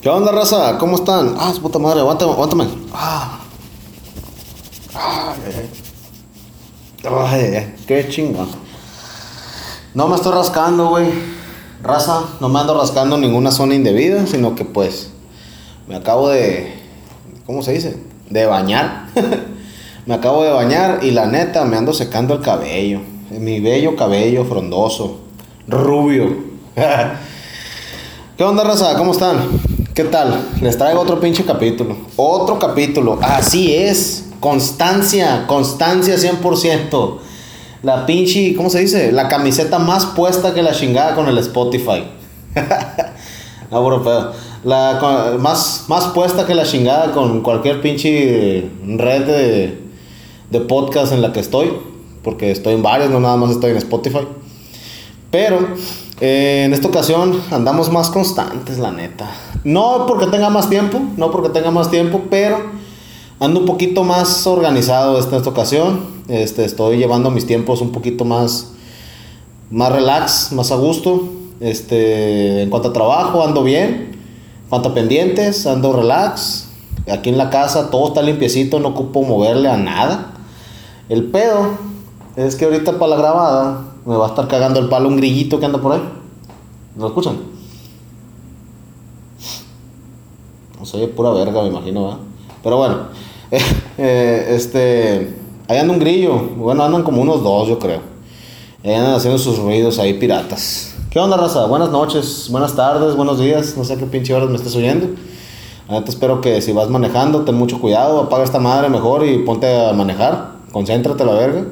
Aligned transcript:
¿Qué 0.00 0.08
onda, 0.08 0.30
raza? 0.30 0.78
¿Cómo 0.78 0.94
están? 0.94 1.34
Ah, 1.38 1.52
su 1.52 1.60
puta 1.60 1.80
madre, 1.80 2.00
aguántame, 2.00 2.30
aguántame. 2.30 2.68
Ah. 2.92 3.40
Ay, 4.94 5.68
ay, 7.04 7.54
ay. 7.56 7.74
Qué 7.84 8.08
chingón. 8.08 8.48
No 9.94 10.06
me 10.06 10.14
estoy 10.14 10.32
rascando, 10.32 10.90
güey. 10.90 11.08
Raza, 11.82 12.22
no 12.38 12.48
me 12.48 12.60
ando 12.60 12.78
rascando 12.78 13.18
ninguna 13.18 13.50
zona 13.50 13.74
indebida, 13.74 14.24
sino 14.28 14.54
que 14.54 14.64
pues 14.64 15.10
me 15.88 15.96
acabo 15.96 16.28
de. 16.28 16.74
¿Cómo 17.44 17.62
se 17.62 17.72
dice? 17.72 18.00
De 18.30 18.46
bañar. 18.46 19.08
me 20.06 20.14
acabo 20.14 20.44
de 20.44 20.50
bañar 20.50 21.00
y 21.02 21.10
la 21.10 21.26
neta 21.26 21.64
me 21.64 21.76
ando 21.76 21.92
secando 21.92 22.34
el 22.34 22.40
cabello. 22.40 23.00
Mi 23.30 23.58
bello 23.58 23.96
cabello 23.96 24.44
frondoso, 24.44 25.22
rubio. 25.66 26.36
¿Qué 28.36 28.44
onda, 28.44 28.62
raza? 28.62 28.96
¿Cómo 28.96 29.10
están? 29.10 29.77
¿Qué 29.98 30.04
tal? 30.04 30.40
Les 30.62 30.78
traigo 30.78 31.00
otro 31.00 31.18
pinche 31.18 31.44
capítulo. 31.44 31.96
Otro 32.14 32.56
capítulo. 32.56 33.18
Así 33.20 33.74
es. 33.74 34.26
Constancia. 34.38 35.44
Constancia 35.48 36.14
100%. 36.14 37.18
La 37.82 38.06
pinche, 38.06 38.54
¿cómo 38.54 38.70
se 38.70 38.78
dice? 38.78 39.10
La 39.10 39.26
camiseta 39.26 39.80
más 39.80 40.06
puesta 40.06 40.54
que 40.54 40.62
la 40.62 40.70
chingada 40.70 41.16
con 41.16 41.26
el 41.26 41.36
Spotify. 41.38 42.04
no, 43.72 43.84
bro, 43.84 44.04
pero 44.04 44.32
La 44.62 45.36
más, 45.40 45.86
más 45.88 46.04
puesta 46.04 46.46
que 46.46 46.54
la 46.54 46.62
chingada 46.62 47.10
con 47.10 47.40
cualquier 47.40 47.80
pinche 47.80 48.70
red 48.86 49.26
de, 49.26 49.80
de 50.48 50.60
podcast 50.60 51.12
en 51.12 51.22
la 51.22 51.32
que 51.32 51.40
estoy. 51.40 51.72
Porque 52.22 52.52
estoy 52.52 52.74
en 52.74 52.84
varios, 52.84 53.10
no 53.10 53.18
nada 53.18 53.36
más 53.36 53.50
estoy 53.50 53.72
en 53.72 53.78
Spotify. 53.78 54.28
Pero 55.32 55.58
eh, 56.20 56.64
en 56.64 56.74
esta 56.74 56.88
ocasión 56.88 57.40
andamos 57.50 57.92
más 57.92 58.10
constantes, 58.10 58.78
la 58.78 58.90
neta. 58.90 59.30
No 59.64 60.06
porque 60.06 60.26
tenga 60.26 60.50
más 60.50 60.68
tiempo, 60.68 61.00
no 61.16 61.30
porque 61.30 61.50
tenga 61.50 61.70
más 61.70 61.90
tiempo, 61.90 62.22
pero 62.28 62.58
ando 63.38 63.60
un 63.60 63.66
poquito 63.66 64.02
más 64.04 64.46
organizado 64.46 65.18
esta, 65.18 65.36
esta 65.36 65.50
ocasión. 65.50 66.18
Este, 66.28 66.64
estoy 66.64 66.98
llevando 66.98 67.30
mis 67.30 67.46
tiempos 67.46 67.80
un 67.80 67.92
poquito 67.92 68.24
más, 68.24 68.72
más 69.70 69.92
relax, 69.92 70.52
más 70.52 70.72
a 70.72 70.76
gusto. 70.76 71.28
Este, 71.60 72.62
en 72.62 72.70
cuanto 72.70 72.88
a 72.88 72.92
trabajo, 72.92 73.44
ando 73.44 73.62
bien. 73.62 74.18
En 74.64 74.68
cuanto 74.68 74.90
a 74.90 74.94
pendientes, 74.94 75.66
ando 75.66 75.92
relax. 75.92 76.68
Aquí 77.10 77.30
en 77.30 77.38
la 77.38 77.48
casa 77.48 77.90
todo 77.90 78.08
está 78.08 78.22
limpiecito, 78.22 78.80
no 78.80 78.88
ocupo 78.88 79.22
moverle 79.22 79.68
a 79.68 79.76
nada. 79.76 80.34
El 81.08 81.24
pedo 81.24 81.78
es 82.36 82.54
que 82.54 82.66
ahorita 82.66 82.98
para 82.98 83.10
la 83.10 83.16
grabada 83.16 83.84
me 84.08 84.16
va 84.16 84.24
a 84.24 84.28
estar 84.30 84.48
cagando 84.48 84.80
el 84.80 84.88
palo 84.88 85.06
un 85.06 85.18
grillito 85.18 85.60
que 85.60 85.66
anda 85.66 85.78
por 85.78 85.92
ahí. 85.92 86.00
¿Lo 86.96 87.08
escuchan? 87.08 87.36
No 90.78 90.82
oye 90.94 91.08
pura 91.08 91.30
verga, 91.30 91.60
me 91.60 91.68
imagino, 91.68 92.04
¿verdad? 92.04 92.18
Pero 92.62 92.78
bueno, 92.78 92.96
eh, 93.98 94.46
este. 94.48 95.36
Ahí 95.68 95.76
anda 95.76 95.92
un 95.92 96.00
grillo. 96.00 96.38
Bueno, 96.56 96.84
andan 96.84 97.02
como 97.02 97.20
unos 97.20 97.42
dos, 97.42 97.68
yo 97.68 97.78
creo. 97.78 98.00
Ahí 98.82 98.94
andan 98.94 99.12
haciendo 99.12 99.38
sus 99.38 99.58
ruidos 99.58 99.98
ahí 99.98 100.14
piratas. 100.14 100.94
¿Qué 101.10 101.18
onda, 101.18 101.36
raza? 101.36 101.66
Buenas 101.66 101.90
noches, 101.90 102.48
buenas 102.50 102.74
tardes, 102.74 103.14
buenos 103.14 103.38
días. 103.38 103.76
No 103.76 103.84
sé 103.84 103.98
qué 103.98 104.06
pinche 104.06 104.32
horas 104.32 104.48
me 104.48 104.56
estés 104.56 104.74
oyendo. 104.74 105.06
Neta 105.90 106.08
espero 106.08 106.40
que 106.40 106.62
si 106.62 106.72
vas 106.72 106.88
manejando, 106.88 107.42
ten 107.42 107.56
mucho 107.56 107.78
cuidado, 107.78 108.20
apaga 108.20 108.44
esta 108.44 108.58
madre 108.58 108.88
mejor 108.88 109.26
y 109.26 109.38
ponte 109.40 109.66
a 109.66 109.92
manejar. 109.92 110.52
Concéntrate 110.72 111.26
la 111.26 111.32
verga. 111.32 111.66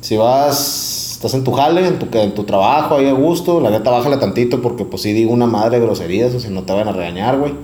Si 0.00 0.16
vas, 0.16 0.85
estás 1.16 1.32
en 1.32 1.44
tu 1.44 1.52
jale, 1.52 1.86
en 1.86 1.98
tu, 1.98 2.06
en 2.18 2.34
tu 2.34 2.44
trabajo, 2.44 2.96
ahí 2.96 3.08
a 3.08 3.12
gusto, 3.12 3.58
la 3.60 3.70
neta 3.70 3.90
bájale 3.90 4.18
tantito 4.18 4.60
porque 4.60 4.84
pues 4.84 5.00
sí 5.00 5.14
digo 5.14 5.32
una 5.32 5.46
madre 5.46 5.80
de 5.80 5.86
groserías, 5.86 6.34
o 6.34 6.40
si 6.40 6.48
no 6.50 6.64
te 6.64 6.74
van 6.74 6.88
a 6.88 6.92
regañar, 6.92 7.38
güey. 7.38 7.54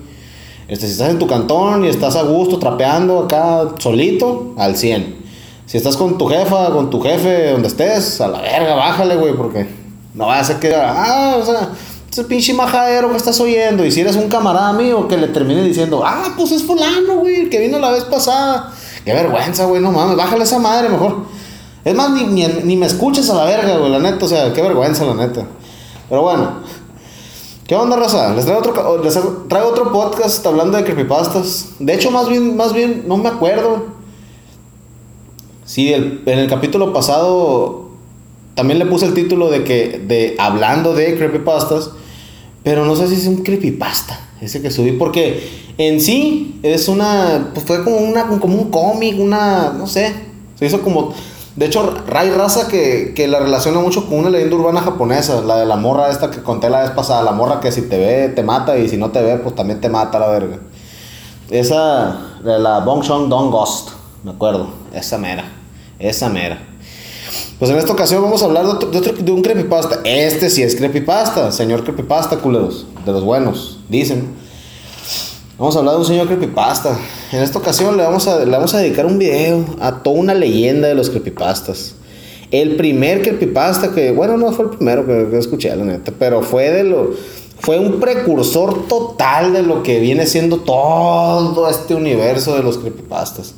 Este, 0.69 0.87
si 0.87 0.93
estás 0.93 1.11
en 1.11 1.19
tu 1.19 1.27
cantón 1.27 1.85
y 1.85 1.89
estás 1.89 2.17
a 2.17 2.23
gusto 2.23 2.59
trapeando 2.59 3.21
acá 3.21 3.69
solito, 3.79 4.55
al 4.57 4.77
100. 4.77 5.17
Si 5.67 5.77
estás 5.77 5.99
con 5.99 6.17
tu 6.17 6.29
jefa, 6.29 6.71
con 6.71 6.89
tu 6.89 7.03
jefe, 7.03 7.51
donde 7.51 7.69
estés, 7.69 8.23
a 8.23 8.29
la 8.29 8.41
verga, 8.41 8.75
bájale, 8.75 9.17
güey, 9.17 9.35
porque 9.35 9.67
no 10.15 10.27
vaya 10.27 10.41
a 10.41 10.45
ser 10.45 10.59
que, 10.59 10.75
ah, 10.75 11.37
o 11.39 11.45
sea, 11.45 11.73
ese 12.11 12.25
pinche 12.25 12.55
majadero 12.55 13.11
que 13.11 13.19
estás 13.19 13.39
oyendo. 13.39 13.85
Y 13.85 13.91
si 13.91 14.01
eres 14.01 14.17
un 14.17 14.29
camarada 14.31 14.73
mío 14.73 15.07
que 15.09 15.19
le 15.19 15.29
termine 15.29 15.63
diciendo, 15.63 16.03
ah, 16.07 16.33
pues 16.39 16.53
es 16.53 16.63
fulano, 16.63 17.17
güey, 17.19 17.43
el 17.43 17.51
que 17.51 17.59
vino 17.59 17.79
la 17.79 17.91
vez 17.91 18.05
pasada. 18.05 18.73
Qué 19.05 19.13
vergüenza, 19.13 19.67
güey, 19.67 19.83
no 19.83 19.93
mames, 19.93 20.17
bájale 20.17 20.45
esa 20.45 20.59
madre 20.59 20.89
mejor. 20.89 21.42
Es 21.85 21.95
más, 21.95 22.11
ni, 22.11 22.25
ni, 22.25 22.47
ni 22.47 22.77
me 22.77 22.87
escuches 22.87 23.29
a 23.31 23.35
la 23.35 23.45
verga, 23.45 23.79
güey, 23.79 23.91
la 23.91 23.99
neta, 23.99 24.25
o 24.25 24.29
sea, 24.29 24.53
qué 24.53 24.63
vergüenza, 24.63 25.05
la 25.05 25.15
neta. 25.15 25.47
Pero 26.09 26.23
bueno, 26.23 26.59
¿qué 27.67 27.75
onda, 27.75 27.97
raza? 27.97 28.35
Les 28.35 28.45
traigo 28.45 28.61
otro, 28.61 29.03
les 29.03 29.19
traigo 29.49 29.69
otro 29.69 29.93
podcast 29.93 30.47
hablando 30.47 30.77
de 30.77 30.85
creepypastas. 30.85 31.71
De 31.79 31.95
hecho, 31.95 32.11
más 32.11 32.29
bien, 32.29 32.57
más 32.57 32.73
bien, 32.73 33.05
no 33.07 33.17
me 33.17 33.29
acuerdo. 33.29 33.87
Sí, 35.65 35.93
en 35.93 36.23
el 36.27 36.49
capítulo 36.49 36.93
pasado 36.93 37.83
también 38.55 38.79
le 38.79 38.87
puse 38.87 39.07
el 39.07 39.15
título 39.15 39.51
de 39.51 39.65
que, 39.65 40.03
de 40.07 40.37
hablando 40.39 40.95
de 40.95 41.17
creepypastas, 41.17 41.91
pero 42.63 42.85
no 42.85 42.97
sé 42.97 43.09
si 43.09 43.15
es 43.15 43.27
un 43.27 43.43
creepypasta, 43.43 44.21
ese 44.41 44.61
que 44.61 44.71
subí, 44.71 44.93
porque 44.93 45.73
en 45.79 46.01
sí 46.01 46.61
es 46.63 46.89
una, 46.89 47.51
pues 47.55 47.67
fue 47.67 47.83
como, 47.83 47.97
una, 47.97 48.27
como 48.27 48.57
un 48.57 48.71
cómic, 48.71 49.19
una, 49.19 49.71
no 49.71 49.87
sé, 49.87 50.13
se 50.59 50.67
hizo 50.67 50.83
como, 50.83 51.15
de 51.57 51.67
hecho, 51.67 51.95
Ray 52.07 52.31
Raza 52.31 52.69
que, 52.69 53.13
que 53.15 53.29
la 53.29 53.39
relaciona 53.41 53.81
mucho 53.81 54.07
con 54.07 54.19
una 54.21 54.31
leyenda 54.31 54.57
urbana 54.57 54.81
japonesa, 54.81 55.41
la 55.43 55.57
de 55.59 55.67
la 55.67 55.77
morra 55.77 56.09
esta 56.11 56.31
que 56.31 56.43
conté 56.43 56.71
la 56.71 56.81
vez 56.83 56.91
pasada, 56.93 57.23
la 57.23 57.33
morra 57.33 57.61
que 57.61 57.71
si 57.73 57.83
te 57.83 57.99
ve 57.99 58.29
te 58.35 58.43
mata 58.43 58.77
y 58.79 58.89
si 58.89 58.97
no 58.97 59.11
te 59.11 59.21
ve 59.23 59.37
pues 59.37 59.55
también 59.55 59.81
te 59.81 59.89
mata 59.89 60.19
la 60.19 60.29
verga. 60.29 60.59
Esa, 61.51 62.17
de 62.43 62.59
la 62.59 62.79
Bong 62.81 63.03
Shong 63.03 63.29
Dong 63.29 63.51
Ghost, 63.51 63.91
me 64.25 64.31
acuerdo, 64.31 64.69
esa 64.95 65.19
mera, 65.19 65.45
esa 65.99 66.29
mera. 66.29 66.59
Pues 67.59 67.71
en 67.71 67.77
esta 67.79 67.93
ocasión 67.93 68.23
vamos 68.23 68.43
a 68.43 68.47
hablar 68.47 68.65
de, 68.65 68.71
otro- 68.71 68.91
de, 68.91 68.99
otro- 68.99 69.13
de 69.13 69.31
un 69.33 69.43
creepypasta. 69.43 70.01
Este 70.05 70.49
sí 70.51 70.63
es 70.63 70.75
creepypasta, 70.75 71.53
señor 71.53 71.85
creepypasta, 71.85 72.39
culeros. 72.39 72.87
De 73.05 73.13
los 73.13 73.23
buenos, 73.25 73.79
dicen. 73.89 74.42
Vamos 75.59 75.77
a 75.77 75.81
hablar 75.81 75.95
de 75.95 76.01
un 76.01 76.07
señor 76.07 76.27
creepypasta. 76.29 76.99
En 77.31 77.43
esta 77.43 77.59
ocasión 77.59 77.99
le 77.99 78.03
vamos 78.03 78.27
a, 78.27 78.43
le 78.43 78.51
vamos 78.51 78.73
a 78.73 78.79
dedicar 78.79 79.05
un 79.05 79.19
video 79.19 79.67
a 79.81 80.03
toda 80.03 80.19
una 80.19 80.35
leyenda 80.35 80.89
de 80.89 80.95
los 80.95 81.11
creepypastas. 81.11 81.95
El 82.51 82.77
primer 82.77 83.21
creepypasta 83.21 83.93
que, 83.93 84.13
bueno, 84.13 84.39
no 84.39 84.53
fue 84.53 84.65
el 84.65 84.71
primero 84.71 85.07
que, 85.07 85.37
escuché, 85.37 85.71
pero 86.19 86.43
fue 86.43 86.71
de 86.71 86.85
lo. 86.85 87.11
Fue 87.59 87.79
un 87.79 88.01
precursor 88.01 88.89
total 88.89 89.53
de 89.53 89.63
lo 89.63 89.83
que 89.83 90.01
viene 90.01 90.27
siendo 90.27 90.61
todo 90.61 91.69
este 91.69 91.95
universo 91.95 92.57
de 92.57 92.63
los 92.63 92.79
creepypastas. 92.79 93.55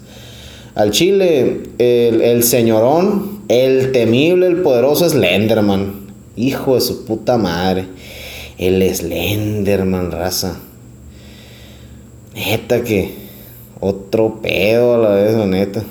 Al 0.74 0.90
chile, 0.90 1.62
el, 1.78 2.20
el 2.20 2.42
señorón, 2.42 3.44
el 3.46 3.92
temible, 3.92 4.48
el 4.48 4.62
poderoso 4.62 5.08
Slenderman. 5.08 6.12
Hijo 6.34 6.74
de 6.74 6.80
su 6.80 7.04
puta 7.04 7.38
madre. 7.38 7.86
El 8.58 8.82
Slenderman, 8.94 10.10
raza. 10.10 10.58
Neta 12.34 12.82
que. 12.82 13.24
Otro 13.80 14.40
pedo 14.40 14.94
a 14.94 14.98
la 14.98 15.10
vez, 15.10 15.34
la 15.34 15.46
neta. 15.46 15.82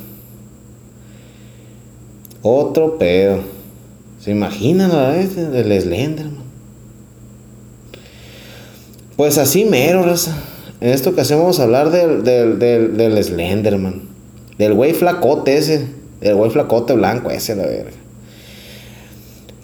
Otro 2.42 2.98
pedo. 2.98 3.40
¿Se 4.20 4.32
imaginan 4.32 4.92
a 4.92 4.96
la 4.96 5.10
vez 5.10 5.38
el 5.38 5.82
Slenderman? 5.82 6.44
Pues 9.16 9.38
así 9.38 9.66
mero, 9.66 10.04
raza. 10.04 10.36
En 10.82 10.90
esta 10.90 11.10
ocasión 11.10 11.40
vamos 11.40 11.60
a 11.60 11.64
hablar 11.64 11.92
del, 11.92 12.24
del, 12.24 12.60
del, 12.60 12.98
del 12.98 13.24
Slenderman. 13.24 14.02
Del 14.58 14.74
güey 14.74 14.94
flacote 14.94 15.58
ese. 15.58 15.88
Del 16.20 16.36
güey 16.36 16.52
flacote 16.52 16.94
blanco 16.94 17.32
ese, 17.32 17.56
la 17.56 17.66
verga. 17.66 17.92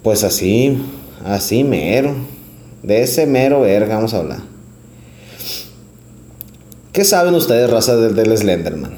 Pues 0.04 0.24
así, 0.24 0.78
así 1.26 1.64
mero. 1.64 2.16
De 2.84 3.02
ese 3.02 3.26
mero 3.26 3.62
verga 3.62 3.96
vamos 3.96 4.14
a 4.14 4.20
hablar. 4.20 4.40
¿Qué 7.00 7.06
saben 7.06 7.34
ustedes, 7.34 7.70
raza, 7.70 7.96
del, 7.96 8.38
Slenderman? 8.38 8.92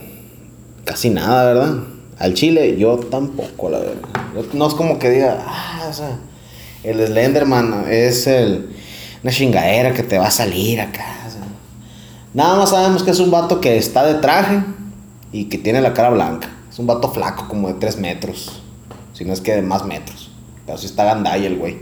Casi 0.86 1.12
nada, 1.12 1.53
¿verdad? 1.53 1.83
Al 2.18 2.33
chile, 2.33 2.75
yo 2.75 2.98
tampoco, 2.98 3.69
la 3.69 3.77
verdad. 3.77 3.94
No 4.53 4.68
es 4.68 4.74
como 4.74 4.98
que 4.98 5.12
diga, 5.12 5.45
ah, 5.45 5.86
o 5.88 5.94
sea, 5.94 6.18
el 6.81 7.06
Slenderman 7.06 7.86
es 7.92 8.25
el, 8.25 8.75
una 9.21 9.31
chingadera 9.31 9.94
que 9.94 10.01
te 10.01 10.18
va 10.18 10.25
a 10.25 10.31
salir 10.31 10.81
acá. 10.81 11.06
o. 11.27 11.45
Nada 12.33 12.56
más 12.56 12.71
sabemos 12.71 13.03
que 13.03 13.12
es 13.12 13.19
un 13.19 13.30
vato 13.30 13.62
que 13.62 13.77
está 13.77 14.03
de 14.03 14.15
traje 14.15 14.63
y 15.31 15.45
que 15.45 15.59
tiene 15.59 15.80
la 15.80 15.94
cara 15.94 16.09
blanca. 16.09 16.50
Es 16.71 16.80
un 16.80 16.88
vato 16.88 17.12
flaco, 17.12 17.48
como 17.48 17.68
de 17.68 17.75
3 17.75 17.98
metros. 17.98 18.63
Si 19.13 19.25
no 19.25 19.31
es 19.31 19.42
que 19.42 19.53
de 19.53 19.62
más 19.62 19.86
metros. 19.86 20.31
Pero 20.65 20.80
sí 20.80 20.88
está 20.88 21.03
gandalla 21.03 21.45
el 21.45 21.59
güey. 21.59 21.77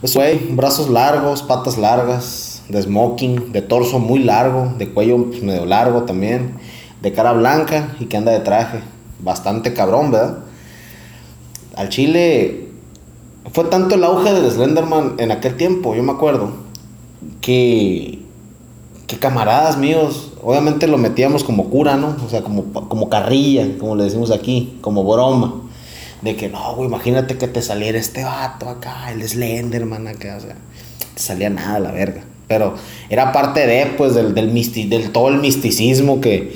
Pues 0.00 0.16
güey, 0.16 0.36
brazos 0.48 0.90
largos, 0.90 1.44
patas 1.44 1.78
largas, 1.78 2.49
de 2.70 2.82
smoking, 2.82 3.52
de 3.52 3.62
torso 3.62 3.98
muy 3.98 4.20
largo, 4.20 4.74
de 4.78 4.88
cuello 4.88 5.26
pues, 5.26 5.42
medio 5.42 5.66
largo 5.66 6.02
también, 6.02 6.54
de 7.02 7.12
cara 7.12 7.32
blanca 7.32 7.96
y 8.00 8.06
que 8.06 8.16
anda 8.16 8.32
de 8.32 8.40
traje. 8.40 8.80
Bastante 9.20 9.74
cabrón, 9.74 10.10
¿verdad? 10.10 10.38
Al 11.76 11.88
chile 11.88 12.68
fue 13.52 13.64
tanto 13.64 13.94
el 13.94 14.04
auge 14.04 14.32
del 14.32 14.50
Slenderman 14.50 15.14
en 15.18 15.30
aquel 15.30 15.56
tiempo, 15.56 15.94
yo 15.94 16.02
me 16.02 16.12
acuerdo, 16.12 16.52
que 17.40 18.20
que 19.10 19.18
camaradas 19.18 19.76
míos, 19.76 20.34
obviamente 20.40 20.86
lo 20.86 20.96
metíamos 20.96 21.42
como 21.42 21.68
cura, 21.68 21.96
¿no? 21.96 22.16
O 22.24 22.28
sea, 22.28 22.42
como, 22.42 22.72
como 22.72 23.08
carrilla, 23.10 23.66
como 23.76 23.96
le 23.96 24.04
decimos 24.04 24.30
aquí, 24.30 24.78
como 24.82 25.02
broma. 25.02 25.62
De 26.22 26.36
que 26.36 26.48
no, 26.48 26.76
güey, 26.76 26.86
imagínate 26.86 27.36
que 27.36 27.48
te 27.48 27.60
saliera 27.60 27.98
este 27.98 28.22
vato 28.22 28.68
acá, 28.68 29.10
el 29.10 29.28
Slenderman 29.28 30.06
acá, 30.06 30.36
o 30.36 30.40
sea, 30.40 30.54
te 31.14 31.20
salía 31.20 31.50
nada 31.50 31.80
la 31.80 31.90
verga. 31.90 32.22
Pero 32.50 32.74
era 33.08 33.30
parte 33.30 33.64
de, 33.64 33.86
pues, 33.96 34.16
del, 34.16 34.34
del, 34.34 35.12
todo 35.12 35.28
el 35.28 35.38
misticismo 35.38 36.20
que, 36.20 36.52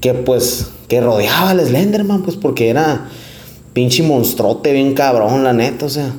que, 0.00 0.14
pues, 0.14 0.70
que 0.88 1.02
rodeaba 1.02 1.50
al 1.50 1.60
Slenderman, 1.60 2.22
pues, 2.22 2.38
porque 2.38 2.70
era 2.70 3.10
pinche 3.74 4.02
monstruote 4.02 4.72
bien 4.72 4.94
cabrón, 4.94 5.44
la 5.44 5.52
neta, 5.52 5.84
o 5.84 5.88
sea. 5.90 6.14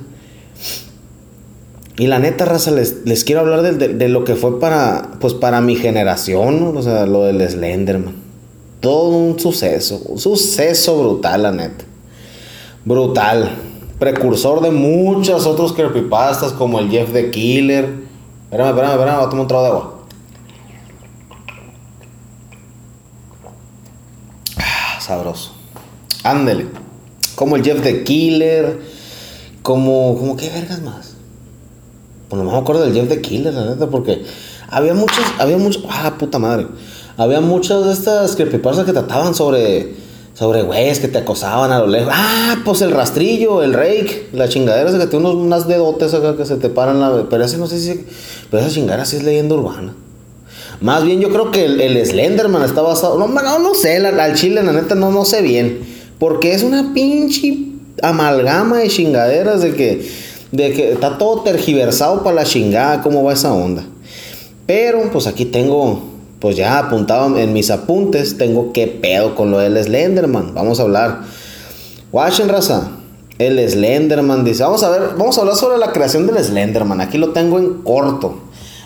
Y 1.98 2.06
la 2.06 2.20
neta, 2.20 2.46
raza, 2.46 2.70
les, 2.70 3.06
les 3.06 3.24
quiero 3.24 3.42
hablar 3.42 3.64
de, 3.64 4.08
lo 4.08 4.24
que 4.24 4.36
fue 4.36 4.60
para, 4.60 5.14
pues 5.20 5.34
para 5.34 5.62
mi 5.62 5.76
generación, 5.76 6.78
o 6.78 6.82
sea, 6.84 7.08
lo 7.08 7.24
del 7.24 7.42
Slenderman. 7.50 8.14
Todo 8.82 9.18
un 9.18 9.40
suceso, 9.40 10.00
un 10.06 10.20
suceso 10.20 10.96
brutal, 10.96 11.42
la 11.42 11.52
neta. 11.52 11.86
Brutal. 12.86 13.50
Precursor 13.98 14.62
de 14.62 14.70
muchas 14.70 15.48
otros 15.48 15.74
creepypastas 15.74 16.54
como 16.54 16.78
el 16.78 16.92
Jeff 16.92 17.12
the 17.14 17.32
Killer. 17.32 18.07
Espérame, 18.50 18.70
espérame, 18.70 18.92
espérame, 18.94 19.18
voy 19.18 19.26
a 19.26 19.30
tomar 19.30 19.42
un 19.42 19.48
trago 19.48 19.64
de 19.64 19.70
agua. 19.70 19.94
Ah, 24.58 25.00
sabroso. 25.02 25.52
Ándele. 26.24 26.70
Como 27.36 27.58
el 27.58 27.64
Jeff 27.64 27.82
the 27.82 28.06
Killer. 28.06 28.80
Como, 29.62 30.18
como 30.18 30.38
qué 30.38 30.50
vergas 30.50 30.82
más. 30.82 31.16
Pues 32.30 32.42
no 32.42 32.50
me 32.50 32.58
acuerdo 32.58 32.84
del 32.84 32.94
Jeff 32.94 33.10
the 33.10 33.22
Killer, 33.22 33.54
la 33.54 33.66
neta, 33.66 33.90
porque 33.90 34.26
había 34.70 34.94
muchos, 34.94 35.26
había 35.40 35.58
muchos, 35.58 35.84
ah, 35.90 36.16
puta 36.18 36.40
madre. 36.40 36.68
Había 37.18 37.42
muchas 37.42 37.84
de 37.84 37.92
estas 37.92 38.36
creepypastas 38.38 38.86
que 38.86 38.94
trataban 38.94 39.36
sobre, 39.36 39.94
sobre 40.38 40.62
güeyes 40.62 41.00
que 41.00 41.08
te 41.08 41.18
acosaban 41.18 41.72
a 41.72 41.80
lo 41.80 41.88
lejos. 41.88 42.14
Ah, 42.16 42.58
pues 42.64 42.82
el 42.82 42.92
rastrillo, 42.92 43.64
el 43.64 43.74
rake, 43.74 44.28
la 44.34 44.48
chingadera 44.48 44.90
esa 44.90 45.00
que 45.00 45.08
tiene 45.08 45.26
unos, 45.26 45.44
unas 45.44 45.68
dedotes 45.68 46.14
acá 46.14 46.38
que 46.38 46.46
se 46.46 46.58
te 46.58 46.70
paran 46.70 47.00
la... 47.00 47.26
Pero 47.30 47.44
ese 47.44 47.58
no 47.58 47.68
sé 47.68 47.80
si... 47.80 48.06
Pero 48.52 48.64
esa 48.64 48.74
chingadera 48.74 49.06
sí 49.06 49.18
es 49.18 49.24
leyenda 49.24 49.56
urbana. 49.56 49.96
Más 50.80 51.04
bien 51.04 51.20
yo 51.22 51.30
creo 51.30 51.50
que 51.50 51.66
el, 51.66 52.06
Slenderman 52.06 52.64
está 52.64 52.82
basado... 52.82 53.18
No, 53.18 53.28
no, 53.28 53.60
no 53.60 53.74
sé, 53.74 53.98
al 53.98 54.36
chile 54.36 54.62
la 54.62 54.74
neta 54.74 54.94
no, 54.94 55.12
no 55.12 55.26
sé 55.26 55.42
bien. 55.42 55.80
Porque 56.20 56.54
es 56.54 56.62
una 56.62 56.94
pinche 56.94 57.58
amalgama 58.04 58.78
de 58.78 58.90
chingaderas 58.90 59.62
de 59.62 59.74
que 59.74 60.28
de 60.52 60.72
que 60.72 60.94
está 60.94 61.18
todo 61.18 61.42
tergiversado 61.42 62.24
para 62.24 62.38
la 62.38 62.44
chingada, 62.46 63.02
cómo 63.02 63.24
va 63.24 63.34
esa 63.34 63.54
onda. 63.54 63.86
Pero 64.66 65.10
pues 65.12 65.28
aquí 65.28 65.46
tengo, 65.46 66.04
pues 66.40 66.56
ya 66.56 66.80
apuntado 66.80 67.38
en 67.38 67.54
mis 67.54 67.72
apuntes, 67.72 68.38
tengo 68.38 68.72
qué 68.74 68.88
pedo 68.88 69.36
con 69.36 69.52
lo 69.52 69.60
del 69.60 69.82
Slenderman. 69.82 70.54
Vamos 70.54 70.80
a 70.80 70.84
hablar. 70.84 71.22
Watchen 72.12 72.50
raza. 72.50 72.92
El 73.40 73.60
Slenderman 73.70 74.44
dice, 74.44 74.64
vamos 74.64 74.84
a 74.84 74.90
ver, 74.90 75.02
vamos 75.18 75.38
a 75.38 75.42
hablar 75.42 75.56
sobre 75.56 75.78
la 75.78 75.92
creación 75.92 76.28
del 76.28 76.44
Slenderman. 76.44 77.02
Aquí 77.02 77.18
lo 77.18 77.30
tengo 77.30 77.60
en 77.60 77.82
corto. 77.82 78.40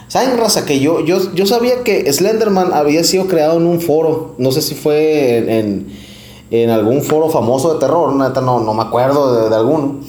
¿Saben, 0.07 0.37
raza? 0.37 0.65
Que 0.65 0.79
yo, 0.79 1.05
yo, 1.05 1.33
yo 1.33 1.45
sabía 1.45 1.83
que 1.83 2.11
Slenderman 2.11 2.73
había 2.73 3.03
sido 3.03 3.27
creado 3.27 3.57
en 3.57 3.65
un 3.65 3.79
foro. 3.79 4.35
No 4.37 4.51
sé 4.51 4.61
si 4.61 4.75
fue 4.75 5.37
en, 5.37 5.87
en, 6.51 6.69
algún 6.69 7.01
foro 7.01 7.29
famoso 7.29 7.73
de 7.73 7.79
terror. 7.79 8.13
no, 8.13 8.59
no 8.59 8.73
me 8.73 8.81
acuerdo 8.81 9.43
de, 9.43 9.49
de 9.49 9.55
alguno 9.55 9.99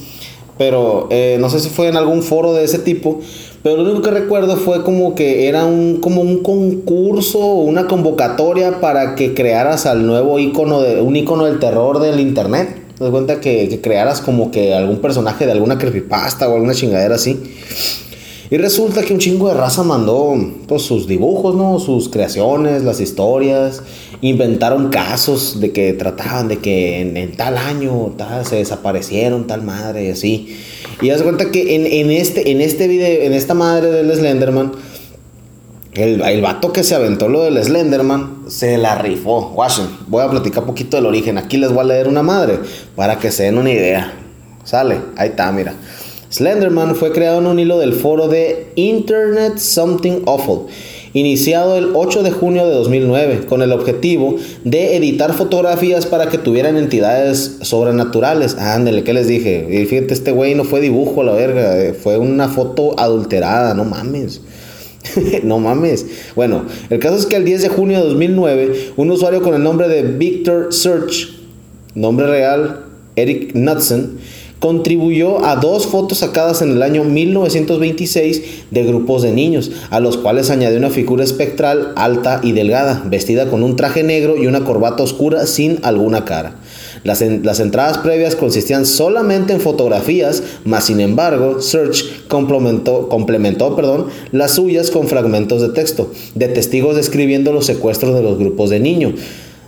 pero 0.57 1.07
eh, 1.09 1.37
no 1.39 1.49
sé 1.49 1.59
si 1.59 1.69
fue 1.69 1.87
en 1.87 1.97
algún 1.97 2.21
foro 2.21 2.53
de 2.53 2.63
ese 2.63 2.79
tipo, 2.79 3.19
pero 3.63 3.77
lo 3.77 3.83
único 3.83 4.01
que 4.01 4.11
recuerdo 4.11 4.57
fue 4.57 4.83
como 4.83 5.15
que 5.15 5.47
era 5.47 5.65
un, 5.65 6.01
como 6.01 6.21
un 6.21 6.43
concurso 6.43 7.39
una 7.39 7.87
convocatoria 7.87 8.81
para 8.81 9.15
que 9.15 9.33
crearas 9.33 9.85
al 9.85 10.05
nuevo 10.05 10.37
icono, 10.37 10.81
de, 10.81 10.99
un 10.99 11.15
icono 11.15 11.45
del 11.45 11.59
terror 11.59 11.99
del 11.99 12.19
internet. 12.19 12.81
Te 12.97 13.05
das 13.05 13.11
cuenta 13.11 13.39
que, 13.39 13.69
que 13.69 13.79
crearas 13.79 14.19
como 14.19 14.51
que 14.51 14.73
algún 14.73 14.97
personaje 14.97 15.45
de 15.45 15.53
alguna 15.53 15.77
creepypasta 15.77 16.49
o 16.49 16.55
alguna 16.55 16.73
chingadera 16.73 17.15
así. 17.15 17.39
Y 18.53 18.57
resulta 18.57 19.01
que 19.01 19.13
un 19.13 19.19
chingo 19.19 19.47
de 19.47 19.55
raza 19.55 19.81
mandó 19.81 20.35
pues, 20.67 20.83
sus 20.83 21.07
dibujos, 21.07 21.55
¿no? 21.55 21.79
Sus 21.79 22.09
creaciones, 22.09 22.83
las 22.83 22.99
historias. 22.99 23.81
Inventaron 24.23 24.87
casos 24.87 25.59
de 25.59 25.73
que 25.73 25.91
trataban 25.91 26.47
de 26.47 26.59
que 26.59 27.01
en, 27.01 27.35
tal 27.35 27.57
año 27.57 28.13
tal, 28.17 28.45
se 28.45 28.55
desaparecieron 28.55 29.47
tal 29.47 29.63
madre 29.63 30.05
y 30.05 30.09
así. 30.11 30.57
Y 31.01 31.09
haz 31.09 31.23
cuenta 31.23 31.51
que 31.51 31.75
en, 31.75 32.09
este, 32.09 32.49
en 32.49 32.61
este 32.61 32.87
video, 32.87 33.23
en 33.23 33.33
esta 33.33 33.53
madre 33.53 33.91
del 33.91 34.09
Slenderman, 34.15 34.71
el, 35.93 36.21
el 36.21 36.41
vato 36.41 36.71
que 36.71 36.83
se 36.83 36.95
aventó 36.95 37.27
lo 37.27 37.43
del 37.43 37.61
Slenderman 37.61 38.45
se 38.47 38.77
la 38.77 38.95
rifó. 38.95 39.51
Washington, 39.55 39.97
voy 40.07 40.23
a 40.23 40.29
platicar 40.29 40.63
poquito 40.63 40.95
del 40.95 41.05
origen. 41.05 41.37
Aquí 41.37 41.57
les 41.57 41.73
voy 41.73 41.81
a 41.81 41.87
leer 41.87 42.07
una 42.07 42.23
madre 42.23 42.59
para 42.95 43.19
que 43.19 43.29
se 43.29 43.43
den 43.43 43.57
una 43.57 43.71
idea. 43.71 44.13
Sale, 44.63 44.99
ahí 45.17 45.31
está, 45.31 45.51
mira. 45.51 45.73
Slenderman 46.33 46.95
fue 46.95 47.11
creado 47.11 47.39
en 47.39 47.47
un 47.47 47.59
hilo 47.59 47.77
del 47.77 47.91
foro 47.91 48.29
de 48.29 48.71
Internet 48.75 49.59
Something 49.59 50.23
Awful, 50.25 50.67
iniciado 51.13 51.77
el 51.77 51.91
8 51.93 52.23
de 52.23 52.31
junio 52.31 52.65
de 52.67 52.73
2009, 52.73 53.45
con 53.47 53.61
el 53.61 53.71
objetivo 53.71 54.35
de 54.63 54.95
editar 54.97 55.33
fotografías 55.33 56.05
para 56.05 56.29
que 56.29 56.37
tuvieran 56.37 56.77
entidades 56.77 57.57
sobrenaturales. 57.61 58.55
Ándale, 58.57 59.03
¿qué 59.03 59.13
les 59.13 59.27
dije? 59.27 59.67
Y 59.69 59.85
fíjate, 59.85 60.13
este 60.13 60.31
güey 60.31 60.55
no 60.55 60.63
fue 60.63 60.81
dibujo 60.81 61.21
a 61.21 61.25
la 61.25 61.33
verga, 61.33 61.79
eh, 61.79 61.93
fue 61.93 62.17
una 62.17 62.49
foto 62.49 62.99
adulterada, 62.99 63.73
no 63.73 63.85
mames. 63.85 64.41
no 65.43 65.59
mames. 65.59 66.05
Bueno, 66.35 66.65
el 66.89 66.99
caso 66.99 67.17
es 67.17 67.25
que 67.25 67.35
el 67.35 67.45
10 67.45 67.63
de 67.63 67.69
junio 67.69 67.99
de 67.99 68.05
2009, 68.05 68.91
un 68.97 69.11
usuario 69.11 69.41
con 69.41 69.53
el 69.53 69.63
nombre 69.63 69.87
de 69.87 70.03
Victor 70.03 70.73
Search, 70.73 71.39
nombre 71.95 72.25
real 72.27 72.85
Eric 73.15 73.53
Knudsen, 73.53 74.17
contribuyó 74.63 75.43
a 75.43 75.57
dos 75.57 75.87
fotos 75.87 76.19
sacadas 76.19 76.61
en 76.61 76.71
el 76.71 76.83
año 76.83 77.03
1926 77.03 78.63
de 78.71 78.83
grupos 78.85 79.21
de 79.21 79.33
niños, 79.33 79.71
a 79.89 79.99
los 79.99 80.15
cuales 80.15 80.49
añadió 80.49 80.77
una 80.77 80.89
figura 80.89 81.25
espectral 81.25 81.91
alta 81.97 82.39
y 82.41 82.53
delgada, 82.53 83.03
vestida 83.05 83.49
con 83.49 83.61
un 83.61 83.75
traje 83.75 84.03
negro 84.03 84.41
y 84.41 84.47
una 84.47 84.63
corbata 84.63 85.03
oscura 85.03 85.47
sin 85.47 85.79
alguna 85.83 86.23
cara. 86.23 86.55
Las, 87.03 87.19
entradas 87.21 87.97
previas 87.97 88.37
consistían 88.37 88.85
solamente 88.85 89.51
en 89.51 89.59
fotografías, 89.59 90.41
mas 90.63 90.85
sin 90.85 91.01
embargo, 91.01 91.61
Search 91.61 92.29
complementó, 92.29 93.09
las 94.31 94.51
suyas 94.51 94.91
con 94.91 95.09
fragmentos 95.09 95.61
de 95.61 95.69
texto, 95.73 96.09
de 96.35 96.47
testigos 96.47 96.95
describiendo 96.95 97.51
los 97.51 97.65
secuestros 97.65 98.15
de 98.15 98.23
los 98.23 98.39
grupos 98.39 98.69
de 98.69 98.79
niños, 98.79 99.15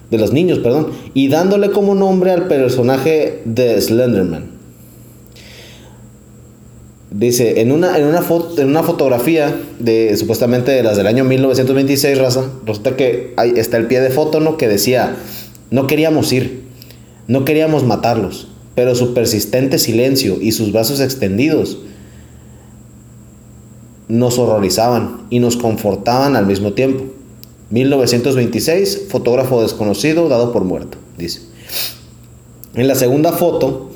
de 0.09 0.17
los 0.17 0.31
niños, 0.31 0.59
perdón, 0.59 0.91
y 1.13 1.27
dándole 1.27 1.71
como 1.71 1.95
nombre 1.95 2.31
al 2.31 2.47
personaje 2.47 3.41
de 3.43 3.81
Slenderman. 3.81 4.54
Dice, 7.12 7.62
en 7.62 7.71
una, 7.71 7.97
en 7.97 8.05
una, 8.05 8.21
foto, 8.21 8.62
en 8.62 8.69
una 8.69 8.83
fotografía 8.83 9.55
de 9.79 10.17
supuestamente 10.17 10.71
de 10.71 10.83
las 10.83 10.97
del 10.97 11.07
año 11.07 11.24
1926, 11.24 12.17
raza, 12.17 12.50
resulta 12.65 12.95
que 12.95 13.33
ahí 13.38 13.53
está 13.55 13.77
el 13.77 13.88
pie 13.88 14.01
de 14.01 14.09
foto, 14.09 14.39
¿no? 14.39 14.57
Que 14.57 14.67
decía, 14.67 15.15
no 15.69 15.88
queríamos 15.88 16.33
ir, 16.33 16.63
no 17.27 17.45
queríamos 17.45 17.83
matarlos, 17.83 18.47
pero 18.74 18.95
su 18.95 19.13
persistente 19.13 19.77
silencio 19.77 20.38
y 20.41 20.51
sus 20.51 20.71
brazos 20.71 21.00
extendidos 21.00 21.77
nos 24.07 24.38
horrorizaban 24.38 25.27
y 25.29 25.39
nos 25.39 25.57
confortaban 25.57 26.35
al 26.35 26.45
mismo 26.45 26.74
tiempo. 26.74 27.05
1926, 27.69 29.05
fotógrafo 29.09 29.62
desconocido 29.62 30.29
dado 30.29 30.51
por 30.51 30.63
muerto, 30.63 30.97
dice. 31.17 31.41
En 32.75 32.88
la 32.88 32.95
segunda 32.95 33.31
foto, 33.31 33.91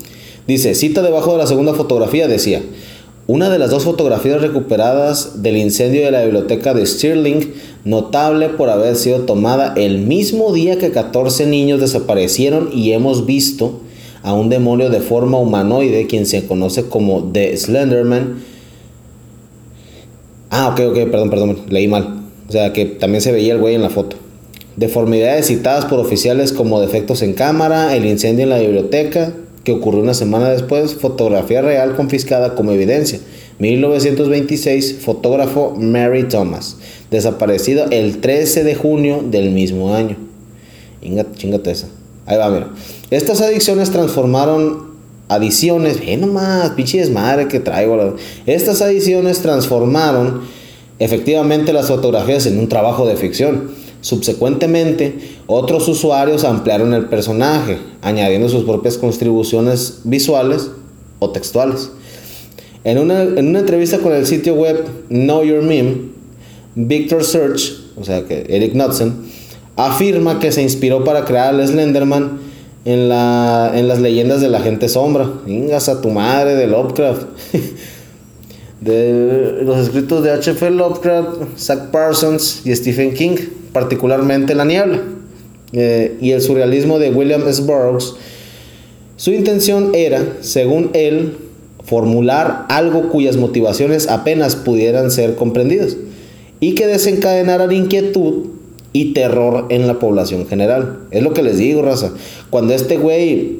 dice, 0.46 0.74
cita 0.74 1.02
debajo 1.02 1.32
de 1.32 1.38
la 1.38 1.46
segunda 1.46 1.74
fotografía, 1.74 2.26
decía, 2.26 2.62
una 3.30 3.48
de 3.48 3.60
las 3.60 3.70
dos 3.70 3.84
fotografías 3.84 4.40
recuperadas 4.40 5.40
del 5.40 5.56
incendio 5.56 6.04
de 6.04 6.10
la 6.10 6.24
biblioteca 6.24 6.74
de 6.74 6.84
Stirling, 6.84 7.52
notable 7.84 8.48
por 8.48 8.70
haber 8.70 8.96
sido 8.96 9.20
tomada 9.20 9.72
el 9.76 9.98
mismo 9.98 10.52
día 10.52 10.80
que 10.80 10.90
14 10.90 11.46
niños 11.46 11.80
desaparecieron 11.80 12.70
y 12.74 12.90
hemos 12.90 13.26
visto 13.26 13.82
a 14.24 14.32
un 14.32 14.48
demonio 14.48 14.90
de 14.90 14.98
forma 14.98 15.38
humanoide, 15.38 16.08
quien 16.08 16.26
se 16.26 16.44
conoce 16.44 16.86
como 16.86 17.30
The 17.32 17.56
Slenderman. 17.56 18.42
Ah, 20.50 20.66
ok, 20.66 20.80
ok, 20.88 21.08
perdón, 21.08 21.30
perdón, 21.30 21.58
leí 21.68 21.86
mal. 21.86 22.24
O 22.48 22.50
sea, 22.50 22.72
que 22.72 22.84
también 22.84 23.22
se 23.22 23.30
veía 23.30 23.52
el 23.52 23.60
güey 23.60 23.76
en 23.76 23.82
la 23.82 23.90
foto. 23.90 24.16
Deformidades 24.74 25.46
citadas 25.46 25.84
por 25.84 26.00
oficiales 26.00 26.52
como 26.52 26.80
defectos 26.80 27.22
en 27.22 27.34
cámara, 27.34 27.94
el 27.94 28.06
incendio 28.06 28.42
en 28.42 28.50
la 28.50 28.58
biblioteca, 28.58 29.34
que 29.64 29.72
ocurrió 29.72 30.00
una 30.00 30.14
semana 30.14 30.50
después, 30.50 30.94
fotografía 30.94 31.62
real 31.62 31.94
confiscada 31.96 32.54
como 32.54 32.72
evidencia. 32.72 33.20
1926, 33.58 34.98
fotógrafo 35.00 35.74
Mary 35.76 36.24
Thomas, 36.24 36.78
desaparecido 37.10 37.86
el 37.90 38.20
13 38.20 38.64
de 38.64 38.74
junio 38.74 39.22
del 39.22 39.50
mismo 39.50 39.94
año. 39.94 40.16
Chingate 41.36 41.70
esa. 41.70 41.88
Ahí 42.26 42.38
va, 42.38 42.48
mira. 42.48 42.70
Estas 43.10 43.40
adicciones 43.40 43.90
transformaron 43.90 44.90
adiciones, 45.28 46.00
ve 46.00 46.16
nomás, 46.16 46.70
pinche 46.70 46.98
desmadre 46.98 47.48
que 47.48 47.60
traigo. 47.60 48.16
Estas 48.46 48.82
adiciones 48.82 49.40
transformaron 49.40 50.42
efectivamente 50.98 51.72
las 51.72 51.88
fotografías 51.88 52.46
en 52.46 52.58
un 52.58 52.68
trabajo 52.68 53.06
de 53.06 53.16
ficción. 53.16 53.70
Subsecuentemente, 54.00 55.14
otros 55.46 55.86
usuarios 55.88 56.44
ampliaron 56.44 56.94
el 56.94 57.06
personaje, 57.06 57.78
añadiendo 58.00 58.48
sus 58.48 58.64
propias 58.64 58.96
contribuciones 58.96 60.00
visuales 60.04 60.70
o 61.18 61.30
textuales. 61.30 61.90
En 62.82 62.98
una, 62.98 63.22
en 63.22 63.48
una 63.48 63.58
entrevista 63.58 63.98
con 63.98 64.12
el 64.12 64.26
sitio 64.26 64.54
web 64.54 64.86
Know 65.08 65.44
Your 65.44 65.62
Meme, 65.62 66.10
Victor 66.74 67.24
Search, 67.24 67.74
o 67.96 68.04
sea 68.04 68.24
que 68.24 68.46
Eric 68.48 68.72
Knudsen, 68.72 69.14
afirma 69.76 70.38
que 70.38 70.50
se 70.52 70.62
inspiró 70.62 71.04
para 71.04 71.24
crear 71.24 71.54
al 71.54 71.66
Slenderman 71.66 72.38
en, 72.84 73.08
la, 73.08 73.72
en 73.74 73.88
las 73.88 74.00
leyendas 74.00 74.40
de 74.40 74.48
la 74.48 74.60
gente 74.60 74.88
sombra. 74.88 75.30
Vengas 75.46 75.88
a 75.88 76.00
tu 76.00 76.10
madre 76.10 76.54
de 76.56 76.66
Lovecraft. 76.66 77.22
de 78.80 79.60
los 79.62 79.78
escritos 79.78 80.22
de 80.22 80.30
H.F. 80.30 80.70
Lovecraft, 80.70 81.58
Zach 81.58 81.90
Parsons 81.90 82.62
y 82.64 82.74
Stephen 82.74 83.14
King, 83.14 83.36
particularmente 83.72 84.54
La 84.54 84.64
Niebla, 84.64 85.02
eh, 85.72 86.16
y 86.20 86.32
el 86.32 86.40
surrealismo 86.40 86.98
de 86.98 87.10
William 87.10 87.46
S. 87.46 87.62
Burroughs. 87.62 88.16
Su 89.16 89.32
intención 89.32 89.90
era, 89.94 90.38
según 90.40 90.90
él, 90.94 91.36
formular 91.84 92.66
algo 92.68 93.08
cuyas 93.10 93.36
motivaciones 93.36 94.08
apenas 94.08 94.56
pudieran 94.56 95.10
ser 95.10 95.34
comprendidas 95.34 95.96
y 96.60 96.74
que 96.74 96.86
desencadenaran 96.86 97.72
inquietud 97.72 98.46
y 98.92 99.12
terror 99.12 99.66
en 99.68 99.86
la 99.86 99.98
población 99.98 100.46
general. 100.46 101.00
Es 101.10 101.22
lo 101.22 101.32
que 101.32 101.42
les 101.42 101.58
digo, 101.58 101.82
raza. 101.82 102.12
Cuando 102.50 102.74
este 102.74 102.96
güey, 102.96 103.58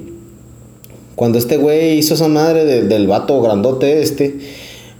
cuando 1.15 1.39
este 1.39 1.57
güey 1.57 1.99
hizo 1.99 2.15
esa 2.15 2.29
madre 2.29 2.65
del 2.65 3.07
vato 3.07 3.41
grandote 3.43 4.01
este, 4.01 4.39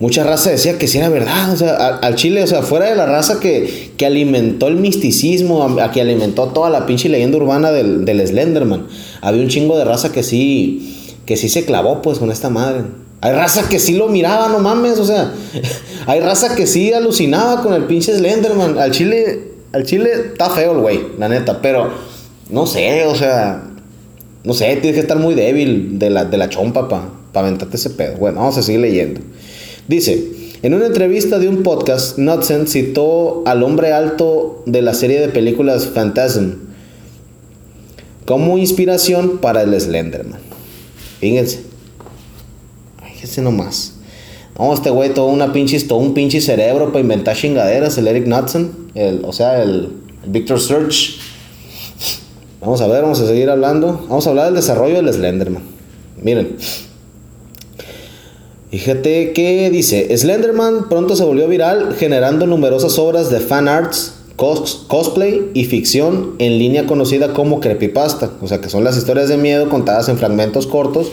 mucha 0.01 0.25
raza 0.25 0.51
decía 0.51 0.79
que 0.79 0.89
sí 0.89 0.99
era 0.99 1.09
verdad. 1.09 1.53
O 1.53 1.57
sea, 1.57 1.99
al 1.99 2.17
Chile, 2.17 2.43
o 2.43 2.47
sea, 2.47 2.63
fuera 2.63 2.87
de 2.87 2.97
la 2.97 3.07
raza 3.07 3.39
que, 3.39 3.93
que 3.97 4.07
alimentó 4.07 4.67
el 4.67 4.77
misticismo, 4.77 5.63
a, 5.63 5.93
que 5.93 6.01
alimentó 6.01 6.49
toda 6.49 6.71
la 6.71 6.87
pinche 6.87 7.09
leyenda 7.09 7.37
urbana 7.37 7.71
del, 7.71 8.05
del 8.05 8.27
Slenderman. 8.27 8.89
Había 9.21 9.43
un 9.43 9.49
chingo 9.49 9.79
de 9.79 9.85
raza 9.85 10.11
que 10.11 10.23
sí, 10.23 11.15
que 11.27 11.37
sí 11.37 11.49
se 11.49 11.65
clavó 11.65 12.03
pues 12.03 12.19
con 12.19 12.33
esta 12.33 12.51
madre. 12.51 12.83
Hay 13.21 13.33
raza 13.33 13.69
que 13.69 13.79
sí 13.79 13.95
lo 13.95 14.09
miraba, 14.09 14.49
no 14.49 14.59
mames, 14.59 14.99
o 14.99 15.05
sea, 15.05 15.35
hay 16.07 16.21
raza 16.21 16.57
que 16.57 16.67
sí 16.67 16.93
alucinaba 16.95 17.63
con 17.63 17.75
el 17.75 17.85
pinche 17.85 18.17
Slenderman. 18.17 18.79
Al 18.79 18.93
Chile, 18.93 19.53
al 19.73 19.85
Chile 19.85 20.11
está 20.33 20.49
feo 20.49 20.73
el 20.73 20.79
güey, 20.79 21.01
la 21.19 21.29
neta, 21.29 21.61
pero 21.61 21.93
no 22.49 22.67
sé, 22.67 23.05
o 23.05 23.15
sea, 23.15 23.65
no 24.43 24.55
sé, 24.55 24.77
tienes 24.77 24.95
que 24.95 25.01
estar 25.01 25.19
muy 25.19 25.35
débil 25.35 25.99
de 25.99 26.09
la, 26.09 26.25
de 26.25 26.39
la 26.39 26.49
chompa 26.49 26.89
para 26.89 27.11
pa 27.33 27.41
aventarte 27.41 27.77
ese 27.77 27.91
pedo. 27.91 28.17
Bueno, 28.17 28.41
vamos 28.41 28.57
a 28.57 28.63
seguir 28.63 28.81
leyendo. 28.81 29.21
Dice, 29.91 30.31
en 30.63 30.73
una 30.73 30.87
entrevista 30.87 31.41
de 31.41 31.49
un 31.49 31.65
podcast, 31.65 32.15
Knudsen 32.15 32.69
citó 32.69 33.43
al 33.45 33.65
hombre 33.65 33.93
alto 33.93 34.63
de 34.65 34.83
la 34.83 34.95
serie 34.95 35.19
de 35.19 35.27
películas 35.27 35.87
Phantasm 35.87 36.59
como 38.25 38.57
inspiración 38.57 39.39
para 39.39 39.63
el 39.63 39.81
Slenderman. 39.81 40.39
Fíjense, 41.19 41.65
fíjense 43.05 43.43
nomás. 43.43 43.95
No, 44.57 44.73
este 44.73 44.91
güey, 44.91 45.13
todo, 45.13 45.27
una 45.27 45.53
pinche, 45.53 45.81
todo 45.81 45.99
un 45.99 46.15
pinche 46.15 46.41
cerebro 46.41 46.93
para 46.93 47.01
inventar 47.01 47.35
chingaderas, 47.35 47.99
el 47.99 48.07
Eric 48.07 48.27
Knudsen, 48.27 48.71
el, 48.95 49.25
o 49.25 49.33
sea, 49.33 49.61
el, 49.61 49.89
Victor 50.25 50.61
Search. 50.61 51.19
Vamos 52.61 52.81
a 52.81 52.87
ver, 52.87 53.03
vamos 53.03 53.19
a 53.19 53.27
seguir 53.27 53.51
hablando. 53.51 54.07
Vamos 54.09 54.25
a 54.25 54.31
hablar 54.31 54.45
del 54.45 54.55
desarrollo 54.55 55.03
del 55.03 55.13
Slenderman. 55.13 55.65
Miren. 56.23 56.59
Fíjate 58.71 59.33
que 59.33 59.69
dice, 59.71 60.17
Slenderman 60.17 60.89
pronto 60.89 61.17
se 61.17 61.25
volvió 61.25 61.49
viral 61.49 61.97
generando 61.99 62.47
numerosas 62.47 63.01
obras 63.01 63.29
de 63.29 63.41
fan 63.41 63.67
arts, 63.67 64.15
cosplay 64.37 65.51
y 65.55 65.65
ficción 65.65 66.37
en 66.39 66.59
línea 66.59 66.87
conocida 66.87 67.35
como 67.35 67.59
creepypasta, 67.59 68.31
o 68.41 68.47
sea 68.47 68.61
que 68.61 68.69
son 68.69 68.85
las 68.85 68.97
historias 68.97 69.29
de 69.29 69.37
miedo 69.37 69.69
contadas 69.69 70.09
en 70.09 70.19
fragmentos 70.19 70.69
cortos 70.69 71.11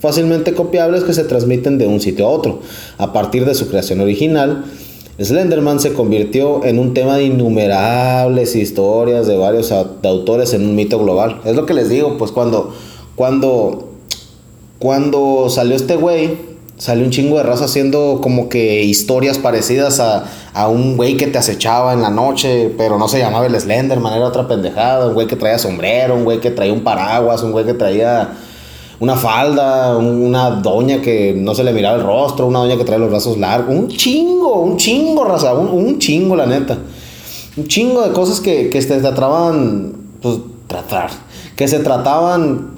fácilmente 0.00 0.52
copiables 0.52 1.04
que 1.04 1.14
se 1.14 1.24
transmiten 1.24 1.78
de 1.78 1.86
un 1.86 2.00
sitio 2.00 2.26
a 2.26 2.30
otro. 2.30 2.60
A 2.98 3.12
partir 3.12 3.44
de 3.44 3.54
su 3.54 3.68
creación 3.68 4.00
original, 4.00 4.64
Slenderman 5.20 5.80
se 5.80 5.94
convirtió 5.94 6.64
en 6.64 6.78
un 6.78 6.92
tema 6.92 7.16
de 7.16 7.24
innumerables 7.24 8.54
historias 8.56 9.26
de 9.26 9.36
varios 9.36 9.72
autores 9.72 10.52
en 10.52 10.66
un 10.66 10.74
mito 10.74 10.98
global. 10.98 11.40
Es 11.44 11.56
lo 11.56 11.66
que 11.66 11.74
les 11.74 11.88
digo, 11.88 12.18
pues 12.18 12.32
cuando, 12.32 12.74
cuando, 13.14 13.90
cuando 14.78 15.48
salió 15.48 15.76
este 15.76 15.96
güey, 15.96 16.55
salió 16.78 17.04
un 17.04 17.10
chingo 17.10 17.38
de 17.38 17.42
raza 17.42 17.64
haciendo 17.64 18.20
como 18.22 18.48
que 18.48 18.82
historias 18.82 19.38
parecidas 19.38 19.98
a, 20.00 20.26
a 20.52 20.68
un 20.68 20.96
güey 20.96 21.16
que 21.16 21.26
te 21.26 21.38
acechaba 21.38 21.94
en 21.94 22.02
la 22.02 22.10
noche, 22.10 22.74
pero 22.76 22.98
no 22.98 23.08
se 23.08 23.18
llamaba 23.18 23.46
el 23.46 23.58
Slenderman, 23.58 24.12
era 24.12 24.26
otra 24.26 24.46
pendejada, 24.46 25.06
un 25.08 25.14
güey 25.14 25.26
que 25.26 25.36
traía 25.36 25.58
sombrero, 25.58 26.14
un 26.14 26.24
güey 26.24 26.40
que 26.40 26.50
traía 26.50 26.72
un 26.72 26.84
paraguas, 26.84 27.42
un 27.42 27.52
güey 27.52 27.64
que 27.64 27.74
traía 27.74 28.30
una 28.98 29.16
falda, 29.16 29.96
una 29.96 30.50
doña 30.50 31.00
que 31.00 31.34
no 31.36 31.54
se 31.54 31.64
le 31.64 31.72
miraba 31.72 31.96
el 31.96 32.04
rostro, 32.04 32.46
una 32.46 32.60
doña 32.60 32.76
que 32.76 32.84
trae 32.84 32.98
los 32.98 33.10
brazos 33.10 33.38
largos, 33.38 33.74
un 33.74 33.88
chingo, 33.88 34.62
un 34.62 34.76
chingo, 34.76 35.24
raza, 35.24 35.54
un, 35.54 35.98
chingo, 35.98 36.36
la 36.36 36.46
neta. 36.46 36.78
Un 37.56 37.66
chingo 37.68 38.02
de 38.02 38.12
cosas 38.12 38.40
que, 38.40 38.70
que 38.70 38.80
se 38.82 38.98
trataban, 39.00 39.94
pues, 40.20 40.38
tratar, 40.66 41.10
que 41.56 41.68
se 41.68 41.78
trataban 41.78 42.75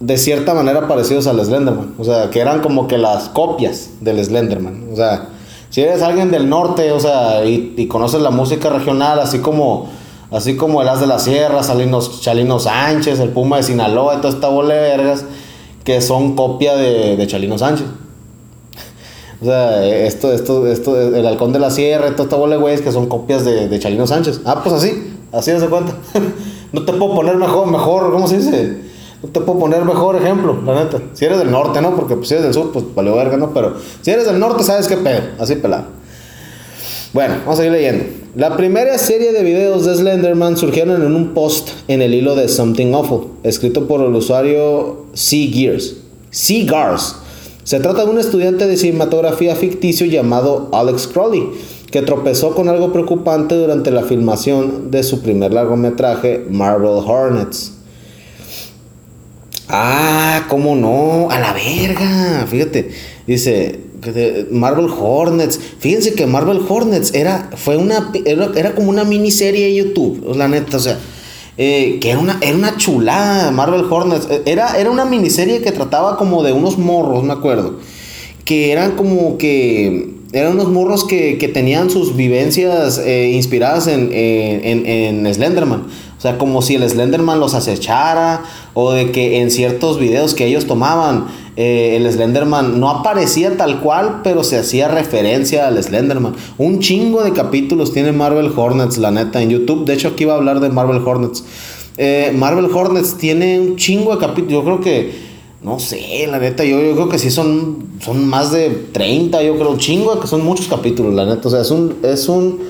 de 0.00 0.16
cierta 0.16 0.54
manera 0.54 0.86
parecidos 0.86 1.26
al 1.26 1.44
Slenderman. 1.44 1.94
O 1.98 2.04
sea, 2.04 2.30
que 2.30 2.40
eran 2.40 2.60
como 2.60 2.86
que 2.86 2.98
las 2.98 3.28
copias 3.28 3.90
del 4.00 4.24
Slenderman. 4.24 4.88
O 4.92 4.96
sea, 4.96 5.28
si 5.70 5.82
eres 5.82 6.02
alguien 6.02 6.30
del 6.30 6.48
norte, 6.48 6.92
o 6.92 7.00
sea, 7.00 7.44
y, 7.44 7.86
conoces 7.88 8.20
la 8.22 8.30
música 8.30 8.70
regional, 8.70 9.18
así 9.18 9.38
como 9.38 9.88
Así 10.30 10.56
como 10.56 10.82
el 10.82 10.88
As 10.90 11.00
de 11.00 11.06
la 11.06 11.18
Sierra, 11.18 11.62
Salinos, 11.62 12.20
Chalino 12.20 12.60
Sánchez, 12.60 13.18
el 13.18 13.30
Puma 13.30 13.56
de 13.56 13.62
Sinaloa, 13.62 14.16
y 14.16 14.16
toda 14.18 14.34
esta 14.34 14.48
bola 14.48 14.74
de 14.74 14.80
vergas 14.80 15.24
que 15.84 16.02
son 16.02 16.36
copia 16.36 16.76
de, 16.76 17.16
de 17.16 17.26
Chalino 17.26 17.56
Sánchez. 17.56 17.86
o 19.40 19.44
sea, 19.46 19.86
esto, 19.86 20.30
esto, 20.30 20.66
esto, 20.66 21.00
el 21.00 21.26
Halcón 21.26 21.54
de 21.54 21.60
la 21.60 21.70
Sierra, 21.70 22.10
toda 22.10 22.24
esta 22.24 22.36
bola 22.36 22.56
de 22.56 22.60
güeyes 22.60 22.82
que 22.82 22.92
son 22.92 23.06
copias 23.06 23.46
de, 23.46 23.68
de 23.68 23.78
Chalino 23.78 24.06
Sánchez. 24.06 24.42
Ah, 24.44 24.60
pues 24.62 24.74
así, 24.74 25.14
así 25.32 25.58
se 25.58 25.66
cuenta. 25.66 25.94
no 26.72 26.84
te 26.84 26.92
puedo 26.92 27.14
poner 27.14 27.36
mejor, 27.36 27.66
mejor, 27.68 28.12
¿cómo 28.12 28.28
se 28.28 28.36
dice? 28.36 28.87
No 29.22 29.28
te 29.30 29.40
puedo 29.40 29.58
poner 29.58 29.84
mejor 29.84 30.16
ejemplo, 30.16 30.56
la 30.64 30.84
neta. 30.84 31.02
Si 31.12 31.24
eres 31.24 31.38
del 31.38 31.50
norte, 31.50 31.80
¿no? 31.80 31.96
Porque 31.96 32.14
pues, 32.14 32.28
si 32.28 32.34
eres 32.34 32.44
del 32.44 32.54
sur, 32.54 32.72
pues 32.72 32.84
vale 32.94 33.10
verga, 33.10 33.36
¿no? 33.36 33.52
Pero 33.52 33.74
si 34.00 34.10
eres 34.10 34.26
del 34.26 34.38
norte, 34.38 34.62
sabes 34.62 34.86
qué 34.86 34.96
pedo, 34.96 35.22
así 35.38 35.56
pelado. 35.56 35.86
Bueno, 37.12 37.34
vamos 37.40 37.54
a 37.54 37.62
seguir 37.62 37.72
leyendo. 37.72 38.04
La 38.36 38.56
primera 38.56 38.96
serie 38.98 39.32
de 39.32 39.42
videos 39.42 39.86
de 39.86 39.96
Slenderman 39.96 40.56
surgieron 40.56 41.02
en 41.02 41.14
un 41.16 41.34
post 41.34 41.70
en 41.88 42.02
el 42.02 42.14
hilo 42.14 42.36
de 42.36 42.48
Something 42.48 42.92
Awful, 42.92 43.28
escrito 43.42 43.88
por 43.88 44.02
el 44.02 44.14
usuario 44.14 45.06
Sea 45.14 45.50
Gears. 45.50 45.96
Sea 46.30 46.64
Gars. 46.66 47.16
Se 47.64 47.80
trata 47.80 48.04
de 48.04 48.10
un 48.10 48.18
estudiante 48.18 48.66
de 48.66 48.76
cinematografía 48.76 49.56
ficticio 49.56 50.06
llamado 50.06 50.68
Alex 50.72 51.08
Crowley, 51.08 51.50
que 51.90 52.02
tropezó 52.02 52.54
con 52.54 52.68
algo 52.68 52.92
preocupante 52.92 53.56
durante 53.56 53.90
la 53.90 54.02
filmación 54.02 54.90
de 54.90 55.02
su 55.02 55.22
primer 55.22 55.52
largometraje, 55.52 56.46
Marvel 56.50 57.02
Hornets. 57.04 57.77
Ah, 59.68 60.46
cómo 60.48 60.74
no, 60.74 61.30
a 61.30 61.38
la 61.38 61.52
verga. 61.52 62.46
Fíjate, 62.48 62.90
dice, 63.26 63.80
Marvel 64.50 64.86
Hornets. 64.86 65.60
Fíjense 65.78 66.14
que 66.14 66.26
Marvel 66.26 66.60
Hornets 66.66 67.14
era, 67.14 67.50
fue 67.56 67.76
una, 67.76 68.10
era, 68.24 68.74
como 68.74 68.90
una 68.90 69.04
miniserie 69.04 69.66
de 69.66 69.74
YouTube, 69.74 70.34
la 70.36 70.48
neta, 70.48 70.76
o 70.76 70.80
sea, 70.80 70.98
eh, 71.56 71.98
que 72.00 72.10
era 72.10 72.18
una, 72.18 72.38
era 72.40 72.56
una 72.56 72.76
chulada 72.76 73.50
Marvel 73.50 73.84
Hornets. 73.90 74.26
Eh, 74.30 74.42
era, 74.46 74.78
era 74.78 74.90
una 74.90 75.04
miniserie 75.04 75.60
que 75.60 75.72
trataba 75.72 76.16
como 76.16 76.42
de 76.42 76.52
unos 76.52 76.78
morros, 76.78 77.22
me 77.24 77.32
acuerdo, 77.32 77.78
que 78.44 78.72
eran 78.72 78.92
como 78.92 79.36
que 79.36 80.16
eran 80.32 80.52
unos 80.52 80.68
morros 80.68 81.04
que, 81.04 81.50
tenían 81.52 81.90
sus 81.90 82.14
vivencias 82.14 82.98
eh, 82.98 83.30
inspiradas 83.32 83.86
en, 83.86 84.10
en, 84.12 85.34
Slenderman. 85.34 85.86
O 86.18 86.20
sea, 86.20 86.36
como 86.36 86.62
si 86.62 86.74
el 86.74 86.88
Slenderman 86.88 87.38
los 87.38 87.54
acechara 87.54 88.42
o 88.74 88.92
de 88.92 89.12
que 89.12 89.40
en 89.40 89.52
ciertos 89.52 90.00
videos 90.00 90.34
que 90.34 90.46
ellos 90.46 90.66
tomaban 90.66 91.26
eh, 91.60 91.96
el 91.96 92.08
Slenderman 92.08 92.78
no 92.78 92.88
aparecía 92.88 93.56
tal 93.56 93.80
cual, 93.80 94.20
pero 94.22 94.44
se 94.44 94.56
hacía 94.58 94.86
referencia 94.86 95.66
al 95.66 95.82
Slenderman. 95.82 96.36
Un 96.56 96.78
chingo 96.78 97.24
de 97.24 97.32
capítulos 97.32 97.92
tiene 97.92 98.12
Marvel 98.12 98.52
Hornets, 98.54 98.96
la 98.98 99.10
neta, 99.10 99.42
en 99.42 99.50
YouTube. 99.50 99.84
De 99.84 99.94
hecho, 99.94 100.08
aquí 100.08 100.24
va 100.24 100.34
a 100.34 100.36
hablar 100.36 100.60
de 100.60 100.68
Marvel 100.68 101.02
Hornets. 101.04 101.44
Eh, 101.96 102.32
Marvel 102.32 102.66
Hornets 102.66 103.16
tiene 103.16 103.58
un 103.58 103.74
chingo 103.74 104.14
de 104.14 104.18
capítulos. 104.18 104.52
Yo 104.52 104.64
creo 104.64 104.80
que, 104.80 105.12
no 105.60 105.80
sé, 105.80 106.28
la 106.30 106.38
neta, 106.38 106.64
yo, 106.64 106.80
yo 106.80 106.94
creo 106.94 107.08
que 107.08 107.18
sí 107.18 107.28
son, 107.28 107.88
son 108.00 108.24
más 108.24 108.52
de 108.52 108.70
30, 108.92 109.42
yo 109.42 109.56
creo, 109.56 109.70
un 109.70 109.78
chingo, 109.78 110.20
que 110.20 110.28
son 110.28 110.44
muchos 110.44 110.68
capítulos, 110.68 111.12
la 111.12 111.26
neta. 111.26 111.48
O 111.48 111.50
sea, 111.50 111.62
es 111.62 111.72
un, 111.72 111.96
es 112.04 112.28
un, 112.28 112.60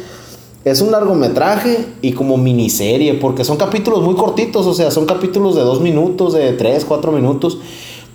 es 0.70 0.80
un 0.80 0.90
largometraje 0.90 1.86
y 2.02 2.12
como 2.12 2.36
miniserie, 2.36 3.14
porque 3.14 3.44
son 3.44 3.56
capítulos 3.56 4.02
muy 4.02 4.14
cortitos, 4.14 4.66
o 4.66 4.74
sea, 4.74 4.90
son 4.90 5.06
capítulos 5.06 5.54
de 5.54 5.62
dos 5.62 5.80
minutos, 5.80 6.32
de 6.32 6.52
tres, 6.52 6.84
cuatro 6.84 7.12
minutos 7.12 7.58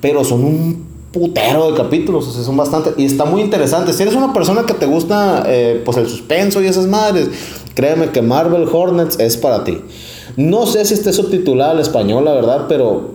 pero 0.04 0.26
son 0.26 0.44
un 0.44 0.86
putero 1.14 1.72
de 1.72 1.78
capítulos, 1.78 2.28
o 2.28 2.32
sea, 2.32 2.44
son 2.44 2.58
bastante, 2.58 2.90
y 2.98 3.06
está 3.06 3.24
muy 3.24 3.42
interesante. 3.42 3.94
Si 3.94 4.04
eres 4.04 4.16
una 4.16 4.34
persona 4.34 4.66
que 4.66 4.74
te 4.74 4.86
gusta, 4.86 5.46
eh, 5.48 5.82
pues 5.86 5.96
el 5.96 6.10
suspenso 6.10 6.62
y 6.62 6.66
esas 6.68 6.88
madres, 6.88 7.30
créeme 7.74 8.10
que 8.10 8.22
Marvel 8.22 8.68
Hornets 8.70 9.18
es 9.18 9.38
para 9.38 9.64
ti. 9.64 9.78
No 10.36 10.66
sé 10.66 10.84
si 10.84 10.94
esté 10.94 11.14
subtitulada 11.14 11.72
al 11.72 11.80
español, 11.80 12.26
la 12.26 12.34
verdad, 12.34 12.66
pero, 12.68 13.12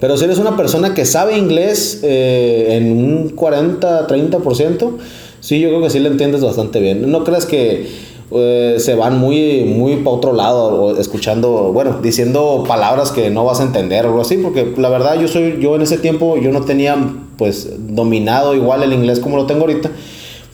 pero 0.00 0.16
si 0.16 0.24
eres 0.24 0.38
una 0.38 0.56
persona 0.56 0.94
que 0.94 1.04
sabe 1.04 1.36
inglés 1.36 2.00
eh, 2.04 2.78
en 2.80 2.90
un 2.96 3.28
40, 3.28 4.06
30%, 4.06 4.92
sí, 5.40 5.60
yo 5.60 5.68
creo 5.68 5.82
que 5.82 5.90
sí 5.90 5.98
le 5.98 6.08
entiendes 6.08 6.42
bastante 6.42 6.80
bien. 6.80 7.10
No 7.10 7.22
creas 7.22 7.44
que 7.44 7.86
eh, 8.30 8.76
se 8.78 8.94
van 8.94 9.18
muy, 9.18 9.64
muy 9.64 9.96
para 9.96 10.16
otro 10.16 10.32
lado, 10.32 10.98
escuchando, 10.98 11.72
bueno, 11.72 11.98
diciendo 12.02 12.64
palabras 12.66 13.10
que 13.10 13.30
no 13.30 13.44
vas 13.44 13.60
a 13.60 13.62
entender 13.62 14.04
o 14.04 14.08
algo 14.08 14.20
así, 14.20 14.36
porque 14.36 14.74
la 14.76 14.88
verdad 14.88 15.18
yo 15.18 15.28
soy, 15.28 15.58
yo 15.60 15.76
en 15.76 15.82
ese 15.82 15.98
tiempo 15.98 16.36
yo 16.36 16.52
no 16.52 16.62
tenía 16.62 16.96
pues 17.38 17.70
dominado 17.78 18.54
igual 18.54 18.82
el 18.82 18.92
inglés 18.92 19.20
como 19.20 19.36
lo 19.36 19.46
tengo 19.46 19.62
ahorita, 19.62 19.90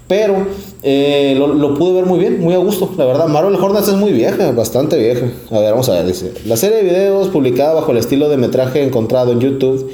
pero 0.07 0.47
eh, 0.83 1.35
lo, 1.37 1.75
pude 1.75 1.95
ver 1.95 2.07
muy 2.07 2.19
bien, 2.19 2.41
muy 2.41 2.55
a 2.55 2.59
gusto, 2.59 2.91
la 2.99 3.07
verdad. 3.07 3.27
Marvel 3.27 3.55
Hornets 3.55 3.89
es 3.89 3.95
muy 3.95 4.13
vieja, 4.13 4.53
bastante 4.53 4.99
vieja. 4.99 5.27
A 5.51 5.59
ver, 5.59 5.71
vamos 5.71 5.89
a 5.89 5.95
ver, 5.95 6.07
dice, 6.07 6.33
la 6.45 6.57
serie 6.57 6.77
de 6.77 6.83
videos 6.83 7.29
publicada 7.29 7.73
bajo 7.73 7.91
el 7.91 7.99
estilo 7.99 8.29
de 8.29 8.37
metraje 8.37 8.85
encontrado 8.85 9.33
en 9.33 9.41
YouTube 9.41 9.91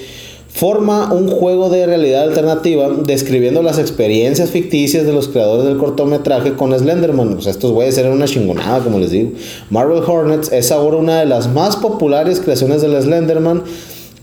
forma 0.53 1.13
un 1.13 1.29
juego 1.29 1.71
de 1.71 1.87
realidad 1.87 2.25
alternativa 2.25 2.89
describiendo 2.89 3.63
las 3.63 3.79
experiencias 3.79 4.51
ficticias 4.51 5.07
de 5.07 5.13
los 5.13 5.29
creadores 5.29 5.65
del 5.65 5.79
cortometraje 5.79 6.55
con 6.55 6.77
Slenderman. 6.77 7.35
Pues 7.35 7.47
estos 7.47 7.73
güeyes 7.73 7.97
eran 7.99 8.13
una 8.13 8.27
chingonada, 8.27 8.81
como 8.81 8.99
les 8.99 9.11
digo. 9.11 9.31
Marvel 9.71 10.03
Hornets 10.05 10.53
es 10.53 10.73
ahora 10.73 10.97
una 10.97 11.21
de 11.21 11.27
las 11.27 11.49
más 11.49 11.77
populares 11.77 12.41
creaciones 12.41 12.83
del 12.83 13.01
Slenderman 13.01 13.63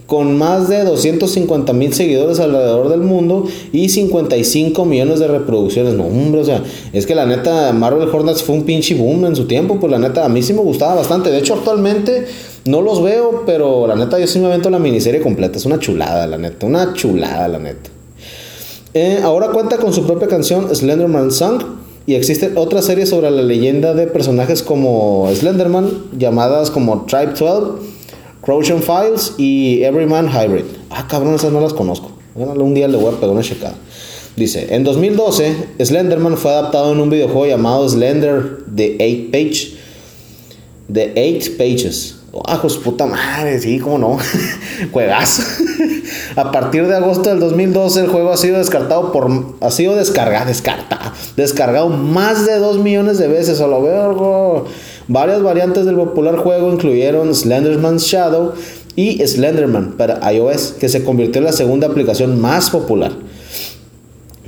con 0.07 0.37
más 0.37 0.69
de 0.69 0.83
250 0.85 1.73
mil 1.73 1.93
seguidores 1.93 2.39
alrededor 2.39 2.89
del 2.89 3.01
mundo 3.01 3.45
y 3.73 3.89
55 3.89 4.85
millones 4.85 5.19
de 5.19 5.27
reproducciones. 5.27 5.93
No, 5.95 6.05
hombre, 6.05 6.41
o 6.41 6.45
sea, 6.45 6.63
es 6.93 7.05
que 7.05 7.13
la 7.13 7.25
neta, 7.25 7.73
Marvel 7.73 8.07
Hornets 8.07 8.41
fue 8.41 8.55
un 8.55 8.63
pinche 8.63 8.95
boom 8.95 9.25
en 9.25 9.35
su 9.35 9.45
tiempo, 9.45 9.79
pues 9.79 9.91
la 9.91 9.99
neta, 9.99 10.25
a 10.25 10.29
mí 10.29 10.41
sí 10.41 10.53
me 10.53 10.61
gustaba 10.61 10.95
bastante. 10.95 11.29
De 11.29 11.39
hecho, 11.39 11.55
actualmente 11.55 12.25
no 12.67 12.81
los 12.81 13.01
veo, 13.01 13.43
pero 13.45 13.87
la 13.87 13.95
neta, 13.95 14.19
yo 14.19 14.27
sí 14.27 14.39
me 14.39 14.47
avento 14.47 14.69
la 14.69 14.79
miniserie 14.79 15.21
completa. 15.21 15.57
Es 15.57 15.65
una 15.65 15.79
chulada, 15.79 16.27
la 16.27 16.37
neta, 16.37 16.65
una 16.65 16.93
chulada, 16.93 17.47
la 17.47 17.59
neta. 17.59 17.89
Eh, 18.93 19.19
ahora 19.23 19.49
cuenta 19.49 19.77
con 19.77 19.93
su 19.93 20.05
propia 20.05 20.27
canción 20.27 20.73
Slenderman 20.73 21.31
Song 21.31 21.61
y 22.05 22.15
existe 22.15 22.53
otra 22.55 22.81
serie 22.81 23.05
sobre 23.05 23.29
la 23.29 23.41
leyenda 23.41 23.93
de 23.93 24.07
personajes 24.07 24.63
como 24.63 25.29
Slenderman, 25.33 25.89
llamadas 26.17 26.71
como 26.71 27.05
Tribe 27.05 27.33
12 27.37 27.97
Crouching 28.41 28.81
Files 28.81 29.33
y 29.37 29.83
Everyman 29.83 30.29
Hybrid. 30.29 30.63
Ah, 30.89 31.05
cabrón, 31.09 31.35
esas 31.35 31.51
no 31.51 31.59
las 31.59 31.73
conozco. 31.73 32.11
Un 32.33 32.73
día 32.73 32.87
le 32.87 32.97
voy 32.97 33.13
a 33.13 33.17
pegar 33.17 33.31
una 33.31 33.41
checada. 33.41 33.75
Dice, 34.37 34.67
en 34.73 34.83
2012, 34.83 35.53
Slenderman 35.83 36.37
fue 36.37 36.51
adaptado 36.51 36.93
en 36.93 37.01
un 37.01 37.09
videojuego 37.09 37.45
llamado 37.47 37.89
Slender 37.89 38.59
The 38.73 38.95
8 38.99 39.31
Page. 39.31 39.77
The 40.93 41.37
8 41.37 41.51
Pages. 41.57 42.16
Ah, 42.45 42.59
pues 42.61 42.75
puta 42.75 43.05
madre, 43.05 43.59
sí, 43.59 43.79
cómo 43.79 43.97
no. 43.97 44.17
Juegazo. 44.91 45.43
a 46.35 46.51
partir 46.51 46.87
de 46.87 46.95
agosto 46.95 47.29
del 47.29 47.39
2012, 47.39 48.01
el 48.01 48.07
juego 48.07 48.31
ha 48.31 48.37
sido 48.37 48.57
descartado 48.57 49.11
por. 49.11 49.29
Ha 49.61 49.71
sido 49.71 49.95
descargado, 49.95 50.45
descartado. 50.45 51.11
Descargado 51.35 51.89
más 51.89 52.45
de 52.45 52.57
2 52.57 52.79
millones 52.79 53.17
de 53.17 53.27
veces. 53.27 53.61
A 53.61 53.67
lo 53.67 53.81
vergo. 53.81 54.65
Varias 55.07 55.41
variantes 55.41 55.85
del 55.85 55.95
popular 55.95 56.37
juego 56.37 56.71
incluyeron 56.71 57.33
Slenderman's 57.33 58.03
Shadow 58.03 58.53
y 58.97 59.25
Slenderman 59.25 59.93
para 59.93 60.31
iOS, 60.33 60.73
que 60.79 60.89
se 60.89 61.05
convirtió 61.05 61.39
en 61.39 61.45
la 61.45 61.53
segunda 61.53 61.87
aplicación 61.87 62.41
más 62.41 62.69
popular. 62.69 63.13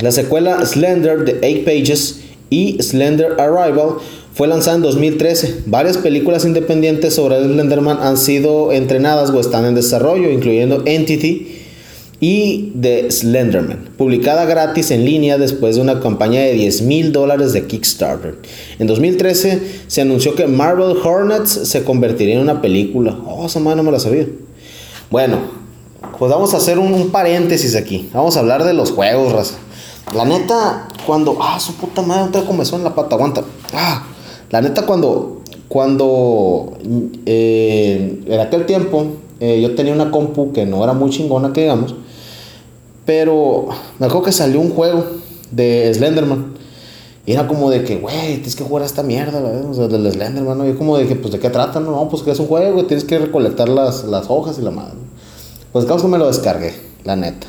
La 0.00 0.12
secuela 0.12 0.64
Slender 0.66 1.24
The 1.24 1.38
8 1.38 1.64
Pages 1.64 2.20
y 2.50 2.82
Slender 2.82 3.40
Arrival 3.40 3.96
fue 4.40 4.48
lanzada 4.48 4.76
en 4.76 4.82
2013. 4.82 5.64
Varias 5.66 5.98
películas 5.98 6.46
independientes 6.46 7.12
sobre 7.12 7.42
Slenderman 7.42 7.98
han 8.00 8.16
sido 8.16 8.72
entrenadas 8.72 9.28
o 9.28 9.38
están 9.38 9.66
en 9.66 9.74
desarrollo, 9.74 10.30
incluyendo 10.30 10.82
Entity, 10.86 11.58
y 12.20 12.72
The 12.80 13.10
Slenderman, 13.10 13.90
publicada 13.98 14.46
gratis 14.46 14.92
en 14.92 15.04
línea 15.04 15.36
después 15.36 15.76
de 15.76 15.82
una 15.82 16.00
campaña 16.00 16.40
de 16.40 16.54
10 16.54 16.80
mil 16.80 17.12
dólares 17.12 17.52
de 17.52 17.66
Kickstarter. 17.66 18.38
En 18.78 18.86
2013 18.86 19.60
se 19.86 20.00
anunció 20.00 20.34
que 20.34 20.46
Marvel 20.46 20.96
Hornets 20.96 21.50
se 21.50 21.84
convertiría 21.84 22.36
en 22.36 22.40
una 22.40 22.62
película. 22.62 23.18
Oh, 23.26 23.44
esa 23.44 23.60
madre 23.60 23.76
no 23.76 23.82
me 23.82 23.92
la 23.92 24.00
sabía. 24.00 24.26
Bueno, 25.10 25.36
pues 26.18 26.32
vamos 26.32 26.54
a 26.54 26.56
hacer 26.56 26.78
un, 26.78 27.10
paréntesis 27.10 27.76
aquí. 27.76 28.08
Vamos 28.14 28.38
a 28.38 28.40
hablar 28.40 28.64
de 28.64 28.72
los 28.72 28.90
juegos, 28.90 29.34
raza. 29.34 29.58
La 30.16 30.24
neta, 30.24 30.88
cuando. 31.06 31.36
Ah, 31.42 31.60
su 31.60 31.74
puta 31.74 32.00
madre, 32.00 32.28
otra 32.30 32.40
comenzó 32.40 32.76
en 32.76 32.84
la 32.84 32.94
pata, 32.94 33.16
aguanta. 33.16 33.44
Ah, 33.74 34.06
la 34.50 34.60
neta, 34.60 34.86
cuando. 34.86 35.42
Cuando. 35.68 36.78
Eh, 37.26 38.22
en 38.26 38.40
aquel 38.40 38.66
tiempo, 38.66 39.06
eh, 39.40 39.60
yo 39.60 39.74
tenía 39.74 39.92
una 39.92 40.10
compu 40.10 40.52
que 40.52 40.66
no 40.66 40.82
era 40.84 40.92
muy 40.92 41.10
chingona, 41.10 41.52
que 41.52 41.62
digamos. 41.62 41.94
Pero 43.06 43.68
me 43.98 44.06
acuerdo 44.06 44.26
que 44.26 44.32
salió 44.32 44.60
un 44.60 44.70
juego 44.70 45.04
de 45.50 45.92
Slenderman. 45.94 46.54
Y 47.26 47.32
era 47.32 47.46
como 47.46 47.70
de 47.70 47.84
que, 47.84 47.96
güey, 47.96 48.34
tienes 48.34 48.56
que 48.56 48.64
jugar 48.64 48.82
a 48.82 48.86
esta 48.86 49.02
mierda, 49.02 49.40
¿verdad? 49.40 49.70
O 49.70 49.74
sea, 49.74 49.88
del 49.88 50.10
Slenderman, 50.10 50.58
¿no? 50.58 50.68
Y 50.68 50.74
como 50.74 50.96
de 50.96 51.06
que, 51.06 51.16
pues, 51.16 51.32
¿de 51.32 51.38
qué 51.38 51.50
trata? 51.50 51.80
No, 51.80 52.08
pues 52.08 52.22
que 52.22 52.30
es 52.30 52.38
un 52.40 52.46
juego, 52.46 52.84
tienes 52.86 53.04
que 53.04 53.18
recolectar 53.18 53.68
las, 53.68 54.04
las 54.04 54.26
hojas 54.28 54.58
y 54.58 54.62
la 54.62 54.70
madre. 54.70 54.94
Pues, 55.72 55.84
caso 55.84 56.02
que 56.02 56.08
me 56.08 56.18
lo 56.18 56.26
descargué, 56.26 56.74
la 57.04 57.16
neta. 57.16 57.46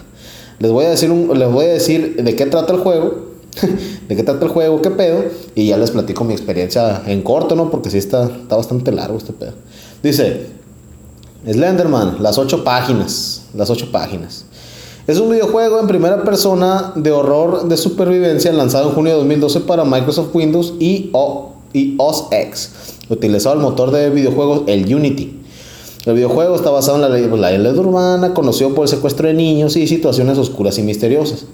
Les 0.59 0.71
voy 0.71 0.85
a 0.85 0.89
decir, 0.91 1.09
un, 1.09 1.37
les 1.39 1.51
voy 1.51 1.65
a 1.65 1.69
decir 1.69 2.21
de 2.21 2.35
qué 2.35 2.45
trata 2.45 2.73
el 2.73 2.79
juego, 2.79 3.30
de 4.07 4.15
qué 4.15 4.23
trata 4.23 4.45
el 4.45 4.51
juego, 4.51 4.81
qué 4.81 4.91
pedo, 4.91 5.23
y 5.55 5.67
ya 5.67 5.77
les 5.77 5.91
platico 5.91 6.23
mi 6.23 6.33
experiencia 6.33 7.03
en 7.05 7.21
corto, 7.21 7.55
¿no? 7.55 7.69
Porque 7.69 7.89
sí 7.89 7.97
está, 7.97 8.25
está 8.25 8.55
bastante 8.55 8.91
largo 8.91 9.17
este 9.17 9.33
pedo. 9.33 9.53
Dice, 10.01 10.47
Slenderman, 11.45 12.17
las 12.21 12.37
ocho 12.37 12.63
páginas, 12.63 13.43
las 13.53 13.69
ocho 13.69 13.91
páginas. 13.91 14.45
Es 15.07 15.19
un 15.19 15.31
videojuego 15.31 15.79
en 15.79 15.87
primera 15.87 16.23
persona 16.23 16.93
de 16.95 17.11
horror 17.11 17.67
de 17.67 17.75
supervivencia 17.75 18.53
lanzado 18.53 18.89
en 18.89 18.95
junio 18.95 19.13
de 19.13 19.17
2012 19.17 19.61
para 19.61 19.83
Microsoft 19.83 20.33
Windows 20.33 20.73
y, 20.79 21.09
OS 21.11 22.25
X, 22.31 22.71
utilizado 23.09 23.55
el 23.55 23.61
motor 23.61 23.91
de 23.91 24.11
videojuegos 24.11 24.63
el 24.67 24.93
Unity. 24.93 25.39
El 26.05 26.13
videojuego 26.13 26.55
está 26.55 26.69
basado 26.69 26.95
en 26.95 27.01
la, 27.01 27.09
ley, 27.09 27.27
la 27.27 27.51
leyenda 27.51 27.81
urbana, 27.81 28.33
conocido 28.33 28.73
por 28.73 28.85
el 28.85 28.89
secuestro 28.89 29.27
de 29.27 29.33
niños 29.33 29.75
y 29.75 29.87
situaciones 29.87 30.37
oscuras 30.37 30.77
y 30.77 30.83
misteriosas. 30.83 31.45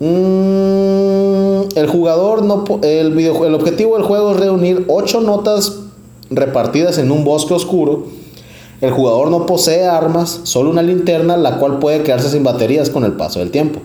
Mm, 0.00 1.09
el 1.76 1.86
jugador 1.88 2.42
no, 2.42 2.64
el, 2.82 3.18
el 3.18 3.54
objetivo 3.54 3.96
del 3.96 4.04
juego 4.04 4.32
es 4.32 4.40
reunir 4.40 4.84
8 4.88 5.20
notas 5.20 5.80
repartidas 6.30 6.98
en 6.98 7.10
un 7.10 7.24
bosque 7.24 7.54
oscuro 7.54 8.20
el 8.80 8.90
jugador 8.92 9.30
no 9.30 9.44
posee 9.46 9.86
armas, 9.86 10.40
solo 10.44 10.70
una 10.70 10.82
linterna, 10.82 11.36
la 11.36 11.58
cual 11.58 11.78
puede 11.78 12.02
quedarse 12.02 12.30
sin 12.30 12.42
baterías 12.42 12.88
con 12.88 13.04
el 13.04 13.12
paso 13.12 13.40
del 13.40 13.50
tiempo. 13.50 13.80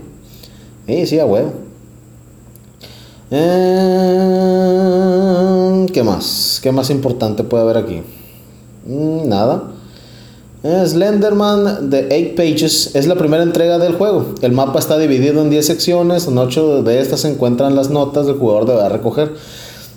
Sí, 0.88 1.06
sí, 1.06 1.20
a 1.20 1.26
huevo. 1.26 1.52
Eh, 3.32 4.16
¿Qué 5.92 6.02
más? 6.04 6.62
¿Qué 6.64 6.72
más 6.72 6.90
importante 6.92 7.44
puede 7.44 7.64
haber 7.64 7.76
aquí? 7.78 8.04
Mm, 8.86 9.28
nada. 9.28 9.64
Slenderman 10.66 11.92
The 11.92 12.08
8 12.10 12.36
Pages 12.36 12.96
es 12.96 13.06
la 13.06 13.14
primera 13.14 13.44
entrega 13.44 13.78
del 13.78 13.94
juego. 13.94 14.34
El 14.42 14.52
mapa 14.52 14.80
está 14.80 14.98
dividido 14.98 15.44
en 15.44 15.52
10 15.52 15.64
secciones, 15.64 16.26
en 16.26 16.40
8 16.40 16.82
de 16.82 17.00
estas 17.02 17.20
se 17.20 17.30
encuentran 17.30 17.76
las 17.76 17.92
notas 17.92 18.26
del 18.26 18.38
jugador 18.38 18.66
debe 18.66 18.90
recoger. 18.90 19.34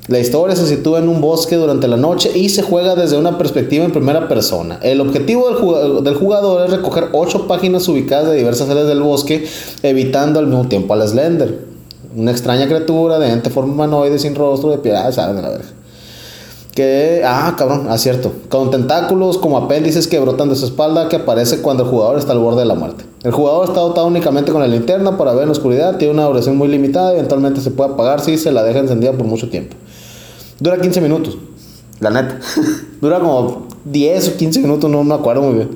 La 0.08 0.18
historia 0.18 0.54
se 0.56 0.66
sitúa 0.66 0.98
en 0.98 1.08
un 1.08 1.22
bosque 1.22 1.56
durante 1.56 1.88
la 1.88 1.96
noche 1.96 2.30
y 2.34 2.50
se 2.50 2.60
juega 2.60 2.96
desde 2.96 3.16
una 3.16 3.38
perspectiva 3.38 3.86
en 3.86 3.92
primera 3.92 4.28
persona. 4.28 4.78
El 4.82 5.00
objetivo 5.00 5.48
del 6.02 6.14
jugador, 6.14 6.66
es 6.66 6.70
recoger 6.70 7.08
ocho 7.12 7.46
páginas 7.46 7.88
ubicadas 7.88 8.28
de 8.28 8.36
diversas 8.36 8.68
áreas 8.68 8.88
del 8.88 9.00
bosque, 9.00 9.46
evitando 9.82 10.38
al 10.38 10.48
mismo 10.48 10.68
tiempo 10.68 10.92
al 10.92 11.08
Slender. 11.08 11.64
Una 12.14 12.30
extraña 12.30 12.66
criatura 12.66 13.18
de 13.18 13.32
ente 13.32 13.48
forma 13.48 13.72
humanoide 13.72 14.18
sin 14.18 14.34
rostro, 14.34 14.68
de 14.70 14.78
piedad, 14.78 15.10
saben 15.12 15.40
la 15.40 15.48
verga. 15.48 15.77
Que, 16.78 17.24
ah, 17.26 17.56
cabrón, 17.58 17.88
ah, 17.90 17.98
cierto. 17.98 18.32
Con 18.48 18.70
tentáculos 18.70 19.36
como 19.36 19.58
apéndices 19.58 20.06
que 20.06 20.20
brotan 20.20 20.48
de 20.48 20.54
su 20.54 20.64
espalda, 20.64 21.08
que 21.08 21.16
aparece 21.16 21.60
cuando 21.60 21.82
el 21.82 21.90
jugador 21.90 22.16
está 22.18 22.34
al 22.34 22.38
borde 22.38 22.60
de 22.60 22.66
la 22.66 22.76
muerte. 22.76 23.04
El 23.24 23.32
jugador 23.32 23.66
está 23.66 23.80
dotado 23.80 24.06
únicamente 24.06 24.52
con 24.52 24.60
la 24.60 24.68
linterna 24.68 25.18
para 25.18 25.32
ver 25.32 25.42
en 25.42 25.48
la 25.48 25.52
oscuridad, 25.54 25.96
tiene 25.96 26.14
una 26.14 26.26
duración 26.26 26.56
muy 26.56 26.68
limitada, 26.68 27.14
eventualmente 27.14 27.60
se 27.62 27.72
puede 27.72 27.94
apagar 27.94 28.20
si 28.20 28.38
se 28.38 28.52
la 28.52 28.62
deja 28.62 28.78
encendida 28.78 29.10
por 29.10 29.26
mucho 29.26 29.50
tiempo. 29.50 29.74
Dura 30.60 30.80
15 30.80 31.00
minutos, 31.00 31.36
la 31.98 32.10
neta. 32.10 32.38
Dura 33.00 33.18
como 33.18 33.66
10 33.84 34.28
o 34.28 34.36
15 34.36 34.60
minutos, 34.60 34.88
no 34.88 35.02
me 35.02 35.16
acuerdo 35.16 35.42
muy 35.42 35.54
bien. 35.54 35.70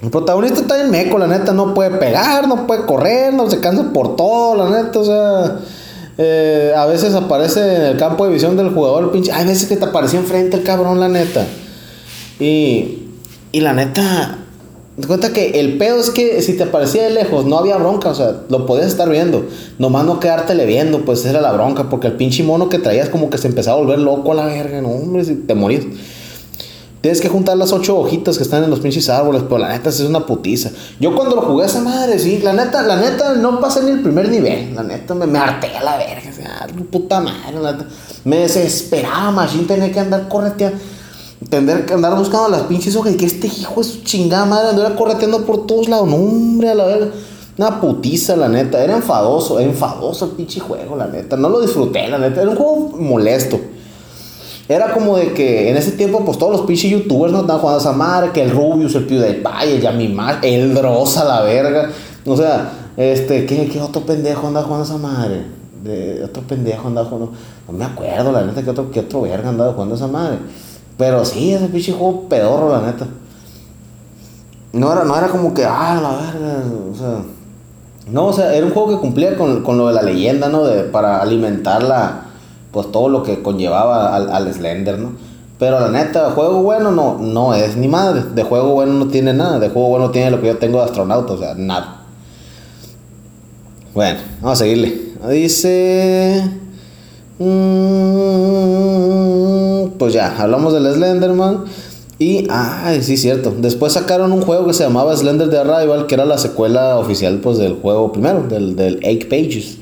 El 0.00 0.10
protagonista 0.10 0.60
está 0.60 0.80
en 0.80 0.92
meco, 0.92 1.18
la 1.18 1.26
neta, 1.26 1.52
no 1.52 1.74
puede 1.74 1.90
pegar, 1.98 2.46
no 2.46 2.64
puede 2.68 2.86
correr, 2.86 3.34
no 3.34 3.50
se 3.50 3.58
cansa 3.58 3.92
por 3.92 4.14
todo, 4.14 4.54
la 4.54 4.70
neta, 4.84 5.00
o 5.00 5.04
sea. 5.04 5.56
Eh, 6.20 6.72
a 6.76 6.84
veces 6.86 7.14
aparece 7.14 7.76
en 7.76 7.82
el 7.82 7.96
campo 7.96 8.26
de 8.26 8.32
visión 8.32 8.56
del 8.56 8.70
jugador 8.70 9.12
pinche. 9.12 9.32
Hay 9.32 9.46
veces 9.46 9.68
que 9.68 9.76
te 9.76 9.84
apareció 9.84 10.18
enfrente 10.18 10.56
el 10.56 10.64
cabrón, 10.64 10.98
la 10.98 11.08
neta. 11.08 11.46
Y, 12.40 13.04
y 13.52 13.60
la 13.60 13.72
neta, 13.72 14.38
Te 15.00 15.06
cuenta 15.06 15.32
que 15.32 15.60
el 15.60 15.78
pedo 15.78 16.00
es 16.00 16.10
que 16.10 16.42
si 16.42 16.56
te 16.56 16.64
aparecía 16.64 17.04
de 17.04 17.10
lejos 17.10 17.44
no 17.44 17.56
había 17.56 17.76
bronca, 17.76 18.08
o 18.08 18.14
sea, 18.16 18.42
lo 18.48 18.66
podías 18.66 18.88
estar 18.88 19.08
viendo. 19.08 19.46
Nomás 19.78 20.04
no 20.04 20.18
quedártele 20.18 20.66
viendo, 20.66 21.04
pues 21.04 21.24
era 21.24 21.40
la 21.40 21.52
bronca, 21.52 21.88
porque 21.88 22.08
el 22.08 22.14
pinche 22.14 22.42
mono 22.42 22.68
que 22.68 22.80
traías 22.80 23.08
como 23.08 23.30
que 23.30 23.38
se 23.38 23.46
empezaba 23.46 23.78
a 23.78 23.80
volver 23.80 24.00
loco 24.00 24.32
a 24.32 24.34
la 24.34 24.46
verga, 24.46 24.82
no, 24.82 24.88
hombre, 24.88 25.24
si 25.24 25.36
te 25.36 25.54
morías. 25.54 25.84
Tienes 27.00 27.20
que 27.20 27.28
juntar 27.28 27.56
las 27.56 27.72
ocho 27.72 27.96
hojitas 27.96 28.36
que 28.36 28.42
están 28.42 28.64
en 28.64 28.70
los 28.70 28.80
pinches 28.80 29.08
árboles, 29.08 29.42
pero 29.44 29.58
la 29.58 29.68
neta 29.68 29.88
es 29.88 30.00
una 30.00 30.26
putiza. 30.26 30.70
Yo 30.98 31.14
cuando 31.14 31.36
lo 31.36 31.42
jugué 31.42 31.62
a 31.62 31.66
esa 31.66 31.80
madre, 31.80 32.18
sí, 32.18 32.40
la 32.42 32.52
neta, 32.52 32.82
la 32.82 32.96
neta 32.96 33.34
no 33.34 33.60
pasé 33.60 33.84
ni 33.84 33.92
el 33.92 34.02
primer 34.02 34.28
nivel. 34.28 34.74
La 34.74 34.82
neta 34.82 35.14
me, 35.14 35.26
me 35.26 35.38
harté 35.38 35.76
a 35.76 35.84
la 35.84 35.96
verga, 35.96 36.32
sea, 36.32 36.66
puta 36.90 37.20
madre, 37.20 37.60
la 37.60 37.72
neta. 37.72 37.86
Me 38.24 38.38
desesperaba, 38.38 39.30
machine, 39.30 39.64
tenía 39.64 39.92
que 39.92 40.00
andar 40.00 40.26
correteando. 40.28 40.78
Tener 41.48 41.86
que 41.86 41.94
andar 41.94 42.18
buscando 42.18 42.48
las 42.48 42.62
pinches 42.62 42.96
hojas 42.96 43.14
y 43.14 43.16
que 43.16 43.26
este 43.26 43.46
hijo 43.46 43.80
es 43.80 44.02
chingada 44.02 44.44
madre 44.44 44.70
anduviera 44.70 44.96
correteando 44.96 45.46
por 45.46 45.66
todos 45.66 45.88
lados. 45.88 46.08
No, 46.08 46.16
hombre, 46.16 46.70
a 46.70 46.74
la 46.74 46.84
verga. 46.84 47.10
Una 47.56 47.80
putiza, 47.80 48.34
la 48.34 48.48
neta. 48.48 48.82
Era 48.82 48.96
enfadoso, 48.96 49.60
enfadoso 49.60 50.24
el 50.24 50.30
pinche 50.32 50.58
juego, 50.58 50.96
la 50.96 51.06
neta. 51.06 51.36
No 51.36 51.48
lo 51.48 51.60
disfruté, 51.60 52.08
la 52.08 52.18
neta. 52.18 52.42
Era 52.42 52.50
un 52.50 52.56
juego 52.56 52.96
molesto. 52.98 53.60
Era 54.68 54.92
como 54.92 55.16
de 55.16 55.32
que 55.32 55.70
en 55.70 55.78
ese 55.78 55.92
tiempo, 55.92 56.22
pues 56.26 56.36
todos 56.36 56.52
los 56.52 56.66
pinches 56.66 56.90
youtubers 56.90 57.32
no 57.32 57.40
estaban 57.40 57.60
jugando 57.62 57.78
a 57.78 57.80
esa 57.80 57.92
madre, 57.92 58.32
que 58.32 58.42
el 58.42 58.50
Rubius, 58.50 58.94
el 58.94 59.06
PewDiePie, 59.06 59.76
el 59.76 59.80
Yamimar, 59.80 60.40
el 60.42 60.74
Drosa, 60.74 61.24
la 61.24 61.40
verga. 61.40 61.90
O 62.26 62.36
sea, 62.36 62.70
este, 62.98 63.46
¿qué, 63.46 63.66
qué 63.68 63.80
otro 63.80 64.02
pendejo 64.02 64.46
andaba 64.46 64.66
jugando 64.66 64.84
a 64.84 64.88
esa 64.88 64.98
madre? 64.98 65.46
De 65.82 66.22
otro 66.22 66.42
pendejo 66.42 66.86
andaba 66.86 67.08
jugando. 67.08 67.32
No 67.66 67.72
me 67.72 67.84
acuerdo, 67.86 68.30
la 68.30 68.44
neta, 68.44 68.62
que 68.62 68.68
otro, 68.68 68.90
qué 68.90 69.00
otro 69.00 69.22
verga 69.22 69.48
andaba 69.48 69.72
jugando 69.72 69.94
a 69.94 69.96
esa 69.96 70.06
madre. 70.06 70.38
Pero 70.98 71.24
sí, 71.24 71.52
ese 71.52 71.68
pinche 71.68 71.92
juego 71.92 72.28
pedorro, 72.28 72.70
la 72.70 72.82
neta. 72.82 73.06
No 74.74 74.92
era, 74.92 75.02
no 75.04 75.16
era 75.16 75.28
como 75.28 75.54
que, 75.54 75.64
ah, 75.64 75.98
la 76.02 76.10
verga, 76.10 76.62
o 76.92 76.94
sea. 76.94 77.22
No, 78.12 78.26
o 78.26 78.32
sea, 78.34 78.54
era 78.54 78.66
un 78.66 78.72
juego 78.72 78.90
que 78.90 78.98
cumplía 78.98 79.34
con, 79.36 79.62
con 79.62 79.78
lo 79.78 79.88
de 79.88 79.94
la 79.94 80.02
leyenda, 80.02 80.48
¿no? 80.50 80.64
De, 80.64 80.82
para 80.82 81.22
alimentar 81.22 81.82
la, 81.82 82.27
pues 82.72 82.90
todo 82.92 83.08
lo 83.08 83.22
que 83.22 83.42
conllevaba 83.42 84.14
al, 84.14 84.30
al 84.30 84.52
Slender, 84.52 84.98
¿no? 84.98 85.12
Pero 85.58 85.80
la 85.80 85.88
neta, 85.90 86.30
juego 86.30 86.62
bueno 86.62 86.92
no, 86.92 87.18
no 87.18 87.52
es 87.52 87.76
ni 87.76 87.88
madre. 87.88 88.22
De 88.34 88.44
juego 88.44 88.74
bueno 88.74 88.92
no 88.92 89.08
tiene 89.08 89.34
nada. 89.34 89.58
De 89.58 89.68
juego 89.68 89.88
bueno 89.88 90.10
tiene 90.10 90.30
lo 90.30 90.40
que 90.40 90.46
yo 90.46 90.56
tengo 90.58 90.78
de 90.78 90.84
astronauta, 90.84 91.32
o 91.32 91.38
sea, 91.38 91.54
nada. 91.54 92.02
Bueno, 93.92 94.20
vamos 94.40 94.60
a 94.60 94.64
seguirle. 94.64 95.08
Dice. 95.28 96.48
Mm, 97.40 97.48
pues 99.98 100.12
ya, 100.14 100.36
hablamos 100.40 100.72
del 100.72 100.94
Slenderman. 100.94 101.64
Y, 102.20 102.46
ay, 102.50 103.02
sí, 103.02 103.16
cierto. 103.16 103.52
Después 103.58 103.92
sacaron 103.92 104.30
un 104.32 104.42
juego 104.42 104.66
que 104.66 104.74
se 104.74 104.84
llamaba 104.84 105.16
Slender 105.16 105.48
de 105.48 105.58
Arrival, 105.58 106.06
que 106.06 106.14
era 106.14 106.24
la 106.24 106.38
secuela 106.38 106.96
oficial 106.98 107.38
pues, 107.38 107.58
del 107.58 107.74
juego 107.74 108.12
primero, 108.12 108.44
del, 108.44 108.76
del 108.76 109.00
Eight 109.02 109.28
Pages. 109.28 109.77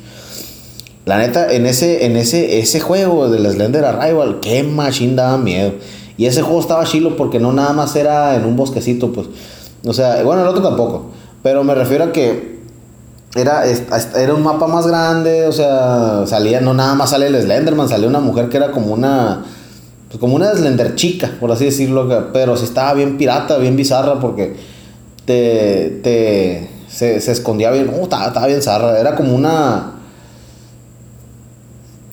La 1.06 1.18
neta, 1.18 1.52
en 1.52 1.66
ese, 1.66 2.04
en 2.04 2.16
ese, 2.16 2.58
ese 2.58 2.80
juego 2.80 3.30
del 3.30 3.48
Slender 3.48 3.84
Arrival, 3.84 4.40
qué 4.40 4.64
machine 4.64 5.14
daba 5.14 5.38
miedo. 5.38 5.74
Y 6.18 6.26
ese 6.26 6.42
juego 6.42 6.60
estaba 6.60 6.84
chilo 6.84 7.16
porque 7.16 7.38
no 7.38 7.52
nada 7.52 7.72
más 7.72 7.94
era 7.94 8.34
en 8.34 8.44
un 8.44 8.56
bosquecito, 8.56 9.12
pues. 9.12 9.28
O 9.86 9.92
sea, 9.92 10.20
bueno, 10.24 10.42
el 10.42 10.48
otro 10.48 10.62
tampoco. 10.62 11.12
Pero 11.44 11.62
me 11.62 11.76
refiero 11.76 12.02
a 12.02 12.12
que 12.12 12.58
era, 13.36 13.62
era 14.16 14.34
un 14.34 14.42
mapa 14.42 14.66
más 14.66 14.88
grande, 14.88 15.46
o 15.46 15.52
sea, 15.52 16.24
salía, 16.26 16.60
no 16.60 16.74
nada 16.74 16.96
más 16.96 17.10
sale 17.10 17.28
el 17.28 17.40
Slenderman, 17.40 17.88
salía 17.88 18.08
una 18.08 18.18
mujer 18.18 18.48
que 18.48 18.56
era 18.56 18.72
como 18.72 18.92
una, 18.92 19.44
pues 20.08 20.18
como 20.18 20.34
una 20.34 20.52
Slender 20.54 20.96
chica, 20.96 21.30
por 21.38 21.52
así 21.52 21.66
decirlo, 21.66 22.32
pero 22.32 22.56
sí 22.56 22.64
estaba 22.64 22.94
bien 22.94 23.16
pirata, 23.16 23.58
bien 23.58 23.76
bizarra, 23.76 24.18
porque 24.18 24.56
te, 25.24 26.00
te, 26.02 26.68
se, 26.88 27.20
se 27.20 27.30
escondía 27.30 27.70
bien, 27.70 27.90
uh, 27.96 28.02
estaba, 28.02 28.26
estaba 28.26 28.46
bien 28.48 28.60
zarra, 28.60 28.98
era 28.98 29.14
como 29.14 29.36
una, 29.36 29.95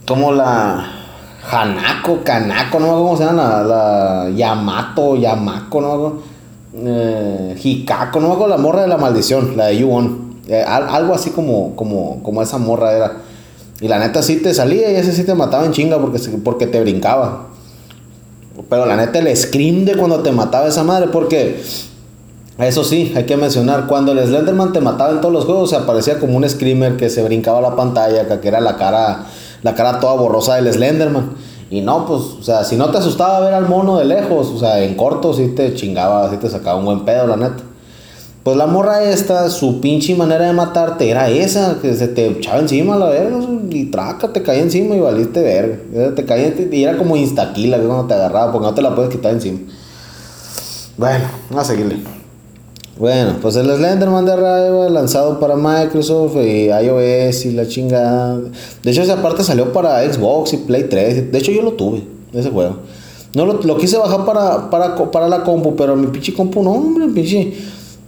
como 0.08 0.32
la 0.32 1.04
Hanako, 1.52 2.24
Kanako, 2.24 2.80
no 2.80 2.88
cómo 2.88 3.18
se 3.18 3.26
llama, 3.26 3.44
la, 3.44 3.64
la 3.64 4.30
Yamato, 4.30 5.16
Yamako, 5.16 5.82
no 5.82 6.34
eh, 6.76 7.56
Hikako, 7.62 8.20
no 8.20 8.30
me 8.30 8.34
acuerdo 8.34 8.56
la 8.56 8.62
morra 8.62 8.82
de 8.82 8.88
la 8.88 8.98
maldición, 8.98 9.56
la 9.56 9.68
de 9.68 9.78
Yuon. 9.78 10.34
Eh, 10.48 10.64
algo 10.64 11.14
así 11.14 11.30
como, 11.30 11.76
como, 11.76 12.22
como 12.24 12.42
esa 12.42 12.58
morra 12.58 12.92
era. 12.94 13.14
Y 13.80 13.88
la 13.88 14.00
neta 14.00 14.22
sí 14.22 14.38
te 14.38 14.54
salía 14.54 14.92
y 14.92 14.96
ese 14.96 15.14
sí 15.14 15.24
te 15.24 15.36
mataba 15.36 15.66
en 15.66 15.72
chinga 15.72 16.00
porque, 16.00 16.20
porque 16.44 16.68
te 16.68 16.82
brincaba. 16.82 17.48
Pero 18.70 18.86
la 18.86 18.96
neta 18.96 19.20
el 19.20 19.36
scream 19.36 19.86
de 19.86 19.96
cuando 19.96 20.20
te 20.20 20.32
mataba 20.32 20.68
esa 20.68 20.84
madre, 20.84 21.08
porque 21.12 21.62
eso 22.58 22.84
sí, 22.84 23.14
hay 23.16 23.26
que 23.26 23.36
mencionar, 23.36 23.88
cuando 23.88 24.12
el 24.12 24.20
Slenderman 24.26 24.74
te 24.74 24.80
mataba 24.80 25.12
en 25.12 25.22
todos 25.22 25.34
los 25.34 25.46
juegos, 25.46 25.72
se 25.72 25.76
aparecía 25.76 26.20
como 26.20 26.38
un 26.38 26.48
screamer 26.48 26.98
que 26.98 27.10
se 27.10 27.24
brincaba 27.24 27.62
la 27.62 27.76
pantalla, 27.76 28.40
que 28.40 28.48
era 28.48 28.62
la 28.62 28.78
cara 28.78 29.26
la 29.64 29.74
cara 29.74 30.00
toda 30.00 30.14
borrosa 30.14 30.56
del 30.56 30.72
Slenderman. 30.72 31.32
Y 31.70 31.82
no, 31.82 32.06
pues, 32.06 32.22
o 32.40 32.44
sea, 32.44 32.64
si 32.64 32.76
no 32.76 32.92
te 32.92 33.00
asustaba 33.00 33.40
ver 33.40 33.56
al 33.56 33.68
mono 33.68 33.98
de 33.98 34.06
lejos, 34.06 34.50
o 34.50 34.60
sea, 34.60 34.84
en 34.84 34.94
corto 34.94 35.34
sí 35.34 35.54
te 35.56 35.74
chingaba, 35.74 36.30
sí 36.30 36.38
te 36.38 36.50
sacaba 36.50 36.78
un 36.78 36.86
buen 36.86 37.06
pedo, 37.06 37.26
la 37.26 37.38
neta. 37.38 37.64
Pues 38.44 38.58
la 38.58 38.68
morra 38.68 39.02
esta, 39.04 39.50
su 39.50 39.80
pinche 39.80 40.14
manera 40.16 40.46
de 40.46 40.54
matarte 40.54 41.10
era 41.10 41.30
esa, 41.30 41.78
que 41.82 41.94
se 41.96 42.10
te 42.10 42.28
echaba 42.28 42.60
encima 42.60 42.98
la 42.98 43.06
verga, 43.08 43.40
y 43.70 43.86
traca, 43.86 44.34
te 44.34 44.44
caía 44.44 44.62
encima 44.62 44.96
y 44.96 45.00
valiste 45.00 45.42
verga. 45.42 46.14
Te 46.14 46.26
caía, 46.26 46.54
y 46.72 46.84
era 46.84 46.98
como 46.98 47.16
instaquila 47.16 47.78
cuando 47.78 48.06
te 48.06 48.14
agarraba, 48.14 48.52
porque 48.52 48.68
no 48.68 48.74
te 48.76 48.82
la 48.82 48.94
puedes 48.94 49.12
quitar 49.12 49.32
encima. 49.32 49.60
Bueno, 50.98 51.26
vamos 51.50 51.64
a 51.64 51.72
seguirle. 51.72 52.23
Bueno, 52.98 53.38
pues 53.42 53.56
el 53.56 53.66
Slenderman 53.66 54.24
de 54.24 54.34
Arrival 54.34 54.94
lanzado 54.94 55.40
para 55.40 55.56
Microsoft 55.56 56.36
y 56.38 56.68
iOS 56.68 57.46
y 57.46 57.54
la 57.54 57.68
chingada. 57.68 58.40
De 58.84 58.92
hecho, 58.92 59.02
esa 59.02 59.20
parte 59.22 59.44
salió 59.44 59.74
para 59.74 60.04
Xbox 60.12 60.54
y 60.54 60.58
Play 60.58 60.84
3. 60.84 61.32
De 61.32 61.38
hecho, 61.40 61.52
yo 61.52 61.64
lo 61.64 61.74
tuve, 61.74 62.04
ese 62.34 62.52
juego. 62.52 62.78
No 63.34 63.48
lo, 63.48 63.78
quise 63.78 63.98
bajar 63.98 64.26
para, 64.26 64.70
para, 64.70 65.12
para, 65.12 65.28
la 65.28 65.44
compu, 65.44 65.76
pero 65.76 65.96
mi 65.96 66.06
pinche 66.08 66.36
compu, 66.36 66.62
no, 66.62 66.72
hombre, 66.72 67.08
pinche, 67.08 67.52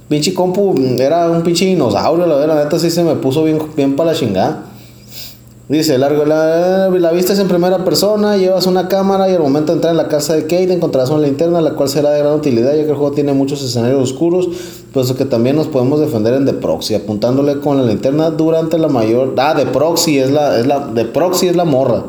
pinche 0.07 0.35
compu 0.35 0.75
era 0.99 1.31
un 1.31 1.41
pinche 1.41 1.65
dinosaurio, 1.65 2.27
la 2.27 2.35
verdad, 2.35 2.55
la 2.55 2.63
neta 2.63 2.77
sí 2.77 2.91
se 2.91 3.03
me 3.03 3.15
puso 3.15 3.43
bien, 3.43 3.57
bien 3.75 3.95
para 3.95 4.11
la 4.11 4.17
chingada. 4.17 4.74
Dice, 5.67 5.97
largo, 5.97 6.25
la, 6.25 6.89
la 6.89 7.11
vista 7.11 7.33
es 7.33 7.39
en 7.39 7.47
primera 7.47 7.83
persona, 7.83 8.37
llevas 8.37 8.67
una 8.67 8.87
cámara 8.87 9.27
y 9.31 9.33
al 9.33 9.41
momento 9.41 9.71
de 9.71 9.77
entrar 9.77 9.91
en 9.91 9.97
la 9.97 10.07
casa 10.07 10.35
de 10.35 10.43
Kate 10.43 10.71
encontrarás 10.71 11.09
una 11.09 11.21
linterna, 11.21 11.59
la 11.59 11.71
cual 11.71 11.89
será 11.89 12.11
de 12.11 12.19
gran 12.19 12.33
utilidad 12.33 12.75
ya 12.75 12.83
que 12.83 12.89
el 12.89 12.95
juego 12.95 13.13
tiene 13.13 13.33
muchos 13.33 13.63
escenarios 13.63 13.99
oscuros, 13.99 14.47
pues 14.93 15.11
que 15.13 15.25
también 15.25 15.55
nos 15.55 15.65
podemos 15.65 15.99
defender 15.99 16.35
en 16.35 16.45
de 16.45 16.53
proxy, 16.53 16.93
apuntándole 16.93 17.59
con 17.61 17.77
la 17.77 17.83
linterna 17.83 18.29
durante 18.29 18.77
la 18.77 18.89
mayor... 18.89 19.33
Ah, 19.37 19.55
de 19.55 19.65
proxy 19.65 20.19
es 20.19 20.29
la, 20.29 20.59
es 20.59 20.67
la, 20.67 20.81
de 20.81 21.03
proxy 21.05 21.47
es 21.47 21.55
la 21.55 21.65
morra. 21.65 22.03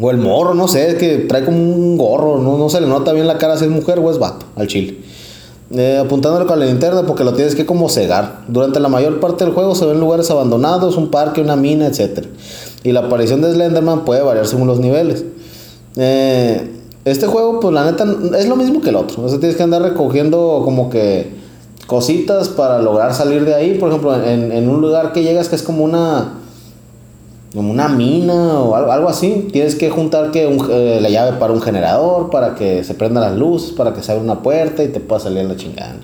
O 0.00 0.10
el 0.12 0.18
morro, 0.18 0.54
no 0.54 0.68
sé, 0.68 0.88
es 0.90 0.94
que 0.94 1.18
trae 1.18 1.44
como 1.44 1.58
un 1.58 1.98
gorro, 1.98 2.38
no, 2.38 2.56
no 2.56 2.68
se 2.68 2.80
le 2.80 2.86
nota 2.86 3.12
bien 3.12 3.26
la 3.26 3.38
cara 3.38 3.56
si 3.56 3.64
es 3.64 3.70
mujer 3.72 3.98
o 3.98 4.08
es 4.08 4.20
vato, 4.20 4.46
al 4.54 4.68
chile. 4.68 4.98
Eh, 5.72 5.98
apuntándole 5.98 6.46
con 6.46 6.58
la 6.58 6.66
linterna 6.66 7.04
porque 7.06 7.22
lo 7.22 7.32
tienes 7.34 7.54
que 7.54 7.64
como 7.64 7.88
cegar. 7.88 8.40
Durante 8.48 8.80
la 8.80 8.88
mayor 8.88 9.20
parte 9.20 9.44
del 9.44 9.54
juego 9.54 9.74
se 9.76 9.86
ven 9.86 10.00
lugares 10.00 10.28
abandonados, 10.30 10.96
un 10.96 11.10
parque, 11.10 11.40
una 11.40 11.54
mina, 11.54 11.86
etc. 11.86 12.26
Y 12.82 12.90
la 12.90 13.00
aparición 13.00 13.40
de 13.40 13.52
Slenderman 13.52 14.04
puede 14.04 14.22
variar 14.22 14.46
según 14.46 14.66
los 14.66 14.80
niveles. 14.80 15.24
Eh, 15.96 16.72
este 17.04 17.26
juego, 17.26 17.60
pues 17.60 17.72
la 17.72 17.84
neta, 17.84 18.04
es 18.36 18.48
lo 18.48 18.56
mismo 18.56 18.80
que 18.80 18.88
el 18.88 18.96
otro. 18.96 19.22
O 19.22 19.28
sea, 19.28 19.38
tienes 19.38 19.56
que 19.56 19.62
andar 19.62 19.82
recogiendo 19.82 20.62
como 20.64 20.90
que 20.90 21.38
cositas 21.86 22.48
para 22.48 22.82
lograr 22.82 23.14
salir 23.14 23.44
de 23.44 23.54
ahí. 23.54 23.78
Por 23.78 23.90
ejemplo, 23.90 24.14
en, 24.24 24.50
en 24.50 24.68
un 24.68 24.80
lugar 24.80 25.12
que 25.12 25.22
llegas 25.22 25.48
que 25.48 25.54
es 25.54 25.62
como 25.62 25.84
una 25.84 26.39
como 27.54 27.70
una 27.70 27.88
mina 27.88 28.60
o 28.60 28.76
algo, 28.76 28.92
algo 28.92 29.08
así. 29.08 29.48
Tienes 29.52 29.74
que 29.74 29.90
juntar 29.90 30.30
que 30.30 30.44
eh, 30.44 30.98
la 31.00 31.08
llave 31.08 31.38
para 31.38 31.52
un 31.52 31.60
generador, 31.60 32.30
para 32.30 32.54
que 32.54 32.84
se 32.84 32.94
prenda 32.94 33.20
las 33.20 33.36
luces, 33.36 33.72
para 33.72 33.92
que 33.92 34.02
se 34.02 34.12
abra 34.12 34.22
una 34.22 34.42
puerta 34.42 34.82
y 34.84 34.88
te 34.88 35.00
pueda 35.00 35.20
salir 35.20 35.44
la 35.44 35.56
chingada. 35.56 35.96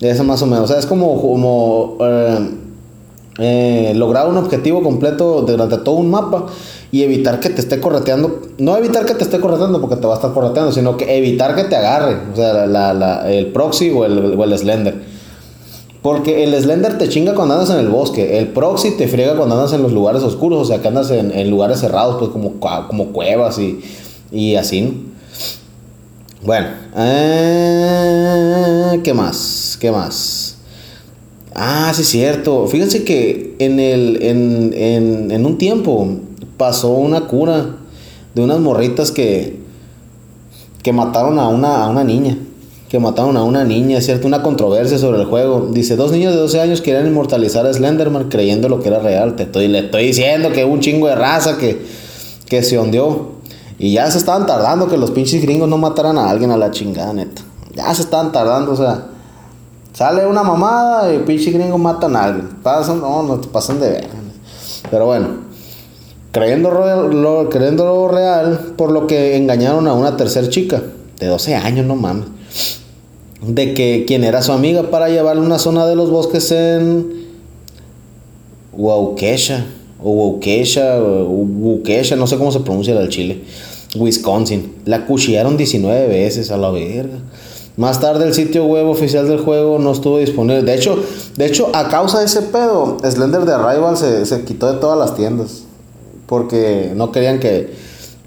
Eso 0.00 0.24
más 0.24 0.42
o 0.42 0.46
menos. 0.46 0.64
O 0.64 0.66
sea, 0.68 0.78
es 0.78 0.86
como, 0.86 1.20
como 1.20 1.96
eh, 2.00 2.50
eh, 3.38 3.92
lograr 3.96 4.28
un 4.28 4.36
objetivo 4.36 4.82
completo 4.82 5.42
durante 5.42 5.78
todo 5.78 5.96
un 5.96 6.10
mapa 6.10 6.46
y 6.92 7.02
evitar 7.02 7.40
que 7.40 7.50
te 7.50 7.60
esté 7.60 7.80
correteando. 7.80 8.42
No 8.58 8.76
evitar 8.76 9.06
que 9.06 9.14
te 9.14 9.24
esté 9.24 9.40
correteando 9.40 9.80
porque 9.80 9.96
te 9.96 10.06
va 10.06 10.14
a 10.14 10.16
estar 10.16 10.32
correteando, 10.32 10.70
sino 10.70 10.96
que 10.96 11.16
evitar 11.16 11.56
que 11.56 11.64
te 11.64 11.74
agarre. 11.74 12.16
O 12.32 12.36
sea, 12.36 12.66
la, 12.66 12.94
la, 12.94 13.30
el 13.30 13.48
proxy 13.48 13.90
o 13.90 14.04
el, 14.04 14.38
o 14.38 14.44
el 14.44 14.56
slender. 14.56 15.15
Porque 16.06 16.44
el 16.44 16.54
Slender 16.54 16.98
te 16.98 17.08
chinga 17.08 17.34
cuando 17.34 17.54
andas 17.54 17.70
en 17.70 17.78
el 17.80 17.88
bosque. 17.88 18.38
El 18.38 18.46
Proxy 18.52 18.92
te 18.92 19.08
friega 19.08 19.34
cuando 19.34 19.56
andas 19.56 19.72
en 19.72 19.82
los 19.82 19.90
lugares 19.90 20.22
oscuros. 20.22 20.62
O 20.62 20.64
sea, 20.64 20.80
que 20.80 20.86
andas 20.86 21.10
en, 21.10 21.50
lugares 21.50 21.80
cerrados, 21.80 22.14
pues 22.20 22.30
como, 22.30 22.60
como 22.60 23.06
cuevas 23.06 23.58
y, 23.58 23.80
y 24.30 24.54
así. 24.54 25.04
Bueno. 26.44 26.68
Eh, 26.96 27.80
¿Qué 29.02 29.12
más? 29.14 29.76
¿Qué 29.80 29.90
más? 29.90 30.58
Ah, 31.56 31.90
sí, 31.92 32.02
es 32.02 32.08
cierto. 32.08 32.68
Fíjense 32.68 33.02
que 33.02 33.56
en, 33.58 33.80
el, 33.80 34.22
en, 34.22 34.74
en, 34.76 35.32
en 35.32 35.44
un 35.44 35.58
tiempo 35.58 36.06
pasó 36.56 36.90
una 36.90 37.22
cura 37.22 37.78
de 38.32 38.42
unas 38.42 38.60
morritas 38.60 39.10
que, 39.10 39.58
que 40.84 40.92
mataron 40.92 41.40
a 41.40 41.48
una, 41.48 41.82
a 41.82 41.88
una 41.88 42.04
niña. 42.04 42.38
Que 42.88 43.00
mataron 43.00 43.36
a 43.36 43.42
una 43.42 43.64
niña, 43.64 44.00
¿cierto? 44.00 44.26
Una 44.26 44.42
controversia 44.42 44.98
sobre 44.98 45.20
el 45.20 45.26
juego. 45.26 45.70
Dice, 45.72 45.96
dos 45.96 46.12
niños 46.12 46.34
de 46.34 46.40
12 46.40 46.60
años 46.60 46.80
querían 46.80 47.06
inmortalizar 47.06 47.66
a 47.66 47.72
Slenderman 47.72 48.28
creyendo 48.28 48.68
lo 48.68 48.80
que 48.80 48.88
era 48.88 49.00
real. 49.00 49.34
Te 49.34 49.44
estoy, 49.44 49.68
le 49.68 49.80
estoy 49.80 50.06
diciendo 50.06 50.52
que 50.52 50.64
un 50.64 50.80
chingo 50.80 51.08
de 51.08 51.16
raza 51.16 51.58
que, 51.58 51.84
que 52.46 52.62
se 52.62 52.78
hundió. 52.78 53.34
Y 53.78 53.92
ya 53.92 54.10
se 54.10 54.18
estaban 54.18 54.46
tardando 54.46 54.88
que 54.88 54.96
los 54.96 55.10
pinches 55.10 55.42
gringos 55.42 55.68
no 55.68 55.78
mataran 55.78 56.16
a 56.16 56.30
alguien 56.30 56.50
a 56.50 56.56
la 56.56 56.70
chingada, 56.70 57.12
neta. 57.12 57.42
Ya 57.74 57.92
se 57.92 58.02
estaban 58.02 58.32
tardando, 58.32 58.72
o 58.72 58.76
sea. 58.76 59.08
Sale 59.92 60.26
una 60.26 60.42
mamada 60.42 61.12
y 61.12 61.18
pinche 61.20 61.50
gringo 61.50 61.78
matan 61.78 62.14
a 62.16 62.24
alguien. 62.24 62.48
Pasan, 62.62 63.00
no, 63.00 63.22
no 63.22 63.40
te 63.40 63.48
pasan 63.48 63.80
de 63.80 63.90
ver. 63.90 64.08
Pero 64.90 65.06
bueno. 65.06 65.46
Creyendo 66.32 66.70
lo, 66.70 67.48
creyendo 67.48 67.86
lo 67.86 68.08
real, 68.08 68.74
por 68.76 68.92
lo 68.92 69.06
que 69.06 69.36
engañaron 69.36 69.88
a 69.88 69.94
una 69.94 70.16
tercera 70.16 70.48
chica. 70.48 70.82
De 71.18 71.26
12 71.26 71.54
años, 71.54 71.86
no 71.86 71.96
mames 71.96 72.35
de 73.42 73.74
que 73.74 74.04
quien 74.06 74.24
era 74.24 74.42
su 74.42 74.52
amiga 74.52 74.90
para 74.90 75.08
llevarle 75.08 75.42
una 75.42 75.58
zona 75.58 75.86
de 75.86 75.94
los 75.94 76.10
bosques 76.10 76.50
en 76.52 77.26
Waukesha 78.72 79.66
o 80.02 80.10
Waukesha 80.10 81.02
o 81.02 81.46
no 82.16 82.26
sé 82.26 82.36
cómo 82.36 82.52
se 82.52 82.60
pronuncia 82.60 82.98
el 82.98 83.08
chile, 83.08 83.42
Wisconsin. 83.96 84.74
La 84.84 85.06
cuchillaron 85.06 85.56
19 85.56 86.08
veces 86.08 86.50
a 86.50 86.56
la 86.56 86.70
verga. 86.70 87.18
Más 87.76 88.00
tarde 88.00 88.24
el 88.24 88.32
sitio 88.32 88.64
web 88.64 88.86
oficial 88.86 89.28
del 89.28 89.38
juego 89.38 89.78
no 89.78 89.92
estuvo 89.92 90.18
disponible. 90.18 90.62
De 90.62 90.74
hecho, 90.74 90.98
de 91.36 91.46
hecho 91.46 91.70
a 91.74 91.88
causa 91.88 92.20
de 92.20 92.24
ese 92.24 92.42
pedo, 92.42 92.96
Slender 93.04 93.44
de 93.44 93.52
Arrival 93.52 93.98
se, 93.98 94.24
se 94.24 94.44
quitó 94.44 94.72
de 94.72 94.80
todas 94.80 94.98
las 94.98 95.14
tiendas. 95.14 95.64
Porque 96.26 96.92
no 96.94 97.12
querían 97.12 97.38
que... 97.38 97.70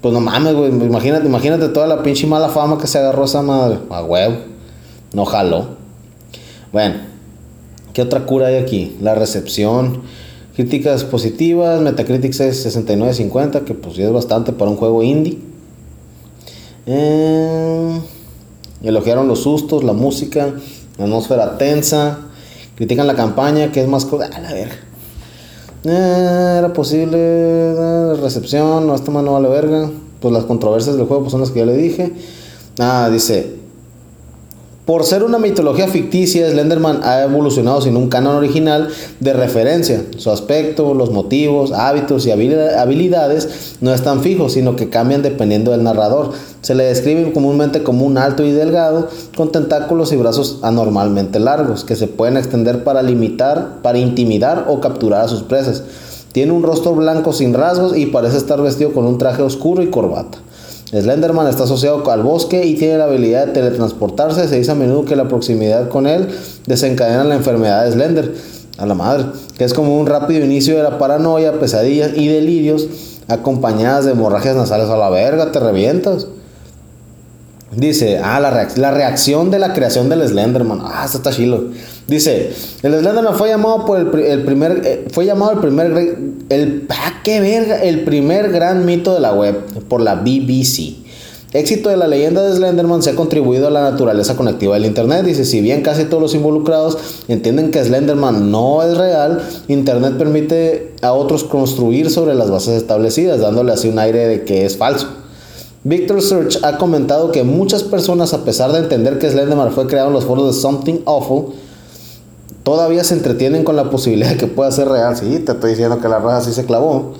Pues 0.00 0.14
no 0.14 0.20
mames, 0.20 0.54
güey. 0.54 0.70
Imagínate, 0.70 1.26
imagínate 1.26 1.68
toda 1.68 1.86
la 1.86 2.02
pinche 2.02 2.26
mala 2.26 2.48
fama 2.48 2.78
que 2.78 2.86
se 2.86 2.98
agarró 2.98 3.24
esa 3.24 3.42
madre. 3.42 3.78
A 3.90 4.02
huevo. 4.02 4.36
No 5.12 5.24
jaló. 5.24 5.68
Bueno, 6.72 6.96
¿qué 7.92 8.02
otra 8.02 8.24
cura 8.24 8.46
hay 8.46 8.56
aquí? 8.56 8.96
La 9.00 9.14
recepción. 9.14 10.02
Críticas 10.54 11.04
positivas, 11.04 11.80
Metacritic 11.80 12.38
es 12.40 12.66
69.50, 12.66 13.64
que 13.64 13.74
pues 13.74 13.98
es 13.98 14.12
bastante 14.12 14.52
para 14.52 14.70
un 14.70 14.76
juego 14.76 15.02
indie. 15.02 15.38
Eh, 16.86 18.00
elogiaron 18.82 19.28
los 19.28 19.42
sustos, 19.42 19.84
la 19.84 19.92
música, 19.92 20.54
la 20.98 21.04
atmósfera 21.04 21.56
tensa. 21.58 22.18
Critican 22.76 23.06
la 23.06 23.14
campaña, 23.14 23.72
que 23.72 23.82
es 23.82 23.88
más... 23.88 24.06
A 24.32 24.40
la 24.40 24.52
verga. 24.52 24.76
Eh, 25.84 26.56
era 26.58 26.72
posible 26.72 27.16
eh, 27.18 28.14
recepción, 28.20 28.86
no, 28.86 28.94
esta 28.94 29.10
mano 29.10 29.32
vale 29.32 29.48
verga. 29.48 29.90
Pues 30.20 30.34
las 30.34 30.44
controversias 30.44 30.96
del 30.96 31.06
juego 31.06 31.22
pues 31.22 31.32
son 31.32 31.40
las 31.40 31.50
que 31.50 31.60
ya 31.60 31.66
le 31.66 31.76
dije. 31.76 32.12
Ah, 32.78 33.08
dice, 33.10 33.60
por 34.90 35.04
ser 35.04 35.22
una 35.22 35.38
mitología 35.38 35.86
ficticia, 35.86 36.50
Slenderman 36.50 37.04
ha 37.04 37.22
evolucionado 37.22 37.80
sin 37.80 37.96
un 37.96 38.08
canon 38.08 38.34
original 38.34 38.88
de 39.20 39.32
referencia. 39.32 40.02
Su 40.16 40.32
aspecto, 40.32 40.94
los 40.94 41.12
motivos, 41.12 41.70
hábitos 41.70 42.26
y 42.26 42.32
habilidades 42.32 43.76
no 43.80 43.94
están 43.94 44.20
fijos, 44.20 44.54
sino 44.54 44.74
que 44.74 44.88
cambian 44.88 45.22
dependiendo 45.22 45.70
del 45.70 45.84
narrador. 45.84 46.32
Se 46.62 46.74
le 46.74 46.84
describe 46.84 47.32
comúnmente 47.32 47.82
como 47.82 48.04
un 48.04 48.18
alto 48.18 48.44
y 48.44 48.52
delgado, 48.52 49.08
con 49.36 49.50
tentáculos 49.50 50.12
y 50.12 50.16
brazos 50.16 50.58
anormalmente 50.62 51.40
largos, 51.40 51.84
que 51.84 51.96
se 51.96 52.06
pueden 52.06 52.36
extender 52.36 52.84
para 52.84 53.02
limitar, 53.02 53.80
para 53.82 53.98
intimidar 53.98 54.66
o 54.68 54.80
capturar 54.80 55.24
a 55.24 55.28
sus 55.28 55.42
presas. 55.42 55.82
Tiene 56.32 56.52
un 56.52 56.62
rostro 56.62 56.94
blanco 56.94 57.32
sin 57.32 57.54
rasgos 57.54 57.96
y 57.96 58.06
parece 58.06 58.36
estar 58.36 58.60
vestido 58.60 58.92
con 58.92 59.06
un 59.06 59.18
traje 59.18 59.42
oscuro 59.42 59.82
y 59.82 59.90
corbata. 59.90 60.38
Slenderman 60.92 61.46
está 61.46 61.64
asociado 61.64 62.08
al 62.10 62.22
bosque 62.22 62.66
y 62.66 62.74
tiene 62.74 62.98
la 62.98 63.04
habilidad 63.04 63.46
de 63.46 63.52
teletransportarse. 63.52 64.48
Se 64.48 64.56
dice 64.58 64.72
a 64.72 64.74
menudo 64.74 65.04
que 65.04 65.16
la 65.16 65.28
proximidad 65.28 65.88
con 65.88 66.06
él 66.06 66.28
desencadena 66.66 67.24
la 67.24 67.36
enfermedad 67.36 67.84
de 67.84 67.92
Slender, 67.92 68.34
a 68.78 68.86
la 68.86 68.94
madre, 68.94 69.26
que 69.58 69.64
es 69.64 69.74
como 69.74 69.98
un 69.98 70.06
rápido 70.06 70.44
inicio 70.44 70.76
de 70.76 70.82
la 70.82 70.98
paranoia, 70.98 71.60
pesadillas 71.60 72.12
y 72.16 72.28
delirios 72.28 72.88
acompañadas 73.28 74.06
de 74.06 74.12
hemorragias 74.12 74.56
nasales 74.56 74.88
a 74.88 74.96
la 74.96 75.10
verga, 75.10 75.52
te 75.52 75.60
revientas. 75.60 76.26
Dice, 77.72 78.18
ah, 78.18 78.40
la, 78.40 78.68
la 78.74 78.90
reacción 78.90 79.52
de 79.52 79.60
la 79.60 79.72
creación 79.72 80.08
del 80.08 80.26
Slenderman. 80.26 80.80
Ah, 80.82 81.04
esto 81.04 81.18
está 81.18 81.30
chilo. 81.30 81.66
Dice, 82.08 82.50
el 82.82 82.98
Slenderman 82.98 83.34
fue 83.36 83.48
llamado 83.48 83.86
por 83.86 84.00
el, 84.00 84.42
primer, 84.42 84.82
eh, 84.84 85.04
fue 85.12 85.24
llamado 85.24 85.52
el 85.52 85.58
primer, 85.58 85.92
el, 86.48 86.86
ah, 86.88 87.20
qué 87.22 87.78
el 87.84 88.02
primer 88.02 88.50
gran 88.50 88.84
mito 88.84 89.14
de 89.14 89.20
la 89.20 89.32
web 89.32 89.64
por 89.88 90.00
la 90.00 90.16
BBC. 90.16 90.96
Éxito 91.52 91.90
de 91.90 91.96
la 91.96 92.08
leyenda 92.08 92.42
de 92.42 92.56
Slenderman 92.56 93.02
se 93.02 93.10
ha 93.10 93.16
contribuido 93.16 93.68
a 93.68 93.70
la 93.70 93.82
naturaleza 93.82 94.36
conectiva 94.36 94.74
del 94.74 94.86
Internet. 94.86 95.24
Dice, 95.24 95.44
si 95.44 95.60
bien 95.60 95.82
casi 95.82 96.04
todos 96.04 96.22
los 96.22 96.34
involucrados 96.34 96.98
entienden 97.28 97.70
que 97.70 97.84
Slenderman 97.84 98.50
no 98.50 98.82
es 98.82 98.96
real, 98.96 99.42
Internet 99.68 100.14
permite 100.18 100.94
a 101.02 101.12
otros 101.12 101.44
construir 101.44 102.10
sobre 102.10 102.34
las 102.34 102.50
bases 102.50 102.74
establecidas, 102.74 103.40
dándole 103.40 103.72
así 103.72 103.88
un 103.88 104.00
aire 104.00 104.26
de 104.26 104.44
que 104.44 104.64
es 104.64 104.76
falso. 104.76 105.19
Victor 105.82 106.20
Search 106.20 106.58
ha 106.62 106.76
comentado 106.76 107.32
que 107.32 107.42
muchas 107.42 107.82
personas, 107.82 108.34
a 108.34 108.44
pesar 108.44 108.70
de 108.72 108.80
entender 108.80 109.18
que 109.18 109.30
Slenderman 109.30 109.72
fue 109.72 109.86
creado 109.86 110.08
en 110.08 110.12
los 110.12 110.26
foros 110.26 110.54
de 110.54 110.60
Something 110.60 111.00
Awful, 111.06 111.54
todavía 112.62 113.02
se 113.02 113.14
entretienen 113.14 113.64
con 113.64 113.76
la 113.76 113.88
posibilidad 113.88 114.28
de 114.28 114.36
que 114.36 114.46
pueda 114.46 114.70
ser 114.72 114.88
real. 114.88 115.16
Sí, 115.16 115.38
te 115.38 115.52
estoy 115.52 115.70
diciendo 115.70 115.98
que 115.98 116.08
la 116.08 116.18
raza 116.18 116.46
sí 116.46 116.54
se 116.54 116.66
clavó. 116.66 117.14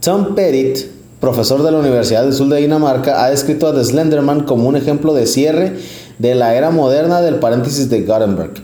Tom 0.00 0.34
Pettit, 0.34 0.86
profesor 1.20 1.62
de 1.62 1.70
la 1.70 1.78
Universidad 1.78 2.22
del 2.22 2.32
Sur 2.32 2.48
de 2.48 2.60
Dinamarca, 2.60 3.22
ha 3.22 3.28
descrito 3.28 3.66
a 3.66 3.74
The 3.74 3.84
Slenderman 3.84 4.44
como 4.44 4.66
un 4.66 4.76
ejemplo 4.76 5.12
de 5.12 5.26
cierre 5.26 5.76
de 6.18 6.34
la 6.34 6.54
era 6.54 6.70
moderna 6.70 7.20
del 7.20 7.40
paréntesis 7.40 7.90
de 7.90 8.00
Gutenberg 8.00 8.54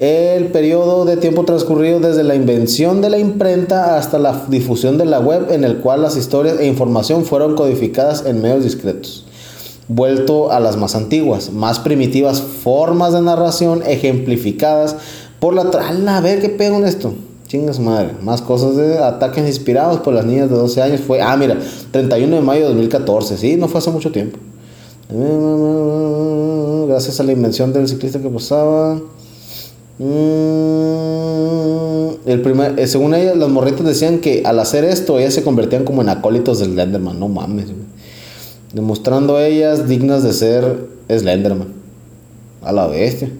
el 0.00 0.46
periodo 0.46 1.04
de 1.04 1.18
tiempo 1.18 1.44
transcurrido 1.44 2.00
desde 2.00 2.24
la 2.24 2.34
invención 2.34 3.02
de 3.02 3.10
la 3.10 3.18
imprenta 3.18 3.98
hasta 3.98 4.18
la 4.18 4.46
difusión 4.48 4.96
de 4.96 5.04
la 5.04 5.20
web 5.20 5.48
en 5.50 5.62
el 5.62 5.76
cual 5.76 6.00
las 6.00 6.16
historias 6.16 6.58
e 6.58 6.66
información 6.66 7.26
fueron 7.26 7.54
codificadas 7.54 8.24
en 8.24 8.40
medios 8.40 8.64
discretos, 8.64 9.26
vuelto 9.88 10.52
a 10.52 10.58
las 10.58 10.78
más 10.78 10.94
antiguas, 10.94 11.52
más 11.52 11.80
primitivas 11.80 12.40
formas 12.40 13.12
de 13.12 13.20
narración 13.20 13.82
ejemplificadas 13.86 14.96
por 15.38 15.52
la... 15.52 15.62
A 15.64 16.20
ver 16.22 16.40
qué 16.40 16.48
pego 16.48 16.76
en 16.78 16.86
esto. 16.86 17.12
Chingas 17.46 17.78
madre. 17.78 18.12
Más 18.22 18.40
cosas 18.40 18.76
de 18.76 18.98
ataques 18.98 19.46
inspirados 19.46 20.00
por 20.00 20.14
las 20.14 20.24
niñas 20.24 20.48
de 20.48 20.56
12 20.56 20.82
años. 20.82 21.00
Fue, 21.00 21.20
ah, 21.20 21.36
mira, 21.36 21.58
31 21.90 22.36
de 22.36 22.42
mayo 22.42 22.60
de 22.60 22.68
2014. 22.68 23.36
Sí, 23.36 23.56
no 23.56 23.68
fue 23.68 23.78
hace 23.78 23.90
mucho 23.90 24.12
tiempo. 24.12 24.38
Gracias 26.86 27.18
a 27.18 27.24
la 27.24 27.32
invención 27.32 27.72
del 27.72 27.88
ciclista 27.88 28.20
que 28.20 28.28
pasaba. 28.28 29.00
Mm, 30.02 30.80
el 32.24 32.40
primer, 32.40 32.80
eh, 32.80 32.86
según 32.86 33.14
ella, 33.14 33.34
las 33.34 33.50
morritas 33.50 33.84
decían 33.84 34.20
que 34.20 34.42
al 34.46 34.58
hacer 34.58 34.82
esto, 34.84 35.18
ellas 35.18 35.34
se 35.34 35.42
convertían 35.42 35.84
como 35.84 36.00
en 36.00 36.08
acólitos 36.08 36.58
de 36.58 36.64
Slenderman. 36.64 37.20
No 37.20 37.28
mames, 37.28 37.66
Demostrando 38.72 39.38
ellas 39.38 39.86
dignas 39.88 40.22
de 40.22 40.32
ser 40.32 40.86
Slenderman. 41.10 41.68
A 42.62 42.72
la 42.72 42.86
bestia. 42.86 43.30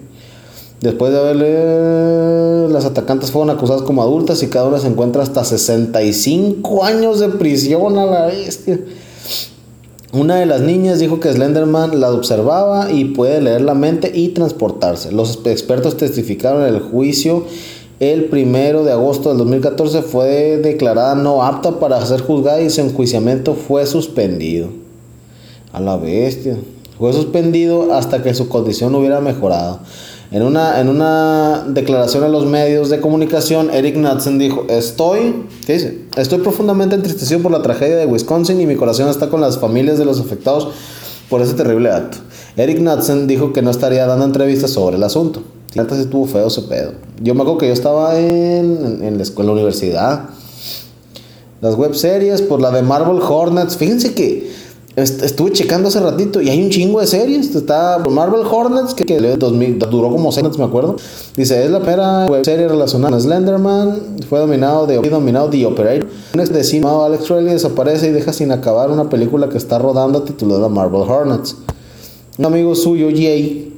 Después 0.81 1.11
de 1.11 1.19
haberle. 1.19 2.69
Las 2.71 2.85
atacantes 2.85 3.31
fueron 3.31 3.49
acusadas 3.49 3.81
como 3.81 4.03
adultas 4.03 4.43
y 4.43 4.47
cada 4.47 4.67
una 4.67 4.77
se 4.77 4.87
encuentra 4.87 5.23
hasta 5.23 5.43
65 5.43 6.83
años 6.83 7.19
de 7.19 7.29
prisión 7.29 7.97
a 7.97 8.05
la 8.05 8.27
bestia. 8.27 8.79
Una 10.13 10.35
de 10.35 10.45
las 10.45 10.61
niñas 10.61 10.99
dijo 10.99 11.19
que 11.19 11.31
Slenderman 11.31 11.99
la 11.99 12.11
observaba 12.11 12.91
y 12.91 13.05
puede 13.05 13.39
leer 13.41 13.61
la 13.61 13.73
mente 13.73 14.11
y 14.13 14.29
transportarse. 14.29 15.11
Los 15.11 15.39
expertos 15.45 15.95
testificaron 15.95 16.63
en 16.63 16.75
el 16.75 16.81
juicio 16.81 17.45
el 18.01 18.25
primero 18.25 18.83
de 18.83 18.91
agosto 18.91 19.29
del 19.29 19.37
2014 19.37 20.01
fue 20.01 20.57
declarada 20.57 21.13
no 21.13 21.43
apta 21.43 21.79
para 21.79 22.03
ser 22.03 22.21
juzgada 22.21 22.59
y 22.59 22.71
su 22.71 22.81
enjuiciamiento 22.81 23.53
fue 23.53 23.85
suspendido. 23.85 24.69
A 25.71 25.79
la 25.79 25.97
bestia. 25.97 26.57
Fue 26.97 27.13
suspendido 27.13 27.93
hasta 27.93 28.23
que 28.23 28.33
su 28.33 28.49
condición 28.49 28.95
hubiera 28.95 29.21
mejorado. 29.21 29.81
En 30.31 30.43
una, 30.43 30.79
en 30.79 30.87
una 30.87 31.65
declaración 31.67 32.23
a 32.23 32.29
los 32.29 32.45
medios 32.45 32.89
de 32.89 33.01
comunicación, 33.01 33.69
Eric 33.69 33.95
Knudsen 33.95 34.39
dijo, 34.39 34.65
estoy, 34.69 35.45
¿qué 35.65 35.73
dice? 35.73 36.05
Estoy 36.15 36.39
profundamente 36.39 36.95
entristecido 36.95 37.41
por 37.41 37.51
la 37.51 37.61
tragedia 37.61 37.97
de 37.97 38.05
Wisconsin 38.05 38.61
y 38.61 38.65
mi 38.65 38.77
corazón 38.77 39.09
está 39.09 39.29
con 39.29 39.41
las 39.41 39.57
familias 39.57 39.97
de 39.97 40.05
los 40.05 40.21
afectados 40.21 40.69
por 41.29 41.41
ese 41.41 41.53
terrible 41.55 41.91
acto. 41.91 42.19
Eric 42.55 42.77
Knudsen 42.77 43.27
dijo 43.27 43.51
que 43.51 43.61
no 43.61 43.71
estaría 43.71 44.05
dando 44.07 44.23
entrevistas 44.23 44.71
sobre 44.71 44.95
el 44.95 45.03
asunto. 45.03 45.43
Antes 45.77 45.97
estuvo 45.97 46.25
feo 46.25 46.47
ese 46.47 46.61
pedo. 46.61 46.93
Yo 47.21 47.35
me 47.35 47.41
acuerdo 47.41 47.59
que 47.59 47.67
yo 47.67 47.73
estaba 47.73 48.17
en, 48.17 48.99
en 49.03 49.17
la 49.17 49.23
escuela, 49.23 49.51
universidad. 49.51 50.29
Las 51.59 51.75
web 51.75 51.93
series, 51.93 52.41
por 52.41 52.61
la 52.61 52.71
de 52.71 52.83
Marvel 52.83 53.21
Hornets. 53.21 53.75
Fíjense 53.75 54.13
que 54.13 54.49
Estuve 54.95 55.53
checando 55.53 55.87
hace 55.87 56.01
ratito 56.01 56.41
y 56.41 56.49
hay 56.49 56.61
un 56.61 56.69
chingo 56.69 56.99
de 56.99 57.07
series. 57.07 57.55
Está 57.55 57.97
Marvel 58.09 58.41
Hornets, 58.45 58.93
que, 58.93 59.05
duró 59.89 60.09
como 60.09 60.31
6 60.33 60.57
me 60.57 60.65
acuerdo. 60.65 60.97
Dice, 61.37 61.63
es 61.63 61.71
la 61.71 61.79
primera 61.79 62.27
serie 62.43 62.67
relacionada 62.67 63.15
a 63.15 63.19
Slenderman. 63.19 64.17
Fue 64.27 64.39
dominado 64.39 64.87
de 64.87 64.97
dominado 64.97 65.49
The 65.49 65.65
Operator. 65.65 66.09
Un 66.33 66.39
ex 66.41 66.73
Alex 66.83 67.29
Riley 67.29 67.53
desaparece 67.53 68.09
y 68.09 68.11
deja 68.11 68.33
sin 68.33 68.51
acabar 68.51 68.91
una 68.91 69.09
película 69.09 69.47
que 69.47 69.57
está 69.57 69.79
rodando 69.79 70.23
titulada 70.23 70.67
Marvel 70.67 71.01
Hornets. 71.01 71.55
un 72.37 72.45
amigo 72.45 72.75
suyo, 72.75 73.07
Jay, 73.11 73.73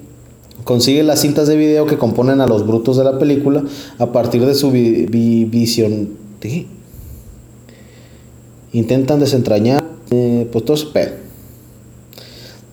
consigue 0.63 1.03
las 1.03 1.19
cintas 1.19 1.47
de 1.47 1.55
video 1.55 1.85
que 1.85 1.97
componen 1.99 2.41
a 2.41 2.47
los 2.47 2.65
brutos 2.65 2.97
de 2.97 3.03
la 3.03 3.19
película 3.19 3.63
a 3.99 4.11
partir 4.11 4.43
de 4.47 4.55
su 4.55 4.71
visión. 4.71 6.09
Intentan 8.71 9.19
desentrañar, 9.19 9.83
eh, 10.11 10.47
pues 10.51 10.65
todo 10.65 10.75
ese 10.75 10.87
pedo. 10.87 11.11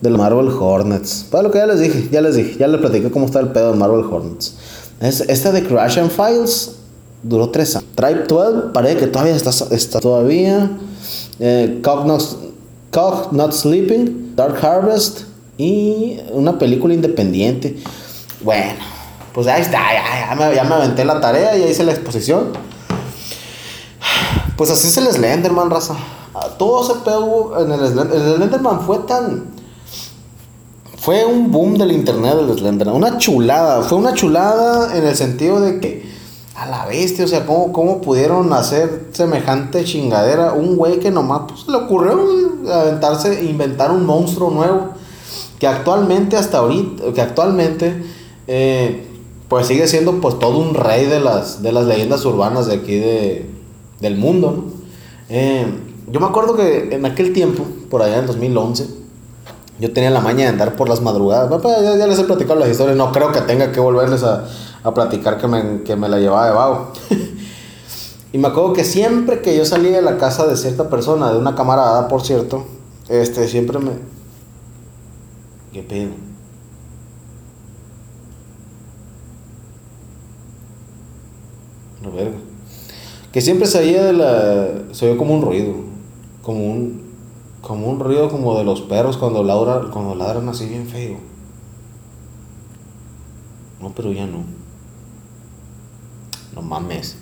Del 0.01 0.17
Marvel 0.17 0.47
Hornets. 0.47 1.27
Para 1.29 1.43
lo 1.43 1.51
que 1.51 1.59
ya 1.59 1.67
les 1.67 1.79
dije, 1.79 2.09
ya 2.11 2.21
les 2.21 2.35
dije, 2.35 2.57
ya 2.57 2.67
les 2.67 2.81
platiqué 2.81 3.11
cómo 3.11 3.27
está 3.27 3.39
el 3.39 3.49
pedo 3.49 3.71
de 3.71 3.77
Marvel 3.77 4.03
Hornets. 4.03 4.55
Es, 4.99 5.21
esta 5.21 5.51
de 5.51 5.63
Crash 5.63 5.99
and 5.99 6.11
Files 6.11 6.75
duró 7.23 7.49
tres 7.49 7.75
años. 7.75 7.89
Tribe 7.95 8.23
12 8.27 8.69
parece 8.73 8.97
que 8.97 9.07
todavía 9.07 9.35
está, 9.35 9.51
está 9.73 9.99
todavía. 9.99 10.71
Eh, 11.39 11.81
Cog 11.83 13.33
Not 13.33 13.53
Sleeping, 13.53 14.35
Dark 14.35 14.63
Harvest 14.63 15.21
y 15.57 16.19
una 16.31 16.57
película 16.57 16.93
independiente. 16.93 17.77
Bueno, 18.43 18.79
pues 19.33 19.47
ahí 19.47 19.61
está, 19.61 19.79
ya, 19.93 20.35
me, 20.35 20.55
ya 20.55 20.63
me 20.63 20.75
aventé 20.75 21.05
la 21.05 21.21
tarea, 21.21 21.55
y 21.57 21.63
hice 21.69 21.83
la 21.83 21.91
exposición. 21.91 22.49
Pues 24.57 24.69
así 24.69 24.87
es 24.87 24.97
el 24.97 25.07
Slenderman, 25.07 25.69
raza. 25.69 25.95
Todo 26.57 26.83
ese 26.83 26.99
pedo 27.03 27.59
en 27.59 27.71
el 27.71 27.79
Slenderman. 27.79 28.13
El 28.13 28.35
Slenderman 28.35 28.81
fue 28.81 28.99
tan. 28.99 29.45
Fue 30.97 31.25
un 31.25 31.51
boom 31.51 31.77
del 31.77 31.91
internet 31.91 32.35
del 32.35 32.57
Slenderman. 32.57 32.95
Una 32.95 33.17
chulada. 33.17 33.81
Fue 33.81 33.97
una 33.97 34.13
chulada 34.13 34.95
en 34.97 35.05
el 35.05 35.15
sentido 35.15 35.59
de 35.59 35.79
que. 35.79 36.11
A 36.55 36.67
la 36.67 36.85
bestia, 36.85 37.25
o 37.25 37.27
sea, 37.27 37.45
¿cómo, 37.45 37.73
cómo 37.73 38.01
pudieron 38.01 38.53
hacer 38.53 39.07
semejante 39.13 39.83
chingadera? 39.83 40.53
Un 40.53 40.75
güey 40.75 40.99
que 40.99 41.09
nomás 41.09 41.43
pues, 41.47 41.67
le 41.67 41.75
ocurrió 41.75 42.19
aventarse, 42.71 43.43
inventar 43.45 43.89
un 43.89 44.05
monstruo 44.05 44.51
nuevo. 44.51 44.89
Que 45.57 45.65
actualmente, 45.67 46.37
hasta 46.37 46.59
ahorita, 46.59 47.13
que 47.13 47.21
actualmente, 47.21 48.03
eh, 48.47 49.07
pues 49.47 49.67
sigue 49.67 49.87
siendo 49.87 50.21
pues 50.21 50.39
todo 50.39 50.59
un 50.59 50.75
rey 50.75 51.07
de 51.07 51.19
las, 51.19 51.63
de 51.63 51.71
las 51.71 51.85
leyendas 51.85 52.23
urbanas 52.25 52.67
de 52.67 52.75
aquí 52.75 52.95
de, 52.95 53.49
del 53.99 54.17
mundo, 54.17 54.51
¿no? 54.51 54.63
Eh, 55.29 55.65
yo 56.11 56.19
me 56.19 56.25
acuerdo 56.25 56.55
que 56.55 56.93
en 56.93 57.05
aquel 57.05 57.33
tiempo, 57.33 57.65
por 57.89 58.01
allá 58.01 58.19
en 58.19 58.27
2011, 58.27 58.87
yo 59.79 59.93
tenía 59.93 60.11
la 60.11 60.21
maña 60.21 60.43
de 60.43 60.49
andar 60.49 60.75
por 60.75 60.89
las 60.89 61.01
madrugadas. 61.01 61.49
Pues, 61.61 61.75
ya, 61.81 62.05
les 62.05 62.19
he 62.19 62.23
platicado 62.23 62.59
las 62.59 62.69
historias, 62.69 62.97
no 62.97 63.11
creo 63.11 63.31
que 63.31 63.41
tenga 63.41 63.71
que 63.71 63.79
volverles 63.79 64.23
a, 64.23 64.45
platicar 64.93 65.37
que 65.37 65.47
me, 65.47 65.83
que 65.83 65.95
me, 65.95 66.09
la 66.09 66.19
llevaba 66.19 66.45
de 66.47 66.53
vago. 66.53 66.91
y 68.33 68.37
me 68.37 68.47
acuerdo 68.47 68.73
que 68.73 68.83
siempre 68.83 69.41
que 69.41 69.57
yo 69.57 69.65
salía 69.65 69.91
de 69.91 70.01
la 70.01 70.17
casa 70.17 70.45
de 70.45 70.57
cierta 70.57 70.89
persona, 70.89 71.31
de 71.31 71.39
una 71.39 71.55
camarada, 71.55 72.07
por 72.07 72.21
cierto, 72.21 72.65
este, 73.07 73.47
siempre 73.47 73.79
me... 73.79 73.91
¿Qué 75.71 75.81
pedo? 75.81 76.11
No 82.03 82.11
verga. 82.11 82.37
Que 83.31 83.41
siempre 83.41 83.67
se 83.67 83.79
oía 83.79 84.03
de 84.03 84.13
la. 84.13 84.67
Se 84.91 85.07
oía 85.07 85.17
como 85.17 85.33
un 85.33 85.41
ruido. 85.41 85.90
Como 86.41 86.71
un. 86.71 87.11
Como 87.61 87.87
un 87.87 87.99
ruido 87.99 88.29
como 88.29 88.57
de 88.57 88.63
los 88.63 88.81
perros 88.81 89.17
cuando 89.17 89.43
ladran, 89.43 89.91
cuando 89.91 90.15
ladran 90.15 90.49
así 90.49 90.65
bien 90.65 90.87
feo. 90.87 91.17
No, 93.79 93.91
pero 93.95 94.11
ya 94.11 94.25
no. 94.25 94.43
No 96.55 96.61
mames. 96.61 97.17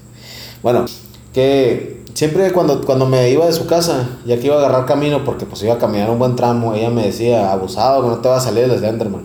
Bueno, 0.64 0.86
que 1.34 2.04
siempre 2.14 2.52
cuando, 2.52 2.82
cuando 2.86 3.06
me 3.06 3.30
iba 3.30 3.46
de 3.46 3.54
su 3.54 3.68
casa, 3.68 4.18
ya 4.26 4.38
que 4.40 4.48
iba 4.48 4.56
a 4.56 4.60
agarrar 4.60 4.86
camino, 4.86 5.24
porque 5.24 5.46
pues 5.46 5.64
iba 5.64 5.76
a 5.76 5.78
caminar 5.78 6.10
un 6.10 6.20
buen 6.20 6.36
tramo, 6.36 6.74
ella 6.74 6.90
me 6.90 7.06
decía, 7.06 7.52
abusado, 7.52 8.04
que 8.04 8.10
no 8.10 8.18
te 8.20 8.30
va 8.30 8.38
a 8.38 8.42
salir 8.42 8.66
el 8.66 8.78
Slenderman. 8.78 9.24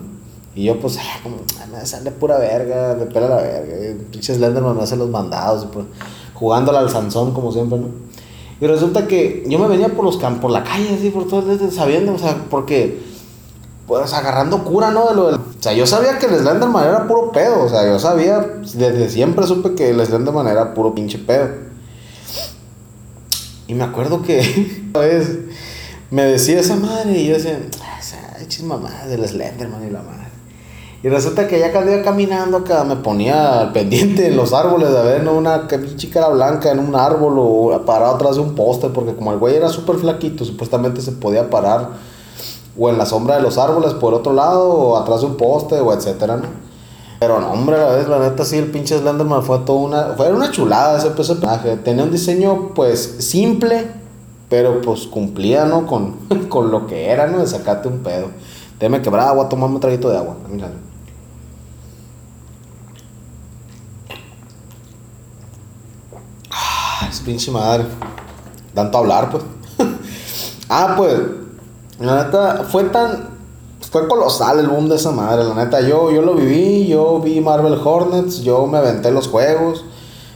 Y 0.55 0.63
yo 0.63 0.79
pues, 0.79 0.97
ah, 0.97 1.19
como, 1.21 1.37
ah, 1.59 1.65
me 1.71 1.85
sale 1.85 2.11
pura 2.11 2.37
verga, 2.37 2.95
me 2.97 3.05
pela 3.05 3.27
la 3.27 3.35
verga. 3.37 4.03
Pinche 4.11 4.33
Slenderman 4.33 4.77
me 4.77 4.83
hace 4.83 4.95
los 4.95 5.09
mandados. 5.09 5.65
pues, 5.71 5.85
jugándola 6.33 6.79
al 6.79 6.89
Sansón, 6.89 7.33
como 7.33 7.51
siempre, 7.51 7.79
¿no? 7.79 7.87
Y 8.59 8.67
resulta 8.67 9.07
que 9.07 9.43
yo 9.47 9.59
me 9.59 9.67
venía 9.67 9.89
por 9.89 10.05
los 10.05 10.17
por 10.17 10.51
la 10.51 10.63
calle, 10.63 10.95
así, 10.95 11.09
por 11.09 11.27
todo, 11.27 11.43
sabiendo, 11.71 12.13
o 12.13 12.17
sea, 12.17 12.45
porque, 12.49 13.01
pues 13.85 14.13
agarrando 14.13 14.63
cura, 14.63 14.91
¿no? 14.91 15.09
De 15.09 15.15
lo 15.15 15.27
del... 15.27 15.35
O 15.35 15.43
sea, 15.59 15.73
yo 15.73 15.85
sabía 15.85 16.19
que 16.19 16.27
el 16.27 16.37
Slenderman 16.37 16.87
era 16.87 17.07
puro 17.07 17.31
pedo, 17.31 17.63
o 17.63 17.69
sea, 17.69 17.85
yo 17.85 17.99
sabía, 17.99 18.39
desde 18.39 19.09
siempre 19.09 19.45
supe 19.45 19.75
que 19.75 19.89
el 19.89 20.05
Slenderman 20.05 20.47
era 20.47 20.73
puro 20.73 20.95
pinche 20.95 21.17
pedo. 21.17 21.49
Y 23.67 23.73
me 23.73 23.83
acuerdo 23.83 24.21
que, 24.21 24.89
vez, 24.93 25.37
me 26.09 26.23
decía 26.23 26.61
esa 26.61 26.77
madre, 26.77 27.11
y 27.19 27.27
yo 27.27 27.33
decía, 27.33 27.59
ah, 27.81 27.99
esa 27.99 28.63
mamá 28.63 29.05
del 29.07 29.27
Slenderman 29.27 29.85
y 29.85 29.91
la 29.91 30.01
madre. 30.01 30.34
Y 31.03 31.09
resulta 31.09 31.47
que 31.47 31.59
ya 31.59 31.71
cuando 31.71 31.93
iba 31.93 32.01
caminando 32.01 32.57
acá 32.57 32.83
me 32.83 32.95
ponía 32.95 33.69
pendiente 33.73 34.27
en 34.27 34.35
los 34.35 34.53
árboles 34.53 34.91
de 34.91 35.03
ver 35.03 35.27
una 35.27 35.67
chica 35.95 36.27
blanca 36.29 36.71
en 36.71 36.79
un 36.79 36.95
árbol 36.95 37.35
o 37.37 37.85
parado 37.85 38.15
atrás 38.15 38.35
de 38.35 38.41
un 38.41 38.55
poste, 38.55 38.89
porque 38.89 39.15
como 39.15 39.31
el 39.31 39.37
güey 39.37 39.55
era 39.55 39.69
súper 39.69 39.97
flaquito, 39.97 40.45
supuestamente 40.45 41.01
se 41.01 41.11
podía 41.11 41.49
parar 41.49 41.89
o 42.77 42.89
en 42.89 42.97
la 42.97 43.05
sombra 43.05 43.37
de 43.37 43.41
los 43.41 43.57
árboles 43.57 43.93
por 43.93 44.13
otro 44.13 44.33
lado 44.33 44.67
o 44.69 44.97
atrás 44.97 45.21
de 45.21 45.27
un 45.27 45.37
poste 45.37 45.79
o 45.79 45.93
etcétera, 45.93 46.37
¿no? 46.37 46.65
Pero 47.19 47.39
no, 47.39 47.51
hombre, 47.51 47.77
la, 47.77 47.95
vez, 47.95 48.07
la 48.07 48.19
neta 48.19 48.43
sí, 48.43 48.57
el 48.57 48.71
pinche 48.71 48.97
Slenderman 48.97 49.41
fue 49.41 49.59
todo 49.59 49.77
una... 49.77 50.13
Fue 50.17 50.31
una 50.33 50.51
chulada 50.51 50.97
ese 50.97 51.11
personaje. 51.11 51.77
Tenía 51.77 52.03
un 52.03 52.11
diseño, 52.11 52.73
pues, 52.75 53.15
simple, 53.19 53.87
pero 54.49 54.81
pues 54.81 55.07
cumplía, 55.07 55.65
¿no? 55.65 55.87
Con, 55.87 56.17
con 56.49 56.71
lo 56.71 56.87
que 56.87 57.09
era, 57.09 57.27
¿no? 57.27 57.39
De 57.39 57.47
sacarte 57.47 57.87
un 57.87 57.99
pedo. 57.99 58.27
Déjame 58.79 59.01
quebrar 59.01 59.29
agua, 59.29 59.47
tomarme 59.47 59.75
un 59.75 59.81
traguito 59.81 60.09
de 60.09 60.17
agua. 60.17 60.35
Mira. 60.49 60.69
pinche 67.25 67.51
madre. 67.51 67.85
Tanto 68.73 68.97
hablar, 68.97 69.31
pues. 69.31 69.43
ah, 70.69 70.93
pues. 70.95 71.19
La 71.99 72.23
neta, 72.23 72.65
fue 72.69 72.85
tan. 72.85 73.35
Fue 73.91 74.07
colosal 74.07 74.59
el 74.59 74.67
boom 74.67 74.89
de 74.89 74.95
esa 74.95 75.11
madre. 75.11 75.43
La 75.43 75.55
neta, 75.55 75.81
yo, 75.81 76.11
yo 76.11 76.21
lo 76.21 76.35
viví. 76.35 76.87
Yo 76.87 77.19
vi 77.19 77.41
Marvel 77.41 77.79
Hornets. 77.83 78.41
Yo 78.41 78.67
me 78.67 78.77
aventé 78.77 79.11
los 79.11 79.27
juegos. 79.27 79.83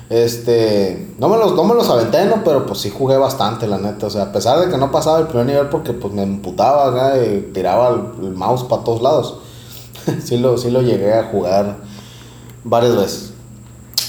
Este. 0.10 1.14
No 1.20 1.30
me 1.30 1.38
los, 1.38 1.54
no 1.54 1.64
me 1.64 1.76
los 1.76 1.88
aventé, 1.90 2.26
¿no? 2.26 2.44
Pero 2.44 2.66
pues 2.66 2.80
sí 2.80 2.90
jugué 2.90 3.18
bastante, 3.18 3.68
la 3.68 3.78
neta. 3.78 4.08
O 4.08 4.10
sea, 4.10 4.24
a 4.24 4.32
pesar 4.32 4.60
de 4.60 4.70
que 4.70 4.78
no 4.78 4.92
pasaba 4.92 5.20
el 5.20 5.28
primer 5.28 5.46
nivel 5.46 5.70
porque 5.70 5.94
pues 5.94 6.12
me 6.14 6.24
emputaba 6.24 7.16
y 7.18 7.52
tiraba 7.54 7.90
el, 7.90 8.32
mouse 8.32 8.64
para 8.64 8.84
todos 8.84 9.02
lados. 9.04 9.38
sí, 10.24 10.38
lo, 10.40 10.58
sí 10.58 10.72
lo 10.72 10.82
llegué 10.82 11.14
a 11.14 11.26
jugar 11.26 11.78
varias 12.64 12.96
veces. 12.96 13.34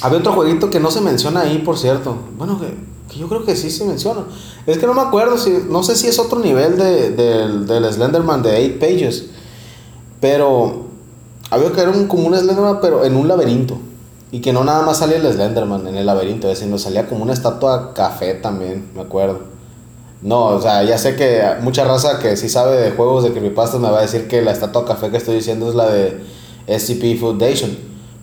Había 0.00 0.20
otro 0.20 0.32
jueguito 0.32 0.70
que 0.70 0.80
no 0.80 0.90
se 0.90 1.02
menciona 1.02 1.42
ahí, 1.42 1.58
por 1.58 1.76
cierto. 1.76 2.16
Bueno, 2.38 2.58
que, 2.58 3.18
yo 3.18 3.28
creo 3.28 3.44
que 3.44 3.54
sí 3.54 3.70
se 3.70 3.84
menciona. 3.84 4.24
Es 4.66 4.78
que 4.78 4.86
no 4.86 4.94
me 4.94 5.02
acuerdo 5.02 5.36
si. 5.36 5.50
No 5.68 5.82
sé 5.82 5.96
si 5.96 6.06
es 6.06 6.18
otro 6.18 6.38
nivel 6.38 6.78
de, 6.78 7.10
del 7.10 7.92
Slenderman 7.92 8.42
de 8.42 8.70
8 8.70 8.80
Pages. 8.80 9.26
Pero. 10.18 10.88
Había 11.50 11.72
que 11.72 11.80
era 11.80 11.90
un, 11.90 12.06
como 12.06 12.26
un 12.28 12.34
Slenderman, 12.34 12.78
pero 12.80 13.04
en 13.04 13.16
un 13.16 13.28
laberinto. 13.28 13.76
Y 14.32 14.40
que 14.40 14.52
no 14.52 14.62
nada 14.62 14.82
más 14.82 14.98
salía 14.98 15.16
el 15.16 15.32
Slenderman 15.32 15.86
en 15.88 15.96
el 15.96 16.06
laberinto, 16.06 16.54
sino 16.54 16.78
salía 16.78 17.08
como 17.08 17.24
una 17.24 17.32
estatua 17.32 17.94
café 17.94 18.34
también, 18.34 18.90
me 18.94 19.02
acuerdo. 19.02 19.40
No, 20.22 20.46
o 20.46 20.60
sea, 20.60 20.84
ya 20.84 20.98
sé 20.98 21.16
que 21.16 21.42
mucha 21.62 21.84
raza 21.84 22.18
que 22.18 22.36
sí 22.36 22.48
sabe 22.48 22.76
de 22.76 22.90
juegos 22.90 23.24
de 23.24 23.30
creepypastas 23.30 23.80
me 23.80 23.90
va 23.90 23.98
a 23.98 24.02
decir 24.02 24.28
que 24.28 24.42
la 24.42 24.52
estatua 24.52 24.84
café 24.84 25.10
que 25.10 25.16
estoy 25.16 25.36
diciendo 25.36 25.68
es 25.68 25.74
la 25.74 25.88
de 25.88 26.20
SCP 26.68 27.18
Foundation. 27.18 27.76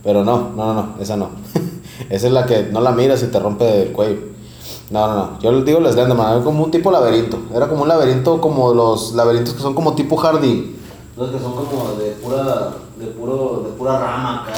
Pero 0.03 0.23
no, 0.23 0.51
no, 0.55 0.73
no, 0.73 0.73
no, 0.73 0.95
esa 1.01 1.17
no. 1.17 1.29
esa 2.09 2.27
es 2.27 2.33
la 2.33 2.45
que 2.45 2.63
no 2.71 2.81
la 2.81 2.91
miras 2.91 3.23
y 3.23 3.27
te 3.27 3.39
rompe 3.39 3.81
el 3.81 3.91
cuello. 3.91 4.19
No, 4.91 5.07
no, 5.07 5.15
no. 5.15 5.39
Yo 5.41 5.51
les 5.51 5.65
digo 5.65 5.79
les 5.79 5.93
Slenderman, 5.93 6.33
era 6.35 6.43
como 6.43 6.63
un 6.63 6.71
tipo 6.71 6.91
laberinto. 6.91 7.39
Era 7.53 7.67
como 7.67 7.81
un 7.81 7.89
laberinto 7.89 8.39
como 8.39 8.73
los 8.73 9.13
laberintos 9.13 9.55
que 9.55 9.61
son 9.61 9.73
como 9.73 9.95
tipo 9.95 10.15
jardín. 10.15 10.77
Que 11.17 11.39
son 11.39 11.53
como 11.53 11.95
de 11.97 12.12
pura, 12.12 12.73
de 12.99 13.08
puro, 13.08 13.63
de 13.65 13.71
pura 13.71 13.97
rama 13.97 14.43
acá. 14.43 14.53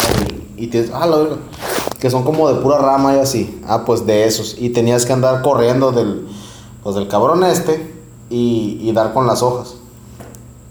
Y, 0.57 0.67
tienes, 0.67 0.91
ah. 0.93 1.07
Que 1.99 2.09
son 2.09 2.23
como 2.23 2.51
de 2.51 2.59
pura 2.59 2.79
rama 2.79 3.15
y 3.15 3.19
así. 3.19 3.61
Ah, 3.65 3.85
pues 3.85 4.05
de 4.05 4.25
esos. 4.25 4.57
Y 4.59 4.71
tenías 4.71 5.05
que 5.05 5.13
andar 5.13 5.41
corriendo 5.41 5.93
del, 5.93 6.27
pues 6.83 6.95
del 6.95 7.07
cabrón 7.07 7.45
este 7.45 7.95
y, 8.29 8.77
y 8.81 8.91
dar 8.91 9.13
con 9.13 9.25
las 9.25 9.41
hojas. 9.41 9.75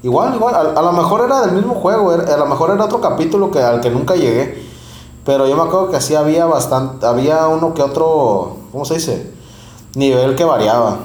Igual, 0.02 0.34
igual, 0.34 0.54
a, 0.76 0.82
lo 0.82 0.92
mejor 0.92 1.22
era 1.24 1.40
del 1.40 1.52
mismo 1.52 1.74
juego, 1.74 2.10
a 2.10 2.36
lo 2.36 2.46
mejor 2.46 2.70
era 2.70 2.84
otro 2.84 3.00
capítulo 3.00 3.50
que, 3.50 3.60
al 3.60 3.80
que 3.80 3.88
nunca 3.90 4.14
llegué. 4.14 4.62
Pero 5.24 5.48
yo 5.48 5.56
me 5.56 5.62
acuerdo 5.62 5.88
que 5.88 5.96
así 5.96 6.14
había 6.14 6.44
bastante, 6.44 7.06
había 7.06 7.48
uno 7.48 7.72
que 7.72 7.82
otro, 7.82 8.58
¿cómo 8.70 8.84
se 8.84 8.94
dice? 8.94 9.32
Nivel 9.94 10.36
que 10.36 10.44
variaba. 10.44 10.98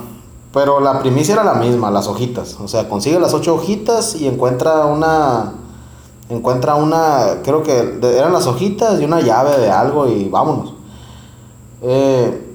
Pero 0.53 0.79
la 0.79 0.99
primicia 0.99 1.33
era 1.33 1.43
la 1.43 1.55
misma, 1.55 1.89
las 1.89 2.07
hojitas. 2.07 2.57
O 2.63 2.67
sea, 2.67 2.87
consigue 2.87 3.19
las 3.19 3.33
ocho 3.33 3.55
hojitas 3.55 4.15
y 4.15 4.27
encuentra 4.27 4.85
una, 4.85 5.53
encuentra 6.29 6.75
una, 6.75 7.41
creo 7.43 7.63
que 7.63 7.99
eran 8.03 8.31
las 8.31 8.45
hojitas 8.45 9.01
y 9.01 9.05
una 9.05 9.19
llave 9.19 9.57
de 9.57 9.71
algo 9.71 10.07
y 10.07 10.29
vámonos. 10.29 10.75
Eh, 11.81 12.51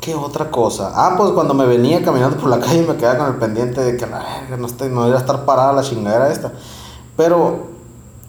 ¿Qué 0.00 0.16
otra 0.16 0.50
cosa? 0.50 0.90
Ah, 0.96 1.14
pues 1.16 1.30
cuando 1.30 1.54
me 1.54 1.64
venía 1.64 2.02
caminando 2.02 2.36
por 2.36 2.50
la 2.50 2.58
calle 2.58 2.82
me 2.82 2.96
quedaba 2.96 3.18
con 3.18 3.28
el 3.28 3.36
pendiente 3.36 3.80
de 3.80 3.96
que 3.96 4.04
no, 4.58 4.66
estoy, 4.66 4.88
no 4.88 5.06
iba 5.06 5.16
a 5.16 5.20
estar 5.20 5.44
parada 5.44 5.72
la 5.72 5.82
chingadera 5.82 6.32
esta. 6.32 6.52
Pero 7.16 7.68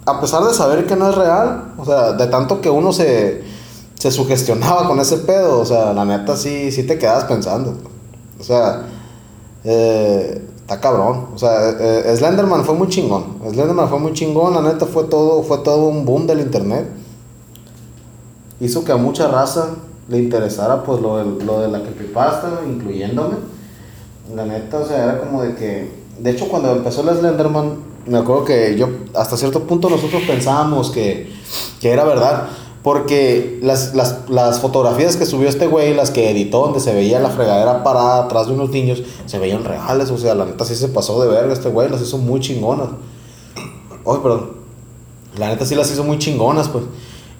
a 0.05 0.21
pesar 0.21 0.43
de 0.43 0.53
saber 0.53 0.85
que 0.85 0.95
no 0.95 1.09
es 1.09 1.15
real, 1.15 1.73
o 1.79 1.85
sea, 1.85 2.13
de 2.13 2.27
tanto 2.27 2.61
que 2.61 2.69
uno 2.69 2.93
se, 2.93 3.43
se 3.95 4.11
sugestionaba 4.11 4.87
con 4.87 4.99
ese 4.99 5.17
pedo, 5.17 5.59
o 5.59 5.65
sea, 5.65 5.93
la 5.93 6.05
neta 6.05 6.37
sí, 6.37 6.71
sí 6.71 6.83
te 6.83 6.99
quedas 6.99 7.23
pensando. 7.23 7.73
O 8.43 8.45
sea, 8.45 8.83
eh, 9.63 10.45
está 10.57 10.81
cabrón. 10.81 11.27
O 11.33 11.37
sea, 11.37 11.69
eh, 11.79 12.13
Slenderman 12.17 12.65
fue 12.65 12.75
muy 12.75 12.89
chingón. 12.89 13.37
Slenderman 13.49 13.87
fue 13.87 13.99
muy 13.99 14.11
chingón, 14.11 14.53
la 14.53 14.61
neta 14.61 14.85
fue 14.85 15.05
todo, 15.05 15.43
fue 15.43 15.59
todo 15.59 15.87
un 15.87 16.03
boom 16.03 16.27
del 16.27 16.41
internet. 16.41 16.89
Hizo 18.59 18.83
que 18.83 18.91
a 18.91 18.97
mucha 18.97 19.29
raza 19.29 19.69
le 20.09 20.19
interesara 20.19 20.83
pues 20.83 21.01
lo 21.01 21.17
de, 21.17 21.45
lo 21.45 21.61
de 21.61 21.69
la 21.69 21.81
creepypasta, 21.83 22.59
incluyéndome. 22.67 23.37
La 24.35 24.45
neta, 24.45 24.79
o 24.79 24.85
sea, 24.85 25.03
era 25.05 25.19
como 25.21 25.41
de 25.41 25.55
que... 25.55 26.03
De 26.19 26.31
hecho, 26.31 26.49
cuando 26.49 26.73
empezó 26.73 27.09
el 27.09 27.17
Slenderman, 27.17 27.77
me 28.07 28.17
acuerdo 28.17 28.43
que 28.43 28.75
yo, 28.77 28.89
hasta 29.15 29.37
cierto 29.37 29.63
punto 29.63 29.89
nosotros 29.89 30.21
pensábamos 30.27 30.91
que, 30.91 31.31
que 31.79 31.91
era 31.91 32.03
verdad. 32.03 32.47
Porque 32.83 33.59
las, 33.61 33.95
las, 33.95 34.29
las, 34.29 34.59
fotografías 34.59 35.15
que 35.15 35.25
subió 35.25 35.47
este 35.47 35.67
güey, 35.67 35.93
las 35.93 36.11
que 36.11 36.29
editó, 36.29 36.59
donde 36.63 36.81
se 36.81 36.93
veía 36.93 37.17
la 37.21 37.29
fregadera 37.29 37.81
parada 37.81 38.25
atrás 38.25 38.47
de 38.47 38.53
unos 38.53 38.71
niños, 38.71 39.01
se 39.25 39.39
veían 39.39 39.63
reales. 39.63 40.11
O 40.11 40.17
sea, 40.17 40.35
la 40.35 40.43
neta 40.43 40.65
sí 40.65 40.75
se 40.75 40.89
pasó 40.89 41.21
de 41.21 41.29
verga 41.29 41.53
este 41.53 41.69
güey, 41.69 41.89
las 41.89 42.01
hizo 42.01 42.17
muy 42.17 42.41
chingonas. 42.41 42.89
Ay, 44.05 44.17
perdón. 44.21 44.51
La 45.37 45.47
neta 45.47 45.65
sí 45.65 45.75
las 45.75 45.89
hizo 45.91 46.03
muy 46.03 46.19
chingonas, 46.19 46.67
pues. 46.67 46.83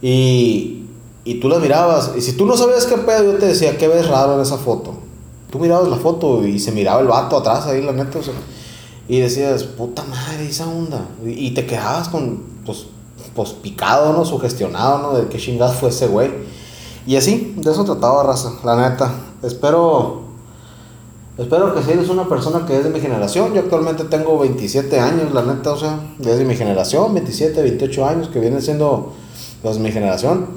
Y, 0.02 0.86
y 1.26 1.36
tú 1.41 1.50
las 1.50 1.60
mirabas. 1.60 2.12
Y 2.16 2.22
si 2.22 2.34
tú 2.34 2.46
no 2.46 2.56
sabías 2.56 2.86
qué 2.86 2.96
pedo, 2.96 3.34
yo 3.34 3.38
te 3.38 3.48
decía, 3.48 3.78
¿qué 3.78 3.89
ves 3.89 4.08
raro 4.08 4.36
en 4.36 4.41
esa 4.41 4.58
foto? 4.58 4.94
Tú 5.52 5.60
mirabas 5.60 5.89
la 5.89 5.98
foto 5.98 6.48
y 6.48 6.58
se 6.58 6.72
miraba 6.72 7.02
el 7.02 7.08
vato 7.08 7.36
atrás 7.36 7.68
ahí, 7.68 7.82
la 7.82 7.91
neta. 7.91 8.18
O 8.18 8.24
sea, 8.24 8.34
y 9.10 9.20
decías, 9.20 9.64
puta 9.64 10.06
madre, 10.06 10.48
esa 10.48 10.70
onda. 10.70 11.06
Y, 11.26 11.48
y 11.48 11.52
te 11.52 11.66
quedabas 11.66 12.08
con, 12.08 12.44
pues, 12.66 12.86
pues 13.36 13.51
picado, 13.51 14.13
¿no? 14.13 14.25
Sugestionado, 14.25 14.99
¿no? 14.99 15.13
De 15.13 15.27
qué 15.27 15.38
chingados 15.38 15.75
fue 15.75 15.89
ese 15.89 16.07
güey. 16.07 16.31
Y 17.05 17.15
así, 17.15 17.53
de 17.57 17.71
eso 17.71 17.84
trataba 17.84 18.23
raza, 18.23 18.53
la 18.63 18.89
neta. 18.89 19.11
Espero, 19.41 20.21
espero 21.38 21.73
que 21.75 21.84
si 21.84 21.91
eres 21.91 22.09
una 22.09 22.29
persona 22.29 22.65
que 22.65 22.77
es 22.77 22.84
de 22.84 22.89
mi 22.89 22.99
generación. 22.99 23.53
Yo 23.53 23.61
actualmente 23.61 24.05
tengo 24.05 24.39
27 24.39 24.99
años, 24.99 25.34
la 25.34 25.41
neta, 25.43 25.73
o 25.73 25.77
sea, 25.77 25.99
desde 26.17 26.45
mi 26.45 26.55
generación, 26.55 27.13
27, 27.13 27.61
28 27.61 28.05
años, 28.05 28.27
que 28.29 28.39
viene 28.39 28.61
siendo 28.61 29.11
pues 29.61 29.79
mi 29.79 29.91
generación. 29.91 30.47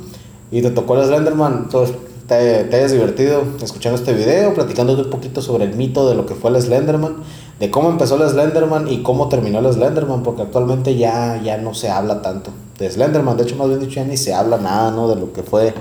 Y 0.50 0.62
te 0.62 0.70
tocó 0.70 0.96
el 0.96 1.04
Slenderman, 1.04 1.62
entonces 1.64 1.96
te, 2.28 2.64
te 2.64 2.76
hayas 2.76 2.92
divertido 2.92 3.42
escuchando 3.60 3.98
este 3.98 4.12
video, 4.12 4.54
platicándote 4.54 5.02
un 5.02 5.10
poquito 5.10 5.42
sobre 5.42 5.64
el 5.64 5.74
mito 5.74 6.08
de 6.08 6.14
lo 6.14 6.26
que 6.26 6.34
fue 6.34 6.50
el 6.50 6.62
Slenderman 6.62 7.16
de 7.58 7.70
cómo 7.70 7.88
empezó 7.88 8.22
el 8.22 8.28
Slenderman 8.28 8.86
y 8.86 9.02
cómo 9.02 9.28
terminó 9.28 9.58
el 9.60 9.72
Slenderman, 9.72 10.22
porque 10.22 10.42
actualmente 10.42 10.96
ya, 10.96 11.40
ya 11.42 11.56
no 11.56 11.74
se 11.74 11.88
habla 11.88 12.20
tanto 12.22 12.52
de 12.78 12.90
Slenderman, 12.90 13.36
de 13.36 13.44
hecho 13.44 13.56
más 13.56 13.68
bien 13.68 13.80
dicho 13.80 13.94
ya 13.94 14.04
ni 14.04 14.16
se 14.16 14.34
habla 14.34 14.58
nada, 14.58 14.90
¿no? 14.90 15.08
De 15.08 15.16
lo 15.16 15.32
que 15.32 15.42
fue, 15.42 15.74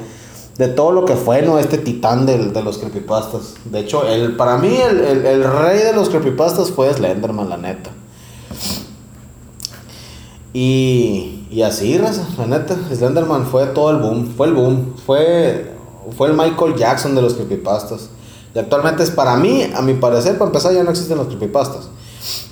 de 0.58 0.68
todo 0.70 0.92
lo 0.92 1.06
que 1.06 1.16
fue, 1.16 1.42
¿no? 1.42 1.60
Este 1.60 1.78
titán 1.78 2.26
de 2.26 2.62
los 2.64 2.78
creepypastas. 2.78 3.56
De 3.66 3.80
hecho, 3.80 4.08
el, 4.08 4.36
para 4.36 4.58
mí 4.58 4.76
el, 4.76 5.00
el, 5.00 5.26
el 5.26 5.44
rey 5.44 5.80
de 5.80 5.94
los 5.94 6.10
creepypastas 6.10 6.72
fue 6.72 6.94
Slenderman, 6.94 7.50
la 7.50 7.58
neta. 7.58 7.92
Y, 10.54 11.48
y 11.52 11.64
así, 11.64 11.98
la 11.98 12.48
neta, 12.48 12.78
Slenderman 12.94 13.46
fue 13.46 13.66
todo 13.68 13.92
el 13.92 13.98
boom, 13.98 14.34
fue 14.38 14.48
el 14.48 14.54
boom, 14.54 14.94
fue, 15.06 15.76
fue 16.16 16.30
el 16.30 16.34
Michael 16.34 16.76
Jackson 16.78 17.14
de 17.14 17.22
los 17.22 17.34
creepypastas. 17.34 18.10
Y 18.54 18.60
actualmente 18.60 19.04
es 19.04 19.12
para 19.12 19.36
mí, 19.36 19.70
a 19.76 19.82
mi 19.82 19.96
parecer, 19.96 20.38
para 20.38 20.48
empezar, 20.48 20.74
ya 20.74 20.86
no 20.86 20.92
existen 20.92 21.18
los 21.18 21.28
creepypastas. 21.28 21.90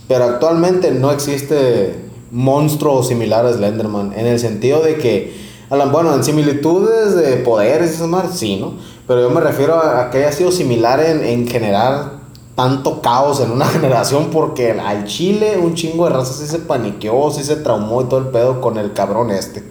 Pero 0.09 0.25
actualmente 0.25 0.91
no 0.91 1.11
existe 1.11 2.11
monstruo 2.33 3.03
similar 3.03 3.45
a 3.45 3.53
Slenderman. 3.53 4.11
En 4.17 4.25
el 4.25 4.39
sentido 4.39 4.81
de 4.81 4.97
que, 4.97 5.33
bueno, 5.69 6.13
en 6.13 6.23
similitudes 6.23 7.15
de 7.15 7.37
poderes 7.37 7.91
y 7.91 7.93
esas 7.93 8.07
más, 8.07 8.37
sí, 8.37 8.57
¿no? 8.57 8.73
Pero 9.07 9.21
yo 9.21 9.29
me 9.29 9.39
refiero 9.39 9.75
a, 9.75 10.09
que 10.09 10.17
haya 10.17 10.31
sido 10.31 10.51
similar 10.51 10.99
en, 10.99 11.23
en 11.23 11.47
generar 11.47 12.23
tanto 12.55 13.01
caos 13.01 13.39
en 13.39 13.51
una 13.51 13.65
generación 13.69 14.29
porque 14.31 14.71
al 14.71 15.05
Chile 15.05 15.57
un 15.57 15.75
chingo 15.75 16.05
de 16.05 16.11
razas 16.11 16.37
sí 16.37 16.47
se 16.47 16.59
paniqueó, 16.59 17.31
sí 17.31 17.43
se 17.43 17.55
traumó 17.57 18.01
y 18.01 18.05
todo 18.05 18.19
el 18.19 18.27
pedo 18.27 18.61
con 18.61 18.77
el 18.77 18.93
cabrón 18.93 19.31
este. 19.31 19.63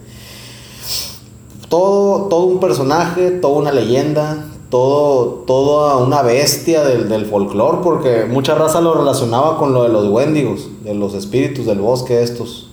Todo, 1.69 2.27
todo 2.27 2.45
un 2.45 2.59
personaje, 2.59 3.31
toda 3.31 3.59
una 3.59 3.71
leyenda, 3.71 4.45
todo, 4.73 5.43
toda 5.45 5.97
una 5.97 6.23
bestia 6.23 6.83
del, 6.83 7.07
del 7.07 7.27
folclore, 7.27 7.77
porque 7.83 8.25
mucha 8.25 8.55
raza 8.55 8.81
lo 8.81 8.95
relacionaba 8.95 9.59
con 9.59 9.71
lo 9.71 9.83
de 9.83 9.89
los 9.89 10.09
wendigos, 10.09 10.67
de 10.83 10.95
los 10.95 11.13
espíritus 11.13 11.67
del 11.67 11.77
bosque 11.77 12.23
estos. 12.23 12.71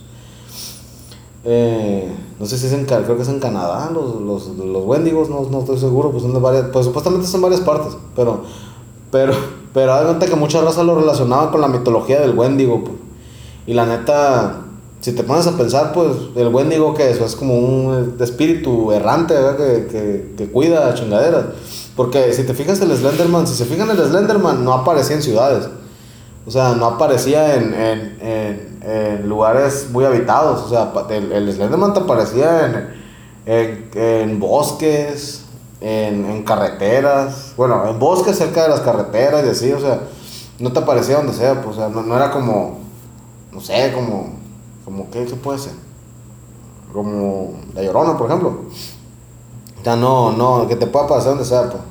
Eh, 1.44 2.10
no 2.38 2.46
sé 2.46 2.56
si 2.56 2.68
es 2.68 2.72
en, 2.72 2.86
creo 2.86 3.16
que 3.16 3.22
es 3.22 3.28
en 3.28 3.38
Canadá, 3.38 3.90
los, 3.92 4.18
los, 4.18 4.46
los 4.56 4.86
wendigos, 4.86 5.28
no, 5.28 5.42
no, 5.50 5.58
estoy 5.58 5.76
seguro, 5.76 6.10
pues 6.10 6.22
son 6.22 6.32
de 6.32 6.40
varias, 6.40 6.68
pues 6.72 6.86
supuestamente 6.86 7.26
son 7.26 7.42
varias 7.42 7.60
partes, 7.60 7.94
pero, 8.16 8.44
pero, 9.12 9.34
pero 9.74 9.92
hay 9.92 10.26
que 10.26 10.36
mucha 10.36 10.62
raza 10.62 10.82
lo 10.82 10.98
relacionaba 10.98 11.50
con 11.50 11.60
la 11.60 11.68
mitología 11.68 12.18
del 12.22 12.30
wendigo, 12.34 12.82
pues. 12.82 12.96
y 13.66 13.74
la 13.74 13.84
neta, 13.84 14.62
si 15.00 15.12
te 15.12 15.22
pones 15.22 15.46
a 15.46 15.54
pensar, 15.54 15.92
pues 15.92 16.16
el 16.34 16.48
wendigo 16.48 16.94
que 16.94 17.10
eso 17.10 17.26
es 17.26 17.36
como 17.36 17.58
un 17.58 18.16
espíritu 18.20 18.90
errante, 18.90 19.34
Que, 19.58 19.86
que, 19.86 20.34
que 20.38 20.50
cuida 20.50 20.94
chingaderas. 20.94 21.44
Porque 22.00 22.32
si 22.32 22.44
te 22.44 22.54
fijas 22.54 22.80
el 22.80 22.96
Slenderman, 22.96 23.46
si 23.46 23.54
se 23.54 23.66
fijan 23.66 23.90
el 23.90 23.98
Slenderman, 23.98 24.64
no 24.64 24.72
aparecía 24.72 25.16
en 25.16 25.22
ciudades. 25.22 25.68
O 26.46 26.50
sea, 26.50 26.74
no 26.74 26.86
aparecía 26.86 27.56
en, 27.56 27.74
en, 27.74 28.78
en, 28.80 29.28
lugares 29.28 29.88
muy 29.90 30.06
habitados. 30.06 30.62
O 30.62 30.68
sea, 30.70 30.94
el, 31.10 31.30
el 31.30 31.52
Slenderman 31.52 31.92
te 31.92 32.00
aparecía 32.00 32.90
en, 33.44 34.40
bosques, 34.40 35.44
en, 35.82 36.42
carreteras. 36.42 37.52
Bueno, 37.58 37.86
en 37.86 37.98
bosques 37.98 38.38
cerca 38.38 38.62
de 38.62 38.70
las 38.70 38.80
carreteras 38.80 39.44
y 39.44 39.50
así. 39.50 39.70
O 39.70 39.80
sea, 39.80 40.00
no 40.58 40.72
te 40.72 40.78
aparecía 40.78 41.16
donde 41.16 41.34
sea. 41.34 41.60
Pues, 41.60 41.76
o 41.76 41.80
sea, 41.80 41.90
no, 41.90 42.16
era 42.16 42.30
como, 42.30 42.78
no 43.52 43.60
sé, 43.60 43.92
como, 43.94 44.36
como 44.86 45.10
¿qué, 45.10 45.26
qué 45.26 45.34
puede 45.34 45.58
ser? 45.58 45.74
Como 46.94 47.60
La 47.74 47.82
Llorona, 47.82 48.16
por 48.16 48.26
ejemplo. 48.28 48.60
Ya 49.84 49.96
no, 49.96 50.32
no, 50.32 50.66
que 50.66 50.76
te 50.76 50.86
pueda 50.86 51.06
pasar 51.06 51.32
donde 51.32 51.44
sea, 51.44 51.68
pues. 51.68 51.89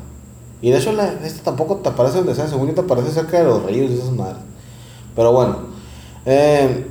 Y 0.61 0.71
de 0.71 0.77
hecho, 0.77 0.91
la, 0.91 1.13
este 1.23 1.41
tampoco 1.41 1.77
te 1.77 1.89
aparece 1.89 2.17
donde 2.17 2.35
sea, 2.35 2.47
según 2.47 2.73
te 2.73 2.81
aparece 2.81 3.11
cerca 3.11 3.37
de 3.37 3.45
los 3.45 3.63
ríos 3.63 3.91
y 3.91 3.95
esas 3.95 4.11
madres. 4.11 4.41
Pero 5.15 5.31
bueno. 5.31 5.57
Eh, 6.25 6.85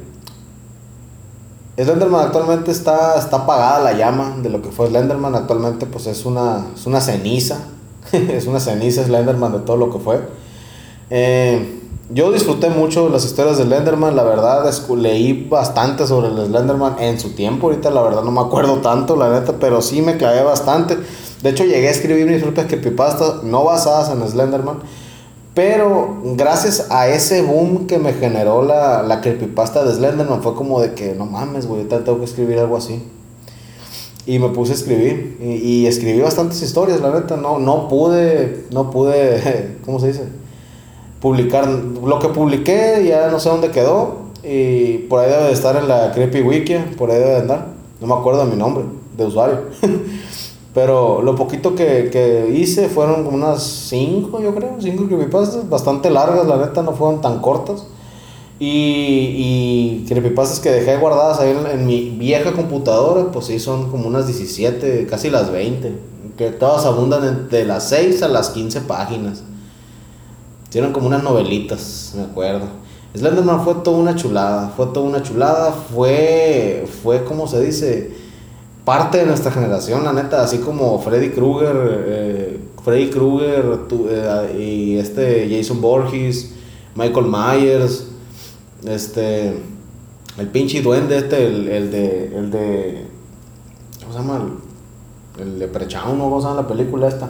Slenderman 1.77 2.27
actualmente 2.27 2.73
está, 2.73 3.17
está 3.19 3.37
apagada 3.37 3.79
la 3.79 3.93
llama 3.93 4.37
de 4.43 4.49
lo 4.49 4.63
que 4.63 4.71
fue 4.71 4.89
Slenderman. 4.89 5.35
Actualmente, 5.35 5.87
pues 5.87 6.07
es 6.07 6.25
una, 6.25 6.67
es 6.75 6.87
una 6.87 7.01
ceniza. 7.01 7.59
es 8.13 8.47
una 8.47 8.59
ceniza 8.59 9.05
Slenderman 9.05 9.53
de 9.53 9.59
todo 9.61 9.77
lo 9.77 9.91
que 9.91 9.99
fue. 9.99 10.21
Eh, 11.11 11.81
yo 12.11 12.33
disfruté 12.33 12.71
mucho 12.71 13.11
las 13.11 13.25
historias 13.27 13.59
de 13.59 13.65
Slenderman, 13.65 14.17
la 14.17 14.25
verdad, 14.25 14.65
leí 14.97 15.47
bastante 15.49 16.07
sobre 16.07 16.29
el 16.29 16.47
Slenderman 16.47 16.97
en 17.01 17.21
su 17.21 17.35
tiempo, 17.35 17.67
ahorita 17.67 17.91
la 17.91 18.01
verdad 18.01 18.23
no 18.23 18.31
me 18.31 18.41
acuerdo 18.41 18.79
tanto, 18.79 19.15
la 19.15 19.29
neta, 19.29 19.57
pero 19.61 19.83
sí 19.83 20.01
me 20.01 20.17
clavé 20.17 20.43
bastante. 20.43 20.97
De 21.43 21.51
hecho, 21.51 21.65
llegué 21.65 21.89
a 21.89 21.91
escribir 21.91 22.27
mis 22.27 22.43
propias 22.43 22.67
creepypastas, 22.67 23.43
no 23.43 23.65
basadas 23.65 24.11
en 24.11 24.27
Slenderman, 24.27 24.79
pero 25.53 26.19
gracias 26.35 26.87
a 26.91 27.09
ese 27.09 27.43
boom 27.43 27.87
que 27.87 27.99
me 27.99 28.15
generó 28.15 28.63
la, 28.63 29.03
la 29.03 29.21
creepypasta 29.21 29.85
de 29.85 29.95
Slenderman, 29.95 30.43
fue 30.43 30.55
como 30.55 30.81
de 30.81 30.95
que, 30.95 31.15
no 31.15 31.27
mames, 31.27 31.67
güey, 31.67 31.83
ahorita 31.83 32.05
tengo 32.05 32.19
que 32.21 32.25
escribir 32.25 32.59
algo 32.59 32.79
así. 32.79 33.03
Y 34.25 34.39
me 34.39 34.49
puse 34.49 34.73
a 34.73 34.77
escribir, 34.77 35.37
y, 35.43 35.57
y 35.57 35.87
escribí 35.87 36.21
bastantes 36.21 36.63
historias, 36.63 37.03
la 37.03 37.11
neta, 37.11 37.37
no, 37.37 37.59
no 37.59 37.87
pude, 37.89 38.65
no 38.73 38.91
pude, 38.91 39.77
¿cómo 39.85 40.01
se 40.01 40.09
dice? 40.09 40.48
Publicar 41.21 41.69
lo 41.69 42.19
que 42.19 42.29
publiqué, 42.29 43.05
ya 43.07 43.31
no 43.31 43.41
sé 43.41 43.49
dónde 43.49 43.71
quedó. 43.71 44.29
Y 44.45 44.99
por 45.09 45.21
ahí 45.21 45.31
debe 45.31 45.45
de 45.45 45.53
estar 45.53 45.77
en 45.77 45.89
la 45.89 46.13
Creepy 46.13 46.43
Wiki, 46.43 46.75
por 46.97 47.11
ahí 47.11 47.19
debe 47.19 47.31
de 47.31 47.37
andar. 47.39 47.67
No 48.01 48.07
me 48.07 48.15
acuerdo 48.15 48.45
de 48.45 48.51
mi 48.51 48.57
nombre 48.57 48.85
de 49.17 49.27
usuario. 49.27 49.59
Pero 50.75 51.23
lo 51.23 51.35
poquito 51.35 51.75
que, 51.75 52.09
que 52.13 52.55
hice 52.55 52.89
fueron 52.89 53.25
como 53.25 53.37
unas 53.37 53.63
5, 53.63 54.41
yo 54.41 54.55
creo, 54.55 54.77
5 54.79 55.07
creepypastas, 55.07 55.69
bastante 55.69 56.09
largas, 56.09 56.47
la 56.47 56.57
neta, 56.59 56.83
no 56.83 56.93
fueron 56.93 57.21
tan 57.21 57.41
cortas. 57.41 57.87
Y, 58.61 59.35
y 59.37 60.05
creepypastas 60.09 60.61
que 60.61 60.71
dejé 60.71 60.97
guardadas 60.99 61.41
ahí 61.41 61.51
en, 61.51 61.67
en, 61.67 61.87
mi 61.87 62.11
vieja 62.11 62.53
computadora, 62.53 63.33
pues 63.33 63.47
sí, 63.47 63.59
son 63.59 63.91
como 63.91 64.07
unas 64.07 64.27
17, 64.27 65.07
casi 65.07 65.31
las 65.31 65.51
20. 65.51 65.93
Que 66.37 66.51
todas 66.51 66.85
abundan 66.85 67.49
de 67.49 67.65
las 67.65 67.89
6 67.89 68.23
a 68.23 68.29
las 68.29 68.51
15 68.51 68.83
páginas. 68.83 69.43
Hicieron 70.69 70.93
como 70.93 71.07
unas 71.07 71.23
novelitas, 71.23 72.13
me 72.17 72.25
acuerdo. 72.25 72.67
Slenderman 73.17 73.65
fue 73.65 73.75
toda 73.77 73.99
una 73.99 74.15
chulada, 74.15 74.73
fue 74.77 74.87
toda 74.87 75.07
una 75.07 75.23
chulada, 75.23 75.73
fue, 75.73 76.87
fue 77.03 77.25
como 77.25 77.49
se 77.49 77.61
dice, 77.61 78.13
parte 78.85 79.19
de 79.19 79.27
nuestra 79.27 79.51
generación, 79.51 80.05
la 80.05 80.13
neta, 80.13 80.43
así 80.43 80.59
como 80.59 80.99
Freddy 81.01 81.31
Krueger, 81.31 82.05
eh, 82.07 82.61
Freddy 82.85 83.09
Krueger 83.11 83.81
eh, 84.11 84.57
y 84.59 84.99
este 84.99 85.49
Jason 85.51 85.81
Borges, 85.81 86.53
Michael 86.95 87.27
Myers, 87.27 88.09
este, 88.87 89.55
El 90.39 90.49
pinche 90.49 90.83
duende 90.83 91.19
este, 91.19 91.47
el, 91.47 91.69
el 91.69 91.91
de. 91.91 92.37
El 92.37 92.51
de. 92.51 93.05
¿Cómo 94.01 94.13
se 94.13 94.19
llama? 94.19 94.51
El, 95.37 95.43
el 95.43 95.59
de 95.59 95.69
Prechaun, 95.69 96.17
¿no? 96.17 96.25
¿Cómo 96.25 96.41
se 96.41 96.47
llama 96.47 96.63
la 96.63 96.69
película 96.69 97.09
esta? 97.09 97.29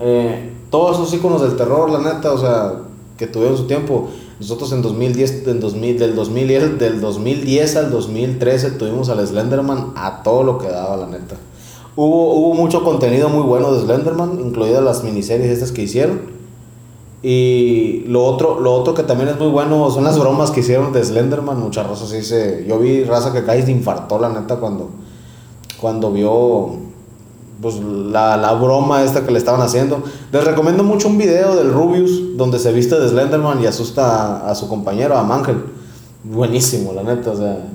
Eh, 0.00 0.52
todos 0.70 0.96
esos 0.96 1.14
iconos 1.14 1.42
del 1.42 1.56
terror, 1.56 1.90
la 1.90 2.00
neta, 2.00 2.32
o 2.32 2.38
sea, 2.38 2.74
que 3.16 3.26
tuvieron 3.26 3.56
su 3.56 3.66
tiempo. 3.66 4.08
Nosotros 4.40 4.72
en 4.72 4.82
2010, 4.82 5.46
en 5.46 5.60
2000, 5.60 5.98
del, 5.98 6.14
2010, 6.16 6.78
del 6.78 7.00
2010 7.00 7.76
al 7.76 7.90
2013 7.90 8.70
tuvimos 8.72 9.08
al 9.08 9.24
Slenderman 9.26 9.92
a 9.96 10.22
todo 10.22 10.42
lo 10.42 10.58
que 10.58 10.68
daba, 10.68 10.96
la 10.96 11.06
neta. 11.06 11.36
Hubo, 11.96 12.34
hubo 12.34 12.54
mucho 12.54 12.82
contenido 12.82 13.28
muy 13.28 13.42
bueno 13.42 13.72
de 13.72 13.82
Slenderman, 13.82 14.40
incluidas 14.40 14.82
las 14.82 15.04
miniseries 15.04 15.50
estas 15.50 15.70
que 15.70 15.82
hicieron. 15.82 16.34
Y 17.22 18.04
lo 18.06 18.22
otro, 18.24 18.60
lo 18.60 18.74
otro 18.74 18.92
que 18.92 19.02
también 19.02 19.30
es 19.30 19.38
muy 19.38 19.48
bueno 19.48 19.90
son 19.90 20.04
las 20.04 20.18
bromas 20.18 20.50
que 20.50 20.60
hicieron 20.60 20.92
de 20.92 21.02
Slenderman. 21.02 21.58
Mucha 21.58 21.82
raza 21.82 22.06
se 22.06 22.18
dice. 22.18 22.66
Yo 22.68 22.78
vi 22.78 23.02
raza 23.04 23.32
que 23.32 23.44
cae 23.44 23.62
de 23.62 23.72
infartó, 23.72 24.18
la 24.18 24.28
neta, 24.28 24.56
cuando, 24.56 24.90
cuando 25.80 26.12
vio 26.12 26.84
pues, 27.64 27.76
la, 27.80 28.36
la, 28.36 28.52
broma 28.52 29.04
esta 29.04 29.24
que 29.24 29.30
le 29.30 29.38
estaban 29.38 29.62
haciendo. 29.62 30.02
Les 30.30 30.44
recomiendo 30.44 30.84
mucho 30.84 31.08
un 31.08 31.16
video 31.16 31.56
del 31.56 31.72
Rubius 31.72 32.36
donde 32.36 32.58
se 32.58 32.70
viste 32.72 33.00
de 33.00 33.08
Slenderman 33.08 33.62
y 33.62 33.66
asusta 33.66 34.46
a, 34.46 34.54
su 34.54 34.68
compañero, 34.68 35.16
a 35.16 35.22
Mangel. 35.22 35.64
Buenísimo, 36.24 36.92
la 36.92 37.02
neta, 37.02 37.30
o 37.30 37.36
sea, 37.38 37.66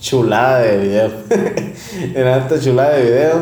chulada 0.00 0.58
de 0.62 0.78
video. 0.78 1.10
la 2.24 2.40
neta, 2.40 2.58
chulada 2.58 2.94
de 2.94 3.02
video. 3.04 3.34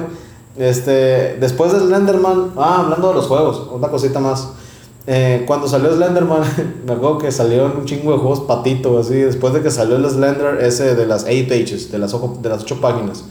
Este, 0.59 1.39
después 1.41 1.73
de 1.73 1.81
Slenderman, 1.81 2.51
ah, 2.59 2.81
hablando 2.81 3.09
de 3.09 3.15
los 3.15 3.27
juegos, 3.27 3.71
una 3.73 3.89
cosita 3.89 4.21
más. 4.21 4.51
Eh, 5.07 5.45
cuando 5.47 5.67
salió 5.67 5.91
Slenderman, 5.91 6.43
me 6.87 6.93
acuerdo 6.93 7.17
que 7.17 7.33
salió 7.33 7.65
un 7.65 7.87
chingo 7.87 8.13
de 8.13 8.19
juegos 8.19 8.41
patito, 8.41 8.99
así. 8.99 9.15
Después 9.15 9.55
de 9.55 9.63
que 9.63 9.71
salió 9.71 9.97
el 9.97 10.07
Slender, 10.07 10.59
ese 10.61 10.97
de 10.97 11.07
las 11.07 11.25
8 11.25 11.49
pages, 11.49 11.91
de 11.91 11.99
las, 11.99 12.13
de 12.43 12.49
las 12.51 12.63
8 12.63 12.79
páginas, 12.83 13.25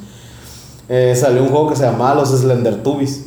eh, 0.96 1.16
salió 1.16 1.42
un 1.42 1.50
juego 1.50 1.70
que 1.70 1.76
se 1.76 1.86
llamaba 1.86 2.14
Los 2.14 2.30
Slender 2.30 2.84
Tubbies. 2.84 3.26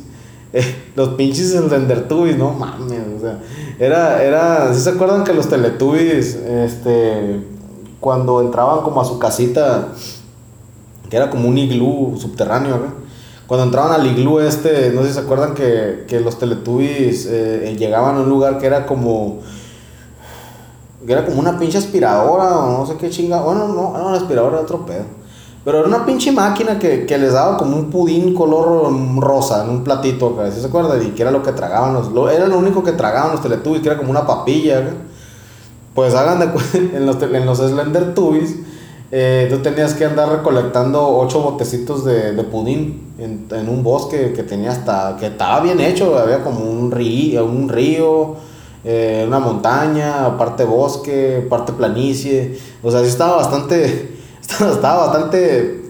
Eh, 0.53 0.63
los 0.95 1.09
pinches 1.09 1.51
Slender 1.51 2.07
Tubbies, 2.07 2.37
no 2.37 2.53
mames, 2.53 3.01
o 3.17 3.19
sea, 3.19 3.39
era, 3.77 4.23
era, 4.23 4.73
¿sí 4.73 4.79
se 4.79 4.91
acuerdan 4.91 5.25
que 5.25 5.33
los 5.33 5.49
Teletubbies, 5.49 6.35
este, 6.35 7.41
cuando 7.99 8.39
entraban 8.39 8.83
como 8.83 9.01
a 9.01 9.05
su 9.05 9.19
casita, 9.19 9.89
que 11.09 11.17
era 11.17 11.29
como 11.29 11.49
un 11.49 11.57
iglú 11.57 12.15
subterráneo. 12.17 13.07
Cuando 13.47 13.65
entraban 13.65 13.91
al 13.91 14.07
iglú 14.07 14.39
este, 14.39 14.91
no 14.91 15.01
sé 15.01 15.09
si 15.09 15.13
se 15.15 15.19
acuerdan 15.19 15.53
que, 15.53 16.05
que 16.07 16.21
los 16.21 16.39
Teletubbies 16.39 17.25
eh, 17.29 17.75
llegaban 17.77 18.15
a 18.15 18.21
un 18.21 18.29
lugar 18.29 18.59
que 18.59 18.65
era 18.65 18.85
como... 18.85 19.39
Era 21.05 21.25
como 21.25 21.39
una 21.39 21.59
pinche 21.59 21.77
aspiradora 21.77 22.59
o 22.59 22.79
no 22.79 22.85
sé 22.85 22.95
qué 22.95 23.09
chinga. 23.09 23.41
Bueno, 23.41 23.67
no, 23.67 23.93
era 23.95 24.07
una 24.07 24.17
aspiradora 24.17 24.57
de 24.57 24.63
otro 24.63 24.85
pedo. 24.85 25.16
Pero 25.67 25.79
era 25.79 25.87
una 25.89 26.05
pinche 26.05 26.31
máquina 26.31 26.79
que, 26.79 27.05
que 27.05 27.17
les 27.17 27.33
daba 27.33 27.57
como 27.57 27.75
un 27.75 27.89
pudín 27.89 28.33
color 28.33 28.89
rosa 29.17 29.65
en 29.65 29.69
un 29.69 29.83
platito, 29.83 30.39
¿sí 30.49 30.61
se 30.61 30.67
acuerdan? 30.67 31.05
Y 31.05 31.09
que 31.09 31.23
era 31.23 31.29
lo 31.29 31.43
que 31.43 31.51
tragaban 31.51 31.93
los... 31.93 32.09
Lo, 32.13 32.29
era 32.29 32.47
lo 32.47 32.57
único 32.57 32.81
que 32.85 32.93
tragaban 32.93 33.33
los 33.33 33.41
Teletubbies, 33.41 33.81
que 33.81 33.89
era 33.89 33.97
como 33.97 34.09
una 34.09 34.25
papilla, 34.25 34.81
Pues 35.93 36.15
hagan 36.15 36.39
de 36.39 36.45
en 36.95 37.05
los, 37.05 37.21
en 37.21 37.45
los 37.45 37.57
Slender 37.57 38.15
Tubbies 38.15 38.55
eh, 39.11 39.49
tú 39.51 39.57
tenías 39.57 39.93
que 39.93 40.05
andar 40.05 40.29
recolectando 40.29 41.05
ocho 41.05 41.41
botecitos 41.41 42.05
de, 42.05 42.31
de 42.31 42.43
pudín 42.45 43.13
en, 43.17 43.47
en, 43.51 43.67
un 43.67 43.83
bosque 43.83 44.31
que 44.31 44.43
tenía 44.43 44.71
hasta, 44.71 45.17
que 45.19 45.27
estaba 45.27 45.59
bien 45.59 45.81
hecho, 45.81 46.17
había 46.17 46.45
como 46.45 46.61
un 46.61 46.91
río, 46.91 47.43
un 47.43 47.67
río 47.67 48.37
eh, 48.85 49.25
una 49.27 49.39
montaña, 49.39 50.37
parte 50.37 50.63
bosque, 50.63 51.45
parte 51.49 51.73
planicie, 51.73 52.57
o 52.81 52.89
sea, 52.89 53.01
sí 53.01 53.07
estaba 53.07 53.35
bastante, 53.35 54.16
estaba 54.73 55.07
bastante, 55.07 55.83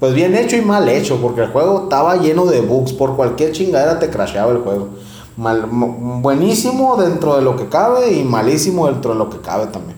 pues 0.00 0.14
bien 0.14 0.34
hecho 0.34 0.56
y 0.56 0.62
mal 0.62 0.88
hecho, 0.88 1.20
porque 1.20 1.42
el 1.42 1.50
juego 1.50 1.84
estaba 1.84 2.16
lleno 2.16 2.46
de 2.46 2.60
bugs, 2.60 2.92
por 2.92 3.16
cualquier 3.16 3.52
chingadera 3.52 3.98
te 3.98 4.10
crasheaba 4.10 4.52
el 4.52 4.58
juego. 4.58 4.88
Buenísimo 5.36 6.96
dentro 6.96 7.36
de 7.36 7.42
lo 7.42 7.56
que 7.56 7.68
cabe 7.68 8.12
y 8.12 8.22
malísimo 8.24 8.86
dentro 8.86 9.12
de 9.12 9.18
lo 9.18 9.30
que 9.30 9.40
cabe 9.40 9.66
también. 9.66 9.96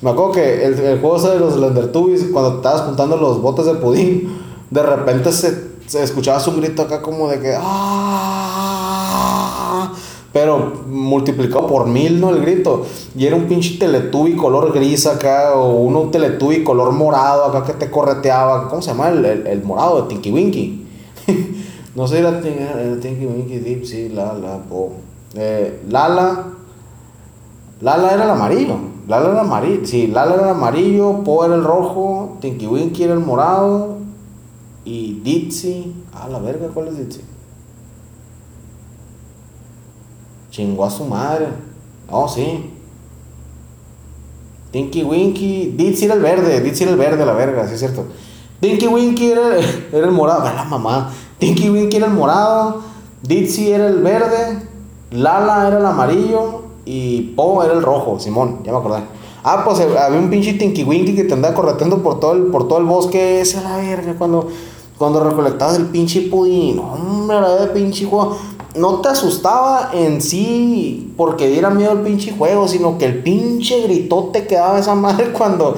Me 0.00 0.10
acuerdo 0.10 0.32
que 0.32 0.64
el, 0.64 0.78
el 0.78 1.00
juego 1.00 1.18
de 1.20 1.38
los 1.40 1.54
Slendertubbies, 1.54 2.26
cuando 2.32 2.56
estabas 2.56 2.82
juntando 2.82 3.16
los 3.16 3.40
botes 3.42 3.66
de 3.66 3.74
pudín, 3.74 4.38
de 4.70 4.82
repente 4.82 5.32
se, 5.32 5.72
se 5.86 6.02
escuchaba 6.02 6.42
un 6.46 6.60
grito 6.60 6.82
acá 6.82 7.02
como 7.02 7.28
de 7.28 7.40
que. 7.40 7.56
¡Ah! 7.58 8.78
Pero 10.40 10.84
multiplicado 10.86 11.66
por 11.66 11.88
mil, 11.88 12.20
¿no? 12.20 12.30
El 12.30 12.40
grito. 12.40 12.86
Y 13.16 13.26
era 13.26 13.34
un 13.34 13.46
pinche 13.46 13.76
Teletubby 13.76 14.36
color 14.36 14.72
gris 14.72 15.04
acá, 15.08 15.56
o 15.56 15.80
uno 15.80 16.10
Teletubby 16.10 16.62
color 16.62 16.92
morado 16.92 17.46
acá 17.46 17.64
que 17.64 17.72
te 17.72 17.90
correteaba. 17.90 18.68
¿Cómo 18.68 18.80
se 18.80 18.90
llama? 18.90 19.08
El, 19.08 19.24
el, 19.24 19.64
morado 19.64 20.02
de 20.02 20.08
Tinky 20.08 20.30
Winky. 20.30 20.86
no 21.96 22.06
sé, 22.06 22.20
era, 22.20 22.38
era 22.38 23.00
Tinky 23.00 23.26
Winky, 23.26 23.58
Deep, 23.58 24.14
Lala, 24.14 24.62
Po. 24.68 24.92
Eh, 25.34 25.80
Lala. 25.88 26.52
Lala 27.80 28.12
era 28.12 28.22
el 28.22 28.30
amarillo. 28.30 28.76
Lala 29.08 29.30
era 29.30 29.40
amarillo. 29.40 29.80
Sí, 29.86 30.06
Lala 30.06 30.34
era 30.34 30.44
el 30.44 30.50
amarillo, 30.50 31.24
Po 31.24 31.44
era 31.44 31.56
el 31.56 31.64
rojo, 31.64 32.36
Tinky 32.40 32.68
Winky 32.68 33.02
era 33.02 33.14
el 33.14 33.20
morado. 33.20 33.96
Y 34.84 35.20
Ditsy. 35.24 35.96
Ah, 36.12 36.28
la 36.30 36.38
verga, 36.38 36.68
¿cuál 36.68 36.88
es 36.88 36.98
Ditsy? 36.98 37.22
Chingó 40.58 40.84
a 40.84 40.90
su 40.90 41.04
madre. 41.04 41.46
Oh, 42.10 42.26
sí. 42.26 42.68
Tinky 44.72 45.04
Winky. 45.04 45.74
Ditsy 45.76 46.06
era 46.06 46.14
el 46.14 46.20
verde. 46.20 46.60
Ditsy 46.60 46.82
era 46.82 46.90
el 46.94 46.98
verde, 46.98 47.24
la 47.24 47.32
verga, 47.32 47.68
sí 47.68 47.74
es 47.74 47.78
cierto. 47.78 48.06
Tinky 48.58 48.88
Winky 48.88 49.30
era, 49.30 49.56
era 49.92 50.04
el 50.04 50.10
morado. 50.10 50.42
la 50.42 50.64
mamá. 50.64 51.12
Tinky 51.38 51.70
Winky 51.70 51.98
era 51.98 52.06
el 52.06 52.12
morado. 52.12 52.82
Ditsy 53.22 53.70
era 53.70 53.86
el 53.86 54.02
verde. 54.02 54.66
Lala 55.12 55.68
era 55.68 55.78
el 55.78 55.86
amarillo 55.86 56.62
y 56.84 57.34
Po 57.36 57.62
era 57.62 57.74
el 57.74 57.82
rojo, 57.82 58.18
Simón, 58.18 58.64
ya 58.64 58.72
me 58.72 58.78
acordé. 58.78 59.04
Ah, 59.44 59.62
pues 59.64 59.78
eh, 59.78 59.96
había 59.96 60.18
un 60.18 60.28
pinche 60.28 60.54
Tinky 60.54 60.82
Winky 60.82 61.14
que 61.14 61.22
te 61.22 61.34
andaba 61.34 61.54
correteando 61.54 62.02
por 62.02 62.18
todo 62.18 62.32
el, 62.32 62.46
por 62.46 62.66
todo 62.66 62.80
el 62.80 62.84
bosque 62.84 63.42
ese 63.42 63.58
a 63.58 63.62
la 63.62 63.76
verga 63.76 64.14
cuando, 64.18 64.48
cuando 64.98 65.22
recolectabas 65.22 65.76
el 65.76 65.86
pinche 65.86 66.22
pudín. 66.22 66.80
Hombre, 66.80 67.40
la 67.40 67.54
de 67.54 67.66
pinche 67.68 68.04
juego. 68.06 68.36
No 68.78 69.00
te 69.00 69.08
asustaba 69.08 69.90
en 69.92 70.20
sí 70.20 71.12
porque 71.16 71.48
diera 71.48 71.70
miedo 71.70 71.92
el 71.92 72.00
pinche 72.00 72.32
juego, 72.32 72.68
sino 72.68 72.96
que 72.96 73.06
el 73.06 73.22
pinche 73.22 73.82
gritote 73.82 74.46
que 74.46 74.54
daba 74.54 74.78
esa 74.78 74.94
madre 74.94 75.32
cuando, 75.32 75.74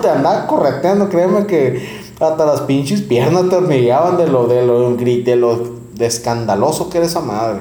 te 0.00 0.08
andaba 0.08 0.46
correteando. 0.46 1.08
Créeme 1.08 1.46
que 1.46 1.84
hasta 2.20 2.46
las 2.46 2.60
pinches 2.62 3.02
piernas 3.02 3.48
te 3.48 3.56
hormigueaban 3.56 4.16
de 4.16 4.28
lo, 4.28 4.46
de 4.46 4.64
lo, 4.64 4.94
de 4.94 5.36
lo 5.36 5.78
de 5.94 6.06
escandaloso 6.06 6.88
que 6.88 6.98
era 6.98 7.06
esa 7.06 7.20
madre. 7.20 7.60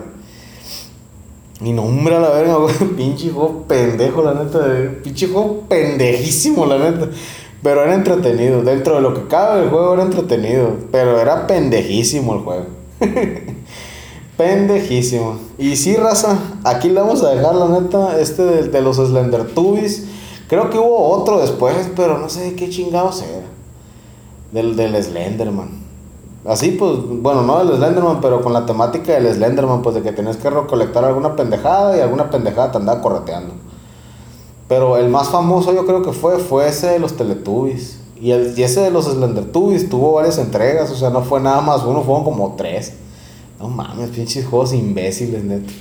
Y 1.62 1.74
no, 1.74 1.84
hombre, 1.84 2.16
a 2.16 2.20
la 2.20 2.30
verga. 2.30 2.58
Pinche 2.98 3.32
juego 3.32 3.64
pendejo, 3.68 4.22
la 4.22 4.36
neta. 4.36 4.60
Pinche 5.04 5.28
juego 5.28 5.64
pendejísimo, 5.68 6.66
la 6.66 6.78
neta. 6.78 7.10
Pero 7.64 7.84
era 7.84 7.96
entretenido. 7.96 8.62
Dentro 8.62 8.96
de 8.96 9.02
lo 9.02 9.14
que 9.16 9.28
cabe 9.28 9.64
el 9.64 9.70
juego 9.70 9.96
era 9.96 10.04
entretenido. 10.04 10.70
Pero 10.92 11.20
era 11.20 11.48
pendejísimo 11.48 12.36
el 12.36 12.40
juego. 12.42 12.66
pendejísimo. 14.38 15.40
Y 15.58 15.76
sí, 15.76 15.96
raza. 15.96 16.38
Aquí 16.64 16.90
le 16.90 17.02
vamos 17.02 17.24
a 17.24 17.32
dejar, 17.32 17.56
la 17.56 17.68
neta. 17.68 18.20
Este 18.20 18.44
de, 18.44 18.82
los 18.82 18.98
Slender 18.98 19.54
Tubbies. 19.54 20.06
Creo 20.48 20.70
que 20.70 20.78
hubo 20.78 21.10
otro 21.10 21.40
después, 21.40 21.90
pero 21.96 22.18
no 22.18 22.30
sé 22.30 22.56
qué 22.56 22.70
chingados 22.70 23.22
era. 23.24 23.48
Del, 24.52 24.78
del 24.78 25.04
Slenderman. 25.04 25.86
Así, 26.46 26.72
pues, 26.72 26.94
bueno, 27.22 27.42
no 27.42 27.60
del 27.60 27.76
Slenderman, 27.76 28.22
pero 28.22 28.42
con 28.42 28.54
la 28.54 28.66
temática 28.66 29.14
del 29.14 29.34
Slenderman, 29.34 29.82
pues 29.82 29.96
de 29.96 30.04
que 30.04 30.14
tenés 30.14 30.38
que 30.38 30.50
recolectar 30.50 31.04
alguna 31.04 31.36
pendejada 31.36 31.98
y 31.98 32.00
alguna 32.00 32.30
pendejada 32.30 32.72
te 32.72 32.78
andaba 32.78 33.02
correteando. 33.02 33.54
Pero 34.70 34.98
el 34.98 35.10
más 35.10 35.30
famoso 35.30 35.74
yo 35.74 35.86
creo 35.86 36.04
que 36.04 36.14
fue, 36.14 36.38
fue 36.40 36.68
ese 36.70 36.88
de 36.88 37.00
los 37.00 37.18
Teletubbies. 37.18 38.00
Y, 38.22 38.32
el, 38.32 38.58
ese 38.58 38.82
de 38.82 38.92
los 38.92 39.06
Slendertubbies 39.06 39.90
tuvo 39.90 40.14
varias 40.14 40.38
entregas, 40.38 40.90
o 40.92 40.96
sea, 40.96 41.10
no 41.10 41.22
fue 41.22 41.42
nada 41.42 41.60
más 41.60 41.84
uno, 41.84 42.02
fueron 42.02 42.24
como 42.24 42.56
tres. 42.56 42.94
No 43.60 43.70
mames, 43.70 44.12
pinches 44.12 44.46
juegos 44.46 44.74
imbéciles, 44.74 45.44
neto. 45.44 45.74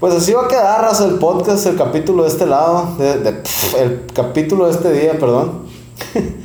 pues 0.00 0.14
así 0.14 0.32
va 0.32 0.46
a 0.46 0.48
quedar, 0.48 0.80
raza, 0.80 1.04
el 1.04 1.16
podcast, 1.16 1.66
el 1.66 1.76
capítulo 1.76 2.22
de 2.22 2.30
este 2.30 2.46
lado, 2.46 2.88
el 3.78 4.06
capítulo 4.14 4.66
de 4.66 4.72
este 4.72 4.92
día, 4.92 5.18
perdón. 5.18 5.66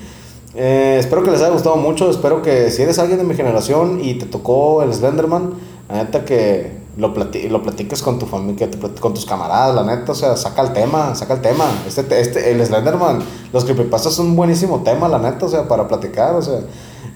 Eh, 0.60 0.98
espero 1.00 1.22
que 1.24 1.30
les 1.30 1.40
haya 1.42 1.52
gustado 1.52 1.76
mucho. 1.76 2.10
Espero 2.10 2.42
que 2.42 2.72
si 2.72 2.82
eres 2.82 2.98
alguien 2.98 3.20
de 3.20 3.24
mi 3.24 3.36
generación 3.36 4.04
y 4.04 4.16
te 4.16 4.26
tocó 4.26 4.82
el 4.82 4.92
Slenderman, 4.92 5.54
la 5.88 6.04
neta 6.04 6.26
que 6.26 6.72
lo, 6.98 7.10
lo 7.10 7.62
platiques 7.62 8.02
con 8.02 8.18
tu 8.18 8.26
familia, 8.26 8.68
con 9.00 9.14
tus 9.14 9.26
camaradas, 9.28 9.76
la 9.76 9.84
neta, 9.84 10.14
o 10.14 10.16
sea, 10.16 10.36
saca 10.36 10.64
el 10.64 10.74
tema, 10.74 11.14
saca 11.14 11.36
el 11.36 11.42
tema. 11.42 11.66
Este, 11.88 12.20
este, 12.20 12.52
el 12.52 12.66
Slenderman, 12.66 13.20
los 13.54 13.66
creepypastas 13.66 14.14
son 14.14 14.28
un 14.28 14.36
buenísimo 14.36 14.82
tema, 14.82 15.08
la 15.08 15.20
neta, 15.20 15.46
o 15.46 15.50
sea, 15.50 15.68
para 15.68 15.88
platicar, 15.88 16.34
o 16.34 16.42
sea, 16.42 16.62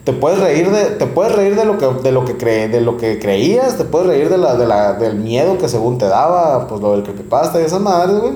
te 0.04 0.14
puedes 0.14 0.40
reír 0.40 0.72
de, 0.72 0.86
te 0.86 1.06
puedes 1.06 1.34
reír 1.36 1.56
de 1.56 1.66
lo 1.66 1.78
que, 1.78 1.86
de 1.86 2.12
lo 2.12 2.26
que 2.26 2.36
cree, 2.38 2.68
de 2.68 2.82
lo 2.82 2.98
que 2.98 3.20
creías, 3.20 3.78
te 3.78 3.84
puedes 3.84 4.08
reír 4.08 4.30
de 4.30 4.38
la, 4.38 4.56
de 4.56 4.66
la, 4.66 4.94
del 4.94 5.16
miedo 5.16 5.58
que 5.58 5.70
según 5.70 5.98
te 5.98 6.08
daba, 6.08 6.68
pues 6.68 6.82
lo 6.82 6.94
del 6.94 7.04
creepypasta 7.04 7.62
y 7.62 7.66
esas 7.66 7.82
madres, 7.82 8.20
güey 8.20 8.34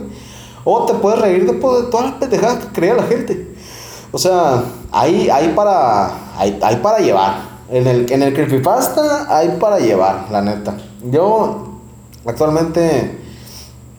O 0.64 0.86
te 0.86 0.94
puedes 0.94 1.20
reír 1.20 1.46
de, 1.48 1.54
pues, 1.54 1.86
de 1.86 1.92
todas 1.92 2.08
las 2.08 2.16
pendejadas 2.16 2.66
que 2.66 2.68
creía 2.72 2.94
la 2.94 3.04
gente. 3.04 3.56
O 4.12 4.18
sea, 4.20 4.64
hay, 4.92 5.30
hay, 5.30 5.50
para, 5.50 6.12
hay, 6.38 6.58
hay 6.62 6.76
para 6.78 7.00
llevar. 7.00 7.56
En 7.70 7.88
el, 7.88 8.12
en 8.12 8.22
el 8.22 8.34
creepypasta 8.34 9.36
hay 9.36 9.58
para 9.60 9.80
llevar, 9.80 10.28
la 10.32 10.42
neta. 10.42 10.78
Yo 11.04 11.80
actualmente, 12.26 13.20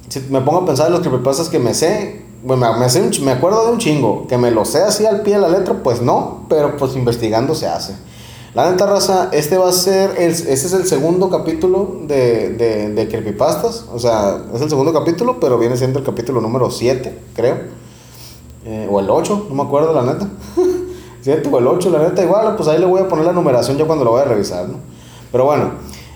si 0.08 0.20
me 0.30 0.40
pongo 0.40 0.60
a 0.60 0.66
pensar 0.66 0.86
en 0.86 0.92
los 0.92 1.00
creepypastas 1.00 1.48
que 1.48 1.58
me 1.58 1.74
sé, 1.74 2.25
me, 2.54 2.56
me, 2.56 3.20
me 3.20 3.32
acuerdo 3.32 3.66
de 3.66 3.72
un 3.72 3.78
chingo. 3.78 4.26
Que 4.28 4.38
me 4.38 4.50
lo 4.50 4.64
sé 4.64 4.82
así 4.82 5.04
al 5.04 5.22
pie 5.22 5.34
de 5.34 5.40
la 5.40 5.48
letra, 5.48 5.82
pues 5.82 6.00
no, 6.00 6.44
pero 6.48 6.76
pues 6.76 6.94
investigando 6.96 7.54
se 7.54 7.66
hace. 7.66 7.96
La 8.54 8.70
neta 8.70 8.86
raza, 8.86 9.28
este 9.32 9.58
va 9.58 9.68
a 9.68 9.72
ser, 9.72 10.12
el, 10.16 10.30
este 10.30 10.52
es 10.54 10.72
el 10.72 10.86
segundo 10.86 11.28
capítulo 11.28 11.98
de, 12.06 12.50
de, 12.54 12.90
de 12.90 13.08
Creepypastas. 13.08 13.84
O 13.92 13.98
sea, 13.98 14.44
es 14.54 14.60
el 14.62 14.70
segundo 14.70 14.92
capítulo, 14.92 15.38
pero 15.40 15.58
viene 15.58 15.76
siendo 15.76 15.98
el 15.98 16.04
capítulo 16.04 16.40
número 16.40 16.70
7, 16.70 17.18
creo. 17.34 17.58
Eh, 18.64 18.88
o 18.90 19.00
el 19.00 19.10
8, 19.10 19.46
no 19.48 19.54
me 19.54 19.62
acuerdo 19.62 19.92
la 19.92 20.10
neta. 20.10 20.28
7 21.20 21.48
o 21.52 21.58
el 21.58 21.66
8, 21.66 21.90
la 21.90 21.98
neta, 21.98 22.22
igual, 22.22 22.56
pues 22.56 22.68
ahí 22.68 22.78
le 22.78 22.86
voy 22.86 23.00
a 23.00 23.08
poner 23.08 23.26
la 23.26 23.32
numeración 23.32 23.76
ya 23.76 23.84
cuando 23.84 24.04
lo 24.04 24.12
voy 24.12 24.22
a 24.22 24.24
revisar, 24.24 24.68
¿no? 24.68 24.76
Pero 25.32 25.44
bueno, 25.44 25.72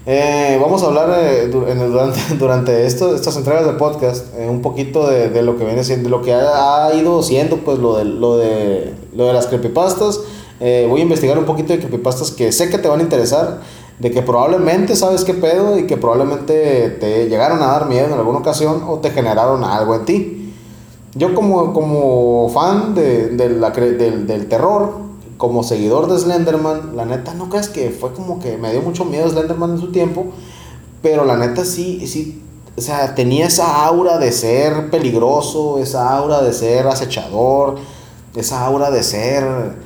eh, 0.06 0.58
vamos 0.60 0.82
a 0.82 0.86
hablar 0.86 1.14
eh, 1.22 1.48
durante, 1.48 2.20
durante 2.38 2.86
esto, 2.86 3.14
estas 3.14 3.36
entregas 3.36 3.66
de 3.66 3.74
podcast 3.74 4.34
eh, 4.34 4.48
un 4.48 4.62
poquito 4.62 5.06
de, 5.06 5.28
de, 5.28 5.42
lo 5.42 5.58
que 5.58 5.64
viene 5.64 5.84
siendo, 5.84 6.08
lo 6.08 6.22
que 6.22 6.32
ha, 6.32 6.86
ha, 6.86 6.94
ido 6.94 7.22
siendo, 7.22 7.58
pues 7.58 7.78
lo 7.78 7.96
de, 7.96 8.04
lo 8.06 8.38
de, 8.38 8.94
lo 9.14 9.26
de 9.26 9.32
las 9.34 9.46
creepypastas. 9.46 10.20
voy 10.58 11.00
a 11.00 11.02
investigar 11.02 11.38
un 11.38 11.44
poquito 11.44 11.74
de 11.74 11.80
creepypastas 11.80 12.30
que 12.30 12.50
sé 12.50 12.70
que 12.70 12.78
te 12.78 12.88
van 12.88 13.00
a 13.00 13.02
interesar, 13.02 13.60
de 13.98 14.10
que 14.10 14.22
probablemente 14.22 14.96
sabes 14.96 15.24
qué 15.24 15.34
pedo 15.34 15.78
y 15.78 15.86
que 15.86 15.98
probablemente 15.98 16.96
te 16.98 17.28
llegaron 17.28 17.62
a 17.62 17.66
dar 17.66 17.86
miedo 17.86 18.06
en 18.06 18.14
alguna 18.14 18.38
ocasión 18.38 18.82
o 18.88 19.00
te 19.00 19.10
generaron 19.10 19.64
algo 19.64 19.94
en 19.94 20.04
ti. 20.06 20.54
Yo 21.14 21.34
como, 21.34 21.74
como 21.74 22.48
fan 22.48 22.94
de, 22.94 23.28
de 23.30 23.50
la, 23.50 23.70
del, 23.70 24.26
del 24.26 24.48
terror, 24.48 25.09
como 25.40 25.62
seguidor 25.62 26.06
de 26.06 26.18
Slenderman, 26.18 26.94
la 26.96 27.06
neta 27.06 27.32
no 27.32 27.48
crees 27.48 27.70
que 27.70 27.88
fue 27.88 28.12
como 28.12 28.40
que 28.40 28.58
me 28.58 28.72
dio 28.72 28.82
mucho 28.82 29.06
miedo 29.06 29.26
Slenderman 29.26 29.70
en 29.70 29.80
su 29.80 29.90
tiempo, 29.90 30.26
pero 31.00 31.24
la 31.24 31.38
neta 31.38 31.64
sí, 31.64 32.06
sí, 32.06 32.42
o 32.76 32.80
sea, 32.82 33.14
tenía 33.14 33.46
esa 33.46 33.86
aura 33.86 34.18
de 34.18 34.32
ser 34.32 34.90
peligroso, 34.90 35.78
esa 35.78 36.14
aura 36.14 36.42
de 36.42 36.52
ser 36.52 36.86
acechador, 36.86 37.78
esa 38.36 38.66
aura 38.66 38.90
de 38.90 39.02
ser 39.02 39.76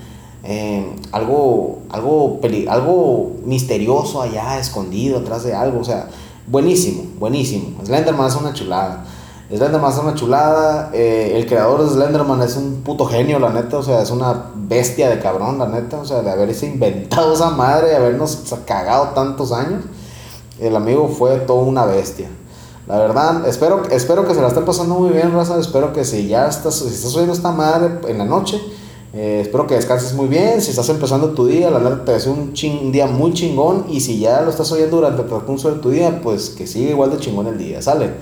eh, 0.42 0.92
algo, 1.12 1.82
algo, 1.88 2.40
algo 2.68 3.34
misterioso 3.44 4.22
allá, 4.22 4.58
escondido 4.58 5.20
atrás 5.20 5.44
de 5.44 5.54
algo, 5.54 5.78
o 5.78 5.84
sea, 5.84 6.08
buenísimo, 6.48 7.04
buenísimo. 7.20 7.78
Slenderman 7.84 8.26
es 8.26 8.34
una 8.34 8.52
chulada. 8.54 9.04
Slenderman 9.56 9.92
es 9.92 9.98
una 9.98 10.14
chulada. 10.14 10.90
Eh, 10.92 11.32
el 11.36 11.46
creador 11.46 11.84
de 11.84 11.90
Slenderman 11.90 12.42
es 12.42 12.56
un 12.56 12.82
puto 12.82 13.06
genio, 13.06 13.38
la 13.38 13.50
neta. 13.50 13.78
O 13.78 13.82
sea, 13.82 14.02
es 14.02 14.10
una 14.10 14.50
bestia 14.54 15.10
de 15.10 15.20
cabrón, 15.20 15.58
la 15.58 15.68
neta. 15.68 15.98
O 15.98 16.04
sea, 16.04 16.22
de 16.22 16.30
haberse 16.30 16.66
inventado 16.66 17.34
esa 17.34 17.50
madre, 17.50 17.90
de 17.90 17.96
habernos 17.96 18.42
cagado 18.66 19.10
tantos 19.14 19.52
años. 19.52 19.84
El 20.58 20.74
amigo 20.74 21.08
fue 21.08 21.36
toda 21.38 21.62
una 21.62 21.84
bestia. 21.84 22.28
La 22.86 22.98
verdad, 22.98 23.46
espero, 23.48 23.82
espero 23.90 24.26
que 24.26 24.34
se 24.34 24.42
la 24.42 24.48
estén 24.48 24.64
pasando 24.64 24.94
muy 24.94 25.10
bien, 25.10 25.32
raza. 25.32 25.58
Espero 25.58 25.92
que 25.92 26.04
si 26.04 26.26
ya 26.26 26.48
estás, 26.48 26.74
si 26.74 26.88
estás 26.88 27.14
oyendo 27.14 27.32
esta 27.32 27.52
madre 27.52 27.98
en 28.08 28.18
la 28.18 28.24
noche, 28.24 28.60
eh, 29.12 29.40
espero 29.42 29.66
que 29.66 29.74
descanses 29.74 30.14
muy 30.14 30.26
bien. 30.26 30.60
Si 30.60 30.70
estás 30.70 30.88
empezando 30.88 31.30
tu 31.30 31.46
día, 31.46 31.70
la 31.70 31.78
neta 31.78 32.04
te 32.04 32.12
deseo 32.12 32.32
un, 32.32 32.52
un 32.82 32.92
día 32.92 33.06
muy 33.06 33.32
chingón. 33.32 33.86
Y 33.88 34.00
si 34.00 34.18
ya 34.18 34.42
lo 34.42 34.50
estás 34.50 34.72
oyendo 34.72 34.96
durante 34.96 35.22
el 35.22 35.28
transcurso 35.28 35.70
de 35.70 35.80
tu 35.80 35.90
día, 35.90 36.20
pues 36.22 36.50
que 36.50 36.66
siga 36.66 36.90
igual 36.90 37.10
de 37.10 37.18
chingón 37.18 37.46
el 37.46 37.56
día, 37.56 37.80
¿sale? 37.80 38.14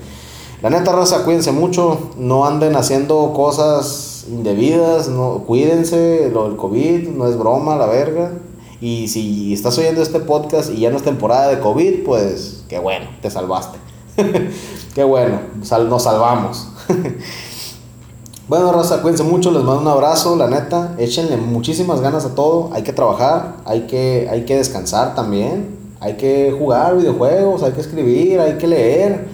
La 0.63 0.69
neta, 0.69 0.93
raza, 0.93 1.25
cuídense 1.25 1.51
mucho, 1.51 2.11
no 2.17 2.45
anden 2.45 2.77
haciendo 2.77 3.33
cosas 3.33 4.23
indebidas, 4.29 5.09
no, 5.09 5.43
cuídense, 5.45 6.29
lo 6.31 6.47
del 6.47 6.55
COVID 6.55 7.09
no 7.09 7.27
es 7.27 7.37
broma, 7.37 7.75
la 7.75 7.85
verga. 7.85 8.31
Y 8.79 9.09
si 9.09 9.53
estás 9.53 9.77
oyendo 9.77 10.01
este 10.01 10.21
podcast 10.21 10.71
y 10.71 10.79
ya 10.79 10.89
no 10.89 10.95
es 10.95 11.03
temporada 11.03 11.49
de 11.49 11.59
COVID, 11.59 12.05
pues 12.05 12.63
qué 12.69 12.79
bueno, 12.79 13.07
te 13.21 13.29
salvaste. 13.29 13.77
qué 14.95 15.03
bueno, 15.03 15.41
sal, 15.63 15.89
nos 15.89 16.03
salvamos. 16.03 16.69
bueno, 18.47 18.71
raza, 18.71 19.01
cuídense 19.01 19.23
mucho, 19.23 19.51
les 19.51 19.63
mando 19.63 19.81
un 19.81 19.87
abrazo, 19.89 20.37
la 20.37 20.47
neta, 20.47 20.95
échenle 20.97 21.35
muchísimas 21.35 21.99
ganas 21.99 22.23
a 22.23 22.35
todo, 22.35 22.69
hay 22.71 22.83
que 22.83 22.93
trabajar, 22.93 23.57
hay 23.65 23.81
que, 23.81 24.29
hay 24.31 24.45
que 24.45 24.55
descansar 24.55 25.13
también, 25.13 25.77
hay 25.99 26.13
que 26.13 26.55
jugar 26.57 26.95
videojuegos, 26.95 27.63
hay 27.63 27.73
que 27.73 27.81
escribir, 27.81 28.39
hay 28.39 28.57
que 28.57 28.67
leer 28.67 29.32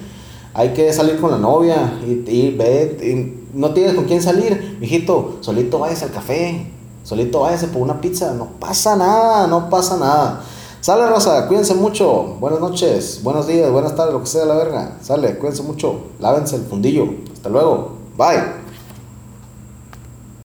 hay 0.54 0.70
que 0.70 0.92
salir 0.94 1.20
con 1.20 1.32
la 1.32 1.38
novia 1.38 2.00
y, 2.06 2.24
y 2.30 2.56
ve, 2.56 3.38
no 3.54 3.74
tienes 3.74 3.94
con 3.94 4.06
quién 4.06 4.22
salir, 4.22 4.78
mijito, 4.80 5.38
solito 5.42 5.80
vayas 5.80 6.04
al 6.04 6.12
café, 6.12 6.72
solito 7.04 7.42
váyase 7.42 7.68
por 7.68 7.82
una 7.82 8.00
pizza, 8.02 8.34
no 8.34 8.48
pasa 8.60 8.96
nada, 8.96 9.48
no 9.48 9.70
pasa 9.70 9.98
nada. 9.98 10.44
Sale 10.82 11.08
Rosa, 11.08 11.48
cuídense 11.48 11.74
mucho, 11.74 12.38
buenas 12.40 12.62
noches, 12.62 13.22
buenos 13.22 13.48
días, 13.48 13.70
buenas 13.70 13.96
tardes, 13.96 14.14
lo 14.14 14.22
que 14.22 14.28
sea 14.28 14.46
la 14.46 14.56
verga. 14.56 14.98
Sale, 15.02 15.38
cuídense 15.38 15.62
mucho, 15.64 16.00
lávense 16.20 16.56
el 16.56 16.64
fundillo. 16.64 17.06
Hasta 17.34 17.50
luego, 17.50 17.98
bye. 18.18 18.59